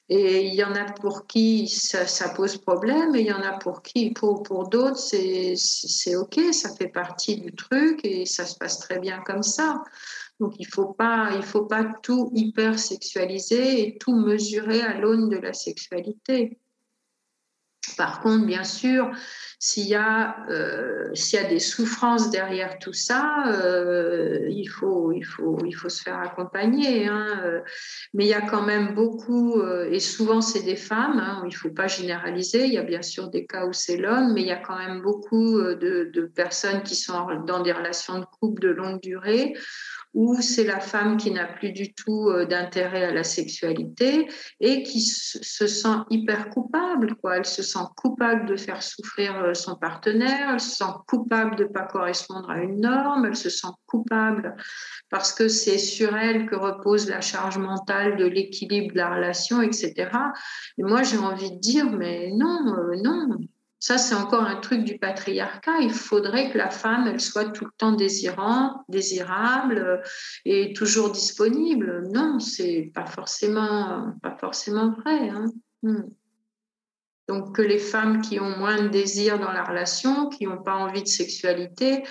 Et 0.08 0.46
il 0.46 0.54
y 0.54 0.64
en 0.64 0.76
a 0.76 0.84
pour 0.84 1.26
qui 1.26 1.68
ça, 1.68 2.30
pose 2.30 2.58
problème 2.58 3.16
et 3.16 3.22
il 3.22 3.28
y 3.28 3.32
en 3.32 3.42
a 3.42 3.58
pour 3.58 3.82
qui, 3.82 4.12
pour, 4.12 4.44
pour 4.44 4.70
d'autres, 4.70 5.00
c'est 5.00 6.16
OK, 6.16 6.40
ça 6.52 6.76
fait 6.76 6.90
partie 6.90 7.38
du 7.38 7.52
truc 7.54 8.02
et 8.04 8.26
ça 8.26 8.46
se 8.46 8.56
passe 8.56 8.80
très 8.80 9.00
bien 9.00 9.22
comme 9.26 9.42
ça. 9.42 9.84
Donc 10.40 10.56
il 10.60 10.68
ne 10.68 10.72
faut, 10.72 10.96
faut 11.44 11.66
pas 11.66 11.94
tout 12.04 12.30
hyper 12.36 12.78
sexualiser 12.78 13.88
et 13.88 13.98
tout 13.98 14.16
mesurer 14.16 14.82
à 14.82 15.00
l'aune 15.00 15.30
de 15.30 15.38
la 15.38 15.54
sexualité. 15.54 16.60
Par 17.98 18.22
contre, 18.22 18.46
bien 18.46 18.64
sûr, 18.64 19.12
s'il 19.60 19.88
y, 19.88 19.96
a, 19.96 20.46
euh, 20.50 21.10
s'il 21.14 21.42
y 21.42 21.44
a 21.44 21.48
des 21.48 21.60
souffrances 21.60 22.30
derrière 22.30 22.78
tout 22.78 22.94
ça, 22.94 23.46
euh, 23.48 24.48
il, 24.50 24.68
faut, 24.68 25.12
il, 25.12 25.24
faut, 25.24 25.58
il 25.66 25.72
faut 25.72 25.90
se 25.90 26.04
faire 26.04 26.20
accompagner. 26.20 27.08
Hein. 27.08 27.62
Mais 28.14 28.26
il 28.26 28.30
y 28.30 28.34
a 28.34 28.42
quand 28.42 28.62
même 28.62 28.94
beaucoup, 28.94 29.60
euh, 29.60 29.90
et 29.90 30.00
souvent 30.00 30.42
c'est 30.42 30.64
des 30.64 30.76
femmes, 30.76 31.20
hein, 31.20 31.42
il 31.46 31.50
ne 31.50 31.56
faut 31.56 31.72
pas 31.72 31.88
généraliser, 31.88 32.66
il 32.66 32.74
y 32.74 32.78
a 32.78 32.84
bien 32.84 33.02
sûr 33.02 33.30
des 33.30 33.46
cas 33.46 33.66
où 33.66 33.74
c'est 33.74 33.98
l'homme, 33.98 34.34
mais 34.34 34.42
il 34.42 34.48
y 34.48 34.52
a 34.52 34.58
quand 34.58 34.78
même 34.78 35.02
beaucoup 35.02 35.62
de 35.62 36.32
personnes 36.36 36.84
qui 36.84 36.96
sont 36.96 37.26
dans 37.48 37.62
des 37.62 37.72
relations 37.72 38.20
de 38.20 38.26
couple 38.40 38.62
de 38.62 38.70
longue 38.70 39.02
durée 39.02 39.56
où 40.16 40.42
c'est 40.42 40.64
la 40.64 40.80
femme 40.80 41.18
qui 41.18 41.30
n'a 41.30 41.46
plus 41.46 41.74
du 41.74 41.94
tout 41.94 42.30
euh, 42.30 42.46
d'intérêt 42.46 43.04
à 43.04 43.14
la 43.14 43.26
sexualité 43.26 44.28
et 44.62 44.82
qui 44.82 45.02
se 45.02 45.68
sent 45.68 45.98
hyper 46.10 46.50
coupable. 46.50 47.16
Quoi. 47.16 47.38
Elle 47.38 47.46
se 47.46 47.62
sent 47.62 47.86
coupable 47.98 48.48
de 48.48 48.56
faire 48.56 48.82
souffrir 48.82 49.38
euh, 49.44 49.54
son 49.54 49.76
partenaire, 49.76 50.52
elle 50.54 50.60
se 50.62 50.78
sent 50.78 50.92
coupable 51.08 51.58
de 51.58 51.66
ne 51.66 51.70
pas 51.70 51.84
correspondre 51.84 52.50
à 52.50 52.64
une 52.64 52.80
norme, 52.80 53.26
elle 53.26 53.36
se 53.36 53.50
sent 53.50 53.68
coupable 53.86 54.56
parce 55.10 55.34
que 55.34 55.50
c'est 55.50 55.78
sur 55.78 56.16
elle 56.16 56.48
que 56.48 56.56
repose 56.56 57.10
la 57.10 57.22
charge 57.22 57.58
mentale 57.58 58.16
de 58.16 58.26
l'équilibre 58.26 58.94
de 58.94 58.98
la 58.98 59.14
relation, 59.14 59.62
etc. 59.62 60.10
Et 60.78 60.84
moi, 60.84 61.04
j'ai 61.04 61.18
envie 61.18 61.52
de 61.52 61.60
dire, 61.60 61.92
mais 61.92 62.32
non, 62.34 62.74
euh, 62.74 62.96
non, 63.04 63.38
ça, 63.86 64.00
c'est 64.00 64.16
encore 64.16 64.42
un 64.42 64.56
truc 64.56 64.84
du 64.84 64.98
patriarcat. 64.98 65.78
Il 65.82 65.94
faudrait 65.94 66.50
que 66.50 66.58
la 66.58 66.72
femme, 66.72 67.06
elle 67.06 67.22
soit 67.22 67.52
tout 67.52 67.66
le 67.66 67.72
temps 67.78 67.92
désirante, 67.92 68.82
désirable 68.90 69.78
euh, 69.78 69.98
et 70.44 70.74
toujours 70.74 71.12
disponible. 71.12 72.10
Non, 72.12 72.40
c'est 72.40 72.90
pas 72.96 73.06
forcément, 73.06 74.16
pas 74.24 74.36
forcément 74.40 74.90
vrai. 74.90 75.30
Hein. 75.30 75.46
Hmm. 75.84 76.02
Donc 77.28 77.56
que 77.56 77.62
les 77.62 77.78
femmes 77.78 78.22
qui 78.22 78.40
ont 78.40 78.58
moins 78.58 78.82
de 78.82 78.88
désir 78.88 79.38
dans 79.38 79.52
la 79.52 79.64
relation, 79.64 80.30
qui 80.30 80.48
n'ont 80.48 80.64
pas 80.64 80.78
envie 80.78 81.04
de 81.04 81.08
sexualité, 81.08 82.04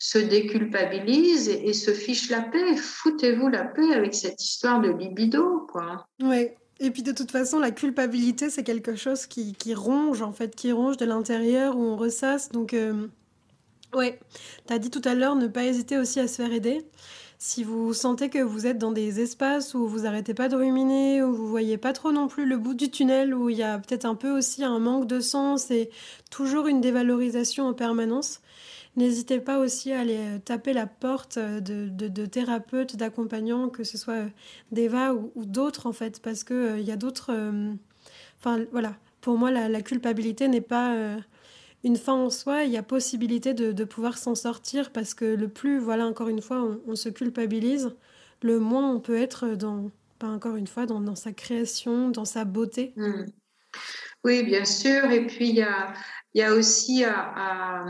se 0.00 0.18
déculpabilisent 0.18 1.48
et, 1.48 1.74
se 1.74 1.92
fichent 1.92 2.30
la 2.30 2.40
paix. 2.40 2.74
Foutez-vous 2.76 3.46
la 3.46 3.66
paix 3.66 3.94
avec 3.94 4.16
cette 4.16 4.42
histoire 4.42 4.80
de 4.80 4.88
libido, 4.88 5.64
quoi. 5.70 6.08
Oui, 6.24 6.48
et 6.80 6.90
puis 6.90 7.02
de 7.02 7.12
toute 7.12 7.30
façon, 7.30 7.58
la 7.58 7.70
culpabilité, 7.70 8.48
c'est 8.48 8.64
quelque 8.64 8.96
chose 8.96 9.26
qui, 9.26 9.52
qui, 9.52 9.74
ronge, 9.74 10.22
en 10.22 10.32
fait, 10.32 10.56
qui 10.56 10.72
ronge 10.72 10.96
de 10.96 11.04
l'intérieur, 11.04 11.76
où 11.76 11.82
on 11.82 11.96
ressasse. 11.96 12.50
Donc, 12.50 12.72
euh, 12.72 13.06
ouais, 13.94 14.18
tu 14.66 14.78
dit 14.78 14.90
tout 14.90 15.02
à 15.04 15.14
l'heure, 15.14 15.36
ne 15.36 15.46
pas 15.46 15.64
hésiter 15.64 15.98
aussi 15.98 16.20
à 16.20 16.26
se 16.26 16.36
faire 16.36 16.52
aider. 16.52 16.82
Si 17.38 17.64
vous 17.64 17.92
sentez 17.94 18.30
que 18.30 18.38
vous 18.38 18.66
êtes 18.66 18.78
dans 18.78 18.92
des 18.92 19.20
espaces 19.20 19.74
où 19.74 19.86
vous 19.86 20.06
arrêtez 20.06 20.34
pas 20.34 20.48
de 20.48 20.56
ruminer, 20.56 21.22
où 21.22 21.34
vous 21.34 21.48
voyez 21.48 21.78
pas 21.78 21.92
trop 21.92 22.12
non 22.12 22.28
plus 22.28 22.46
le 22.46 22.56
bout 22.56 22.74
du 22.74 22.90
tunnel, 22.90 23.34
où 23.34 23.50
il 23.50 23.56
y 23.56 23.62
a 23.62 23.78
peut-être 23.78 24.04
un 24.06 24.14
peu 24.14 24.30
aussi 24.30 24.64
un 24.64 24.78
manque 24.78 25.06
de 25.06 25.20
sens 25.20 25.70
et 25.70 25.90
toujours 26.30 26.66
une 26.66 26.80
dévalorisation 26.80 27.66
en 27.66 27.74
permanence, 27.74 28.40
N'hésitez 28.96 29.38
pas 29.40 29.58
aussi 29.58 29.92
à 29.92 30.00
aller 30.00 30.18
euh, 30.18 30.38
taper 30.38 30.72
la 30.72 30.86
porte 30.86 31.36
euh, 31.36 31.60
de, 31.60 32.26
thérapeutes, 32.26 32.96
d'accompagnants, 32.96 33.68
que 33.68 33.84
ce 33.84 33.96
soit 33.96 34.14
euh, 34.14 34.28
d'Eva 34.72 35.14
ou, 35.14 35.44
d'autres 35.44 35.86
en 35.86 35.92
fait, 35.92 36.20
parce 36.20 36.44
qu'il 36.44 36.76
il 36.78 36.84
y 36.84 36.92
a 36.92 36.96
d'autres... 36.96 37.32
Enfin 38.38 38.64
voilà, 38.72 38.96
pour 39.20 39.36
moi 39.36 39.50
la, 39.50 39.82
culpabilité 39.82 40.48
n'est 40.48 40.62
pas 40.62 40.96
une 41.84 41.96
fin 41.96 42.14
en 42.14 42.30
soi, 42.30 42.64
il 42.64 42.72
y 42.72 42.78
a 42.78 42.82
possibilité 42.82 43.52
de, 43.52 43.84
pouvoir 43.84 44.16
s'en 44.16 44.34
sortir 44.34 44.92
parce 44.92 45.12
que 45.12 45.26
le 45.26 45.48
plus, 45.48 45.78
voilà, 45.78 46.06
encore 46.06 46.28
une 46.28 46.40
fois, 46.40 46.66
on, 46.86 46.96
se 46.96 47.10
culpabilise, 47.10 47.94
le 48.42 48.58
moins 48.58 48.90
on 48.90 48.98
peut 48.98 49.16
être 49.16 49.48
dans, 49.56 49.90
pas 50.18 50.28
encore 50.28 50.56
une 50.56 50.66
fois, 50.66 50.86
dans, 50.86 51.14
sa 51.14 51.32
création, 51.32 52.08
dans 52.08 52.24
sa 52.24 52.46
beauté. 52.46 52.94
Mmh. 52.96 53.24
Oui, 54.24 54.42
bien 54.42 54.64
sûr. 54.64 55.10
Et 55.10 55.26
puis, 55.26 55.50
il 55.50 55.56
y 55.56 55.62
a, 55.62 55.92
il 56.34 56.40
y 56.40 56.44
a 56.44 56.54
aussi 56.54 57.04
à, 57.04 57.84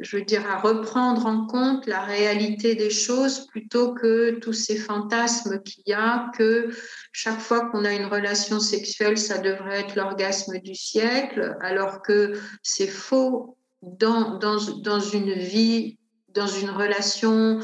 je 0.00 0.16
veux 0.16 0.24
reprendre 0.62 1.26
en 1.26 1.46
compte 1.46 1.86
la 1.86 2.00
réalité 2.00 2.74
des 2.74 2.90
choses 2.90 3.46
plutôt 3.46 3.94
que 3.94 4.38
tous 4.40 4.52
ces 4.52 4.76
fantasmes 4.76 5.62
qu'il 5.62 5.84
y 5.86 5.92
a, 5.92 6.30
que 6.36 6.70
chaque 7.12 7.38
fois 7.38 7.70
qu'on 7.70 7.84
a 7.84 7.92
une 7.92 8.06
relation 8.06 8.58
sexuelle, 8.58 9.16
ça 9.16 9.38
devrait 9.38 9.80
être 9.80 9.94
l'orgasme 9.94 10.58
du 10.58 10.74
siècle, 10.74 11.56
alors 11.60 12.02
que 12.02 12.32
c'est 12.62 12.88
faux 12.88 13.56
dans 13.82 15.00
une 15.12 15.34
vie, 15.34 15.98
dans 16.34 16.48
une 16.48 16.70
relation 16.70 17.60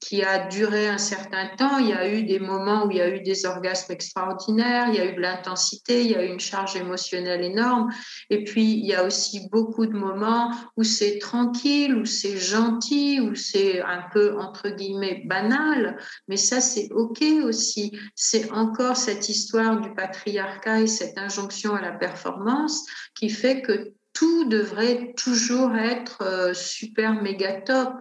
qui 0.00 0.22
a 0.22 0.46
duré 0.46 0.88
un 0.88 0.98
certain 0.98 1.46
temps. 1.58 1.78
Il 1.78 1.88
y 1.88 1.92
a 1.92 2.08
eu 2.08 2.24
des 2.24 2.40
moments 2.40 2.86
où 2.86 2.90
il 2.90 2.96
y 2.96 3.00
a 3.02 3.08
eu 3.14 3.20
des 3.20 3.44
orgasmes 3.44 3.92
extraordinaires, 3.92 4.86
il 4.88 4.94
y 4.94 4.98
a 4.98 5.04
eu 5.04 5.14
de 5.14 5.20
l'intensité, 5.20 6.02
il 6.02 6.10
y 6.10 6.14
a 6.14 6.24
eu 6.24 6.28
une 6.28 6.40
charge 6.40 6.74
émotionnelle 6.74 7.44
énorme. 7.44 7.90
Et 8.30 8.42
puis, 8.42 8.64
il 8.64 8.86
y 8.86 8.94
a 8.94 9.04
aussi 9.04 9.48
beaucoup 9.50 9.86
de 9.86 9.92
moments 9.92 10.52
où 10.76 10.84
c'est 10.84 11.18
tranquille, 11.18 11.94
où 11.94 12.06
c'est 12.06 12.38
gentil, 12.38 13.20
où 13.20 13.34
c'est 13.34 13.82
un 13.82 14.04
peu, 14.12 14.38
entre 14.38 14.70
guillemets, 14.70 15.22
banal. 15.26 15.98
Mais 16.28 16.38
ça, 16.38 16.62
c'est 16.62 16.88
OK 16.92 17.22
aussi. 17.44 17.92
C'est 18.14 18.50
encore 18.52 18.96
cette 18.96 19.28
histoire 19.28 19.80
du 19.80 19.92
patriarcat 19.92 20.80
et 20.80 20.86
cette 20.86 21.18
injonction 21.18 21.74
à 21.74 21.82
la 21.82 21.92
performance 21.92 22.86
qui 23.14 23.28
fait 23.28 23.60
que 23.60 23.92
tout 24.12 24.46
devrait 24.46 25.12
toujours 25.16 25.76
être 25.76 26.22
euh, 26.22 26.54
super 26.54 27.22
méga 27.22 27.60
top 27.60 27.92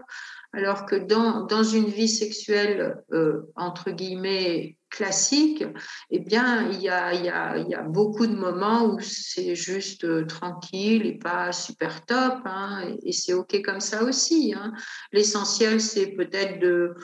alors 0.54 0.86
que 0.86 0.95
dans, 0.95 1.45
dans 1.45 1.64
une 1.64 1.86
vie 1.86 2.08
sexuelle, 2.08 3.04
euh, 3.12 3.41
entre 3.56 3.91
guillemets, 3.91 4.78
classique, 4.89 5.64
eh 6.10 6.20
bien, 6.20 6.70
il 6.72 6.82
y 6.82 6.89
a, 6.89 7.14
y, 7.14 7.30
a, 7.30 7.58
y 7.58 7.76
a, 7.76 7.84
beaucoup 7.84 8.26
de 8.26 8.36
moments 8.36 8.86
où 8.86 9.00
c'est 9.00 9.54
juste 9.54 10.04
euh, 10.04 10.26
tranquille 10.26 11.06
et 11.06 11.18
pas 11.20 11.52
super 11.52 12.06
top, 12.06 12.39
hein, 12.45 12.95
et, 13.04 13.12
c'est 13.12 13.34
OK 13.34 13.62
comme 13.64 13.80
ça 13.80 14.04
aussi. 14.04 14.56
Hein. 14.58 14.74
L'essentiel, 15.12 15.80
c'est 15.80 16.08
peut-être 16.14 16.60
de 16.60 16.95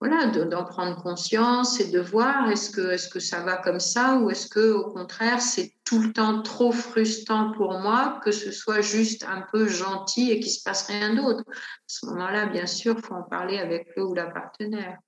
voilà, 0.00 0.26
d'en 0.26 0.64
prendre 0.64 1.02
conscience 1.02 1.80
et 1.80 1.90
de 1.90 1.98
voir 1.98 2.48
est-ce 2.50 2.70
que, 2.70 2.92
est-ce 2.92 3.08
que 3.08 3.18
ça 3.18 3.42
va 3.42 3.56
comme 3.56 3.80
ça 3.80 4.16
ou 4.16 4.30
est-ce 4.30 4.46
que 4.46 4.70
au 4.72 4.92
contraire 4.92 5.40
c'est 5.40 5.72
tout 5.88 6.00
le 6.00 6.12
temps 6.12 6.42
trop 6.42 6.70
frustrant 6.70 7.50
pour 7.52 7.78
moi 7.78 8.20
que 8.22 8.30
ce 8.30 8.52
soit 8.52 8.82
juste 8.82 9.24
un 9.24 9.42
peu 9.50 9.66
gentil 9.66 10.30
et 10.30 10.38
qu'il 10.38 10.52
se 10.52 10.62
passe 10.62 10.86
rien 10.86 11.14
d'autre. 11.14 11.44
À 11.48 11.52
ce 11.86 12.06
moment-là, 12.06 12.46
bien 12.46 12.66
sûr, 12.66 12.98
faut 13.00 13.14
en 13.14 13.22
parler 13.22 13.58
avec 13.58 13.88
le 13.96 14.04
ou 14.04 14.12
la 14.12 14.26
partenaire. 14.26 14.98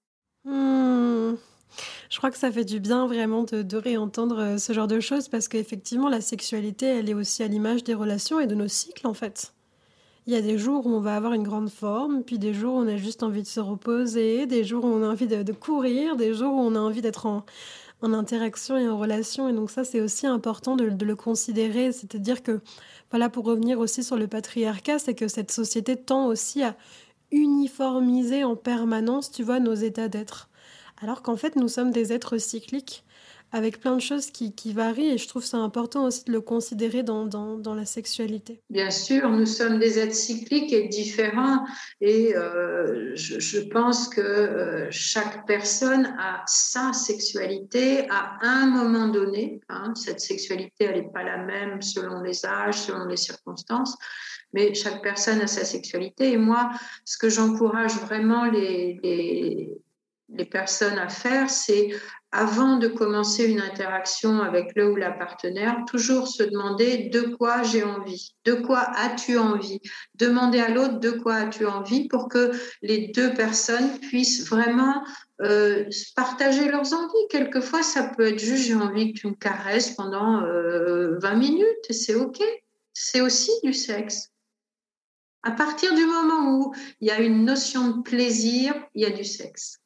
Hmm. 0.45 1.35
Je 2.09 2.16
crois 2.16 2.31
que 2.31 2.39
ça 2.39 2.51
fait 2.51 2.64
du 2.64 2.81
bien 2.81 3.07
vraiment 3.07 3.45
de, 3.45 3.61
de 3.61 3.76
réentendre 3.76 4.39
euh, 4.39 4.59
ce 4.59 4.72
genre 4.72 4.89
de 4.89 5.01
choses 5.01 5.28
parce 5.28 5.49
qu'effectivement 5.49 6.09
la 6.09 6.22
sexualité, 6.22 6.87
elle 6.87 7.11
est 7.11 7.14
aussi 7.14 7.43
à 7.43 7.47
l'image 7.47 7.85
des 7.85 7.95
relations 7.95 8.41
et 8.41 8.47
de 8.47 8.55
nos 8.55 8.68
cycles 8.68 9.07
en 9.07 9.14
fait. 9.14 9.53
Il 10.26 10.33
y 10.33 10.37
a 10.37 10.41
des 10.41 10.57
jours 10.57 10.87
où 10.87 10.91
on 10.91 11.01
va 11.01 11.14
avoir 11.14 11.35
une 11.35 11.43
grande 11.43 11.70
forme, 11.70 12.22
puis 12.22 12.39
des 12.39 12.55
jours 12.55 12.74
où 12.74 12.78
on 12.78 12.89
a 12.89 12.97
juste 12.97 13.22
envie 13.22 13.43
de 13.43 13.49
se 13.49 13.61
reposer, 13.61 14.47
des 14.47 14.64
jours 14.64 14.85
où 14.85 14.89
on 14.89 15.03
a 15.03 15.09
envie 15.09 15.26
de, 15.26 15.53
courir, 15.53 16.16
des 16.16 16.35
jours 16.35 16.55
où 16.55 16.61
on 16.61 16.74
a 16.74 16.78
envie 16.78 17.01
d'être 17.03 17.26
en, 17.26 17.45
interaction 18.03 18.76
et 18.76 18.88
en 18.88 18.98
relation. 18.98 19.48
Et 19.48 19.53
donc 19.53 19.70
ça, 19.70 19.84
c'est 19.84 20.01
aussi 20.01 20.26
important 20.26 20.76
de, 20.76 20.84
le 20.84 21.16
considérer. 21.16 21.92
C'est-à-dire 21.92 22.42
que, 22.42 22.61
voilà, 23.11 23.28
pour 23.28 23.44
revenir 23.44 23.78
aussi 23.78 24.03
sur 24.03 24.16
le 24.16 24.26
patriarcat, 24.26 24.98
c'est 24.98 25.14
que 25.14 25.28
cette 25.28 25.51
société 25.51 25.96
tend 25.96 26.26
aussi 26.26 26.62
à 26.62 26.76
uniformiser 27.30 28.44
en 28.44 28.57
permanence, 28.57 29.30
tu 29.30 29.42
vois, 29.42 29.61
nos 29.61 29.74
états 29.74 30.09
d'être. 30.09 30.48
Alors 31.03 31.22
qu'en 31.22 31.36
fait, 31.36 31.57
nous 31.57 31.68
sommes 31.68 31.92
des 31.92 32.12
êtres 32.12 32.38
cycliques 32.38 33.05
avec 33.53 33.80
plein 33.80 33.96
de 33.96 34.01
choses 34.01 34.30
qui, 34.30 34.72
varient 34.72 35.11
et 35.11 35.18
je 35.18 35.26
trouve 35.26 35.44
ça 35.44 35.57
important 35.57 36.05
aussi 36.05 36.24
de 36.24 36.32
le 36.32 36.40
considérer 36.40 37.03
dans, 37.03 37.74
la 37.74 37.84
sexualité. 37.84 38.62
Bien 38.70 38.90
sûr, 38.90 39.28
nous 39.30 39.46
sommes 39.46 39.78
des 39.78 39.98
êtres 39.98 40.14
cycliques 40.14 40.72
et 40.72 40.88
différents 40.88 41.64
et 42.01 42.36
euh, 42.36 43.12
je, 43.14 43.61
pense 43.61 44.09
que 44.09 44.20
euh, 44.20 44.88
chaque 44.90 45.46
personne 45.46 46.14
a 46.18 46.42
sa 46.46 46.92
sexualité 46.92 48.09
à 48.11 48.38
un 48.42 48.66
moment 48.66 49.09
donné. 49.09 49.61
Hein. 49.68 49.92
Cette 49.94 50.20
sexualité, 50.20 50.84
elle 50.84 51.03
n'est 51.03 51.11
pas 51.12 51.24
la 51.24 51.38
même 51.38 51.82
selon 51.82 52.20
les 52.22 52.44
âges, 52.44 52.78
selon 52.82 53.07
les 53.07 53.16
circonstances, 53.16 53.96
mais 54.53 54.74
chaque 54.74 55.03
personne 55.03 55.40
a 55.40 55.46
sa 55.46 55.64
sexualité 55.64 56.32
et 56.32 56.36
moi, 56.36 56.70
ce 57.05 57.18
que 57.18 57.28
j'encourage 57.28 57.94
vraiment 57.94 58.44
les 58.44 59.70
les 60.33 60.45
personnes 60.45 60.99
à 60.99 61.09
faire, 61.09 61.51
c'est 61.51 61.91
avant 62.33 62.76
de 62.76 62.87
commencer 62.87 63.45
une 63.45 63.61
interaction 63.61 64.41
avec 64.41 64.76
le 64.76 64.93
ou 64.93 64.97
la 64.97 65.11
partenaire, 65.11 65.78
toujours 65.89 66.28
se 66.28 66.45
demander 66.45 67.09
de 67.09 67.22
quoi 67.22 67.64
j'ai 67.64 67.83
envie, 67.83 68.35
de 68.45 68.53
quoi 68.53 68.89
as-tu 68.95 69.37
envie, 69.37 69.81
demander 70.14 70.61
à 70.61 70.68
l'autre 70.68 71.01
de 71.01 71.11
quoi 71.11 71.35
as-tu 71.35 71.66
envie 71.66 72.07
pour 72.07 72.28
que 72.28 72.53
les 72.83 73.09
deux 73.09 73.35
personnes 73.35 73.99
puissent 73.99 74.49
vraiment 74.49 75.03
euh, 75.43 75.89
partager 76.14 76.70
leurs 76.70 76.93
envies. 76.93 77.28
Quelquefois, 77.31 77.83
ça 77.83 78.05
peut 78.05 78.28
être 78.28 78.39
juste 78.39 78.64
j'ai 78.64 78.74
envie 78.74 79.12
que 79.12 79.18
tu 79.18 79.26
me 79.26 79.35
caresses 79.35 79.91
pendant 79.91 80.41
20 80.41 80.47
euh, 80.47 81.37
minutes 81.37 81.87
et 81.89 81.93
c'est 81.93 82.14
OK. 82.14 82.41
C'est 82.93 83.20
aussi 83.20 83.51
du 83.64 83.72
sexe. 83.72 84.31
À 85.43 85.53
partir 85.53 85.95
du 85.95 86.05
moment 86.05 86.59
où 86.59 86.74
il 87.01 87.09
y 87.09 87.11
a 87.11 87.18
une 87.18 87.45
notion 87.45 87.89
de 87.89 88.03
plaisir, 88.03 88.74
il 88.95 89.03
y 89.03 89.07
a 89.07 89.11
du 89.11 89.24
sexe. 89.24 89.80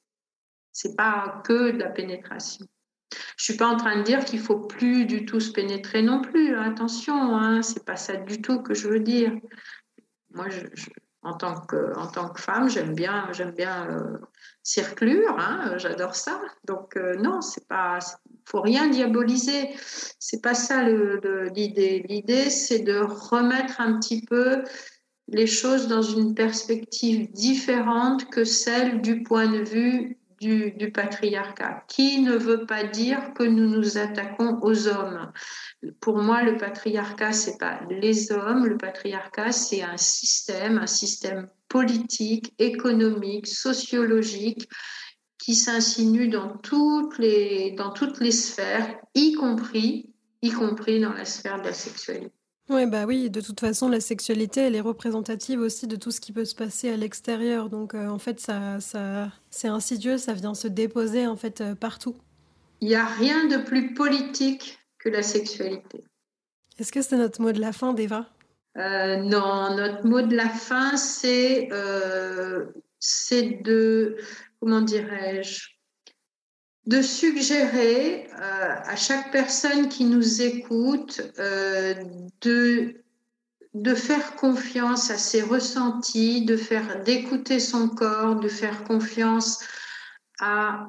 C'est 0.74 0.96
pas 0.96 1.40
que 1.44 1.70
de 1.70 1.78
la 1.78 1.88
pénétration. 1.88 2.66
Je 3.36 3.44
suis 3.44 3.56
pas 3.56 3.68
en 3.68 3.76
train 3.76 3.98
de 3.98 4.02
dire 4.02 4.24
qu'il 4.24 4.40
faut 4.40 4.58
plus 4.58 5.06
du 5.06 5.24
tout 5.24 5.38
se 5.38 5.52
pénétrer 5.52 6.02
non 6.02 6.20
plus. 6.20 6.56
Attention, 6.56 7.36
hein, 7.36 7.62
c'est 7.62 7.84
pas 7.84 7.96
ça 7.96 8.16
du 8.16 8.42
tout 8.42 8.60
que 8.60 8.74
je 8.74 8.88
veux 8.88 8.98
dire. 8.98 9.32
Moi, 10.30 10.46
en 11.22 11.34
tant 11.34 11.60
que 11.60 11.96
en 11.96 12.08
tant 12.08 12.28
que 12.28 12.40
femme, 12.40 12.68
j'aime 12.68 12.94
bien 12.94 13.28
j'aime 13.32 13.52
bien 13.52 13.88
euh, 13.88 14.18
hein, 15.38 15.74
j'adore 15.78 16.16
ça. 16.16 16.40
Donc 16.66 16.96
euh, 16.96 17.14
non, 17.16 17.40
c'est 17.40 17.68
pas 17.68 18.00
faut 18.44 18.60
rien 18.60 18.88
diaboliser. 18.88 19.70
C'est 20.18 20.42
pas 20.42 20.54
ça 20.54 20.82
l'idée. 20.82 22.04
L'idée, 22.08 22.50
c'est 22.50 22.80
de 22.80 22.98
remettre 22.98 23.80
un 23.80 24.00
petit 24.00 24.22
peu 24.22 24.64
les 25.28 25.46
choses 25.46 25.86
dans 25.86 26.02
une 26.02 26.34
perspective 26.34 27.30
différente 27.32 28.28
que 28.28 28.44
celle 28.44 29.00
du 29.00 29.22
point 29.22 29.46
de 29.46 29.62
vue 29.62 30.18
du, 30.44 30.90
patriarcat, 30.92 31.84
qui 31.88 32.20
ne 32.20 32.36
veut 32.36 32.66
pas 32.66 32.84
dire 32.84 33.32
que 33.34 33.42
nous 33.42 33.68
nous 33.68 33.98
attaquons 33.98 34.58
aux 34.62 34.88
hommes. 34.88 35.32
Pour 36.00 36.18
moi, 36.18 36.42
le 36.42 36.56
patriarcat, 36.56 37.32
c'est 37.32 37.58
pas 37.58 37.80
les 37.88 38.30
hommes, 38.32 38.66
le 38.66 38.76
patriarcat, 38.76 39.52
c'est 39.52 39.82
un 39.82 39.96
système, 39.96 40.78
un 40.78 40.86
système 40.86 41.48
politique, 41.68 42.54
économique, 42.58 43.46
sociologique, 43.46 44.68
qui 45.38 45.54
s'insinue 45.54 46.28
dans 46.28 46.56
toutes 46.58 47.18
les, 47.18 47.72
dans 47.72 47.92
toutes 47.92 48.20
les 48.20 48.32
sphères, 48.32 48.98
y 49.14 49.34
compris, 49.34 50.10
y 50.42 50.50
compris 50.50 51.00
dans 51.00 51.12
la 51.12 51.24
sphère 51.24 51.60
de 51.60 51.66
la 51.66 51.72
sexualité. 51.72 52.32
Ouais, 52.70 52.86
bah 52.86 53.04
oui, 53.04 53.28
de 53.28 53.42
toute 53.42 53.60
façon, 53.60 53.90
la 53.90 54.00
sexualité, 54.00 54.62
elle 54.62 54.74
est 54.74 54.80
représentative 54.80 55.60
aussi 55.60 55.86
de 55.86 55.96
tout 55.96 56.10
ce 56.10 56.20
qui 56.20 56.32
peut 56.32 56.46
se 56.46 56.54
passer 56.54 56.88
à 56.88 56.96
l'extérieur. 56.96 57.68
Donc, 57.68 57.94
euh, 57.94 58.08
en 58.08 58.18
fait, 58.18 58.40
ça, 58.40 58.80
ça, 58.80 59.30
c'est 59.50 59.68
insidieux, 59.68 60.16
ça 60.16 60.32
vient 60.32 60.54
se 60.54 60.66
déposer 60.66 61.26
en 61.26 61.36
fait 61.36 61.60
euh, 61.60 61.74
partout. 61.74 62.16
Il 62.80 62.88
n'y 62.88 62.94
a 62.94 63.04
rien 63.04 63.48
de 63.48 63.58
plus 63.58 63.92
politique 63.92 64.78
que 64.98 65.10
la 65.10 65.22
sexualité. 65.22 66.04
Est-ce 66.78 66.90
que 66.90 67.02
c'est 67.02 67.18
notre 67.18 67.42
mot 67.42 67.52
de 67.52 67.60
la 67.60 67.72
fin, 67.72 67.92
Deva? 67.92 68.30
Euh, 68.78 69.16
Non, 69.16 69.76
notre 69.76 70.06
mot 70.06 70.22
de 70.22 70.34
la 70.34 70.48
fin, 70.48 70.96
c'est, 70.96 71.68
c'est 72.98 73.62
de, 73.62 74.16
comment 74.58 74.80
dirais-je, 74.80 75.68
de 76.86 77.00
suggérer 77.00 78.28
euh, 78.38 78.74
à 78.84 78.96
chaque 78.96 79.32
personne 79.32 79.88
qui 79.88 80.04
nous 80.04 80.42
écoute 80.42 81.22
euh, 81.38 81.94
de, 82.42 83.94
faire 83.94 84.36
confiance 84.36 85.10
à 85.10 85.16
ses 85.16 85.42
ressentis, 85.42 86.44
de 86.44 86.56
faire 86.56 87.02
d'écouter 87.02 87.58
son 87.58 87.88
corps, 87.88 88.36
de 88.36 88.48
faire 88.48 88.84
confiance 88.84 89.64
à, 90.38 90.88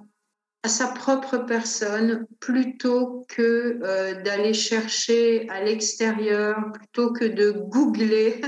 à 0.63 0.67
sa 0.67 0.87
propre 0.87 1.37
personne 1.37 2.27
plutôt 2.41 3.25
que 3.29 3.79
euh, 3.81 4.21
d'aller 4.21 4.53
chercher 4.53 5.47
à 5.49 5.63
l'extérieur, 5.63 6.71
plutôt 6.73 7.13
que 7.13 7.25
de 7.25 7.51
googler. 7.51 8.41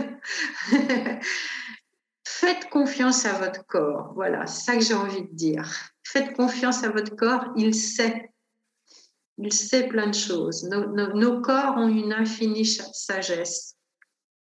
Faites 2.28 2.70
confiance 2.70 3.26
à 3.26 3.34
votre 3.34 3.66
corps. 3.66 4.12
Voilà, 4.16 4.46
c'est 4.48 4.66
ça 4.66 4.76
que 4.76 4.84
j'ai 4.84 4.94
envie 4.94 5.22
de 5.22 5.34
dire. 5.34 5.96
Faites 6.10 6.34
confiance 6.38 6.86
à 6.86 6.90
votre 6.90 7.18
corps, 7.18 7.44
il 7.58 7.76
sait. 7.76 8.32
Il 9.38 9.52
sait 9.52 9.90
plein 9.90 10.08
de 10.08 10.16
choses. 10.16 10.64
Nos, 10.64 11.42
corps 11.42 11.76
ont 11.76 11.90
une 11.90 12.14
infinie 12.14 12.66
sagesse. 12.66 13.76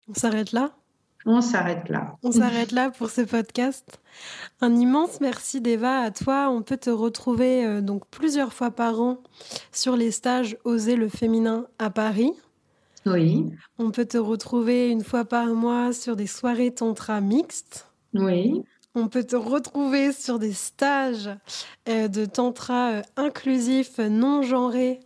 On 0.07 0.13
s'arrête 0.13 0.53
là? 0.53 0.71
On 1.25 1.41
s'arrête 1.41 1.89
là. 1.89 2.15
On 2.23 2.31
s'arrête 2.31 2.71
là 2.71 2.89
pour 2.89 3.09
ce 3.09 3.19
podcast. 3.19 3.99
Un 4.61 4.77
immense 4.77 5.19
merci 5.19 5.59
d'Eva 5.59 5.99
à 5.99 6.11
toi. 6.11 6.49
On 6.49 6.61
peut 6.61 6.77
te 6.77 6.89
retrouver 6.89 7.65
euh, 7.65 7.81
donc 7.81 8.07
plusieurs 8.09 8.53
fois 8.53 8.71
par 8.71 9.01
an 9.01 9.21
sur 9.73 9.97
les 9.97 10.11
stages 10.11 10.57
Oser 10.63 10.95
le 10.95 11.09
féminin 11.09 11.67
à 11.79 11.89
Paris. 11.89 12.31
Oui. 13.05 13.51
On 13.77 13.91
peut 13.91 14.05
te 14.05 14.17
retrouver 14.17 14.89
une 14.89 15.03
fois 15.03 15.25
par 15.25 15.47
mois 15.47 15.91
sur 15.91 16.15
des 16.15 16.27
soirées 16.27 16.73
tantra 16.73 17.19
mixtes. 17.19 17.91
Oui. 18.13 18.63
On 18.99 19.09
peut 19.09 19.23
te 19.23 19.35
retrouver 19.35 20.11
sur 20.11 20.39
des 20.39 20.53
stages 20.53 21.29
euh, 21.87 22.07
de 22.07 22.25
tantra 22.25 22.93
euh, 22.93 23.01
inclusif, 23.15 23.99
non 23.99 24.41
genré, 24.41 25.01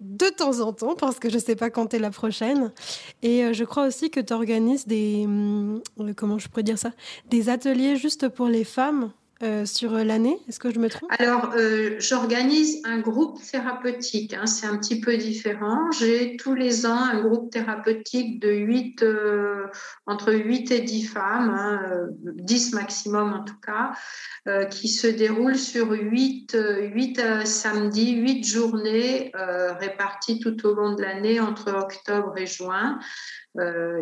de 0.00 0.26
temps 0.26 0.58
en 0.58 0.72
temps, 0.72 0.96
parce 0.96 1.20
que 1.20 1.30
je 1.30 1.36
ne 1.36 1.40
sais 1.40 1.54
pas 1.54 1.70
quand 1.70 1.94
est 1.94 2.00
la 2.00 2.10
prochaine. 2.10 2.72
Et 3.22 3.44
euh, 3.44 3.52
je 3.52 3.62
crois 3.62 3.86
aussi 3.86 4.10
que 4.10 4.18
tu 4.18 4.32
organises 4.32 4.88
des. 4.88 5.22
Hum, 5.24 5.80
comment 6.16 6.40
je 6.40 6.48
pourrais 6.48 6.64
dire 6.64 6.80
ça? 6.80 6.90
Des 7.30 7.48
ateliers 7.48 7.94
juste 7.94 8.28
pour 8.28 8.48
les 8.48 8.64
femmes 8.64 9.12
euh, 9.44 9.64
sur 9.64 9.92
l'année 9.92 10.36
Est-ce 10.48 10.58
que 10.58 10.72
je 10.72 10.80
me 10.80 10.90
trompe? 10.90 11.08
Alors, 11.16 11.52
euh, 11.54 11.94
j'organise 12.00 12.82
un 12.84 12.98
groupe 12.98 13.40
thérapeutique. 13.40 14.34
Hein, 14.34 14.46
c'est 14.46 14.66
un 14.66 14.76
petit 14.76 15.00
peu 15.00 15.16
différent. 15.16 15.92
J'ai 15.92 16.36
tous 16.36 16.56
les 16.56 16.86
ans 16.86 17.04
un 17.04 17.20
groupe 17.20 17.52
thérapeutique 17.52 18.40
de 18.40 18.50
8, 18.50 19.04
euh, 19.04 19.66
entre 20.06 20.32
8 20.32 20.72
et 20.72 20.80
10 20.80 21.04
femmes, 21.04 21.50
hein, 21.50 22.08
10 22.34 22.74
maximum 22.74 23.32
en 23.32 23.44
tout 23.44 23.60
cas, 23.64 23.92
qui 24.70 24.88
se 24.88 25.06
déroule 25.06 25.56
sur 25.56 25.92
8, 25.92 26.56
8 26.92 27.20
samedis, 27.44 28.14
8 28.16 28.44
journées 28.44 29.30
réparties 29.34 30.40
tout 30.40 30.66
au 30.66 30.74
long 30.74 30.94
de 30.94 31.02
l'année 31.02 31.38
entre 31.38 31.72
octobre 31.72 32.36
et 32.38 32.46
juin. 32.46 32.98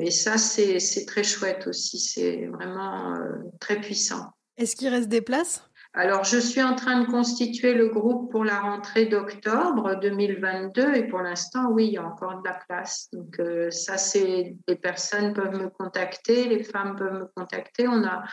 et 0.01 0.11
ça, 0.11 0.39
c'est 0.39 1.05
très 1.07 1.25
chouette 1.25 1.67
aussi. 1.67 1.99
C'est 1.99 2.47
vraiment 2.47 3.19
très 3.61 3.81
puissant. 3.81 4.36
Est-ce 4.57 4.75
qu'il 4.75 4.89
reste 4.89 5.09
des 5.09 5.21
places? 5.23 5.69
Alors, 5.99 6.25
je 6.25 6.37
suis 6.37 6.63
en 6.63 6.75
train 6.75 7.01
de 7.01 7.07
constituer 7.07 7.73
le 7.73 7.89
groupe 7.89 8.31
pour 8.31 8.45
la 8.45 8.61
rentrée 8.61 9.07
d'octobre 9.07 9.99
2022 10.01 10.95
et 10.95 11.07
pour 11.07 11.21
l'instant, 11.21 11.71
oui, 11.71 11.87
il 11.87 11.93
y 11.95 11.97
a 11.97 12.05
encore 12.05 12.43
de 12.43 12.49
la 12.49 12.59
place. 12.69 13.09
Donc, 13.13 13.41
euh, 13.41 13.71
ça, 13.71 13.97
c'est 13.97 14.57
les 14.69 14.77
personnes 14.77 15.33
peuvent 15.33 15.59
me 15.59 15.71
contacter, 15.71 16.49
les 16.49 16.63
femmes 16.63 16.97
peuvent 16.97 17.21
me 17.21 17.27
contacter. 17.35 17.89
On 17.89 18.05
a 18.05 18.25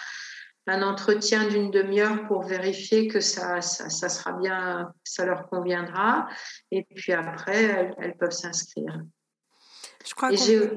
un 0.68 0.82
entretien 0.82 1.48
d'une 1.48 1.72
demi-heure 1.72 2.28
pour 2.28 2.44
vérifier 2.44 3.08
que 3.08 3.22
ça, 3.22 3.62
ça, 3.62 3.90
ça, 3.90 4.10
sera 4.10 4.34
bien, 4.34 4.94
ça 5.06 5.26
leur 5.26 5.48
conviendra. 5.48 6.28
Et 6.70 6.86
puis 6.96 7.14
après, 7.14 7.94
elles 7.98 8.18
peuvent 8.18 8.32
s'inscrire. 8.32 9.00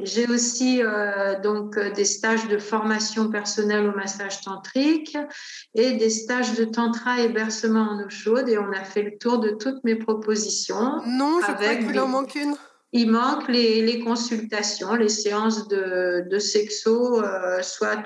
J'ai 0.02 0.26
aussi 0.28 0.82
euh, 0.82 1.40
donc 1.40 1.76
euh, 1.76 1.90
des 1.90 2.04
stages 2.04 2.46
de 2.48 2.58
formation 2.58 3.28
personnelle 3.30 3.86
au 3.88 3.94
massage 3.94 4.40
tantrique 4.40 5.16
et 5.74 5.92
des 5.94 6.10
stages 6.10 6.54
de 6.54 6.64
tantra 6.64 7.20
et 7.20 7.28
bercement 7.28 7.90
en 7.90 8.04
eau 8.04 8.08
chaude 8.08 8.48
et 8.48 8.58
on 8.58 8.70
a 8.72 8.84
fait 8.84 9.02
le 9.02 9.18
tour 9.18 9.38
de 9.38 9.50
toutes 9.50 9.82
mes 9.84 9.96
propositions. 9.96 11.00
Non, 11.06 11.40
je 11.40 11.52
crois 11.52 11.76
qu'il 11.76 11.98
en 11.98 12.08
manque 12.08 12.34
une. 12.36 12.54
Il 12.92 13.10
manque 13.10 13.48
les, 13.48 14.00
consultations, 14.00 14.94
les 14.94 15.08
séances 15.08 15.68
de, 15.68 16.38
sexo, 16.38 17.22
euh, 17.22 17.60
soit 17.60 17.96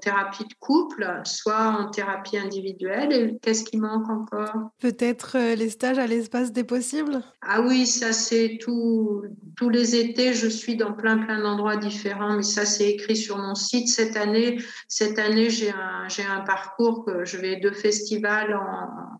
thérapie 0.00 0.44
de 0.44 0.54
couple, 0.58 1.20
soit 1.24 1.76
en 1.78 1.90
thérapie 1.90 2.38
individuelle. 2.38 3.12
Et 3.12 3.38
qu'est-ce 3.42 3.64
qui 3.64 3.76
manque 3.76 4.08
encore? 4.08 4.70
Peut-être 4.80 5.36
euh, 5.36 5.54
les 5.54 5.70
stages 5.70 5.98
à 5.98 6.06
l'espace 6.06 6.52
des 6.52 6.64
possibles? 6.64 7.22
Ah 7.42 7.60
oui, 7.60 7.86
ça 7.86 8.12
c'est 8.12 8.58
tout. 8.60 9.22
Tous 9.56 9.68
les 9.68 9.94
étés, 9.94 10.32
je 10.32 10.48
suis 10.48 10.76
dans 10.76 10.94
plein 10.94 11.18
plein 11.18 11.40
d'endroits 11.40 11.76
différents, 11.76 12.36
mais 12.36 12.42
ça 12.42 12.64
c'est 12.64 12.90
écrit 12.90 13.16
sur 13.16 13.36
mon 13.36 13.54
site. 13.54 13.88
Cette 13.88 14.16
année, 14.16 14.58
cette 14.88 15.18
année 15.18 15.50
j'ai 15.50 15.70
un, 15.70 16.08
j'ai 16.08 16.24
un 16.24 16.40
parcours 16.40 17.04
que 17.04 17.24
je 17.24 17.36
vais 17.36 17.56
de 17.56 17.70
festivals 17.70 18.54
en 18.54 19.18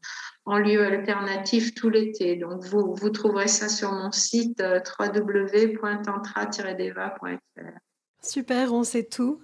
en 0.51 0.59
lieu 0.59 0.85
alternatif 0.85 1.75
tout 1.75 1.91
l'été. 1.91 2.35
Donc, 2.35 2.65
vous, 2.65 2.93
vous 2.95 3.11
trouverez 3.11 3.47
ça 3.47 3.69
sur 3.69 3.93
mon 3.93 4.11
site 4.11 4.61
euh, 4.61 4.81
www.tantra-deva.fr. 4.99 7.79
Super, 8.23 8.73
on 8.73 8.83
sait 8.83 9.05
tout. 9.05 9.41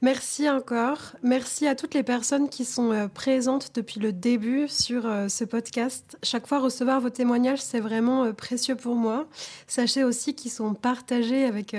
Merci 0.00 0.48
encore. 0.48 1.16
Merci 1.24 1.66
à 1.66 1.74
toutes 1.74 1.92
les 1.92 2.04
personnes 2.04 2.48
qui 2.48 2.64
sont 2.64 2.92
euh, 2.92 3.08
présentes 3.08 3.72
depuis 3.74 3.98
le 3.98 4.12
début 4.12 4.68
sur 4.68 5.04
euh, 5.06 5.26
ce 5.26 5.42
podcast. 5.42 6.16
Chaque 6.22 6.46
fois, 6.46 6.60
recevoir 6.60 7.00
vos 7.00 7.10
témoignages, 7.10 7.60
c'est 7.60 7.80
vraiment 7.80 8.22
euh, 8.22 8.32
précieux 8.32 8.76
pour 8.76 8.94
moi. 8.94 9.26
Sachez 9.66 10.04
aussi 10.04 10.36
qu'ils 10.36 10.52
sont 10.52 10.74
partagés 10.74 11.44
avec 11.44 11.74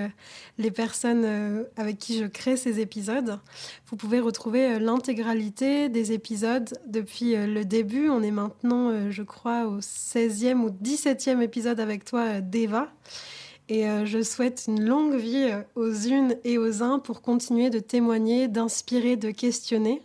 les 0.57 0.72
personnes 0.72 1.65
avec 1.78 1.97
qui 1.97 2.17
je 2.17 2.26
crée 2.26 2.57
ces 2.57 2.82
épisodes. 2.82 3.39
Vous 3.88 3.95
pouvez 3.95 4.20
retrouver 4.20 4.80
l'intégralité 4.80 5.88
des 5.88 6.11
épisodes 6.11 6.70
depuis 6.88 7.36
le 7.36 7.63
début. 7.63 8.09
On 8.09 8.22
est 8.22 8.32
maintenant, 8.32 9.09
je 9.09 9.24
crois, 9.24 9.65
au 9.65 9.80
16e 9.80 10.59
ou 10.59 10.70
17e 10.70 11.41
épisode 11.41 11.80
avec 11.80 12.05
toi, 12.05 12.41
Deva. 12.41 12.89
Et 13.72 13.88
euh, 13.88 14.03
je 14.05 14.24
souhaite 14.24 14.65
une 14.67 14.84
longue 14.84 15.15
vie 15.15 15.47
euh, 15.51 15.61
aux 15.76 15.93
unes 15.93 16.36
et 16.43 16.57
aux 16.57 16.82
uns 16.82 16.97
pour 16.97 17.22
continuer 17.22 17.70
de 17.70 17.78
témoigner, 17.78 18.47
d'inspirer, 18.47 19.15
de 19.15 19.30
questionner. 19.30 20.01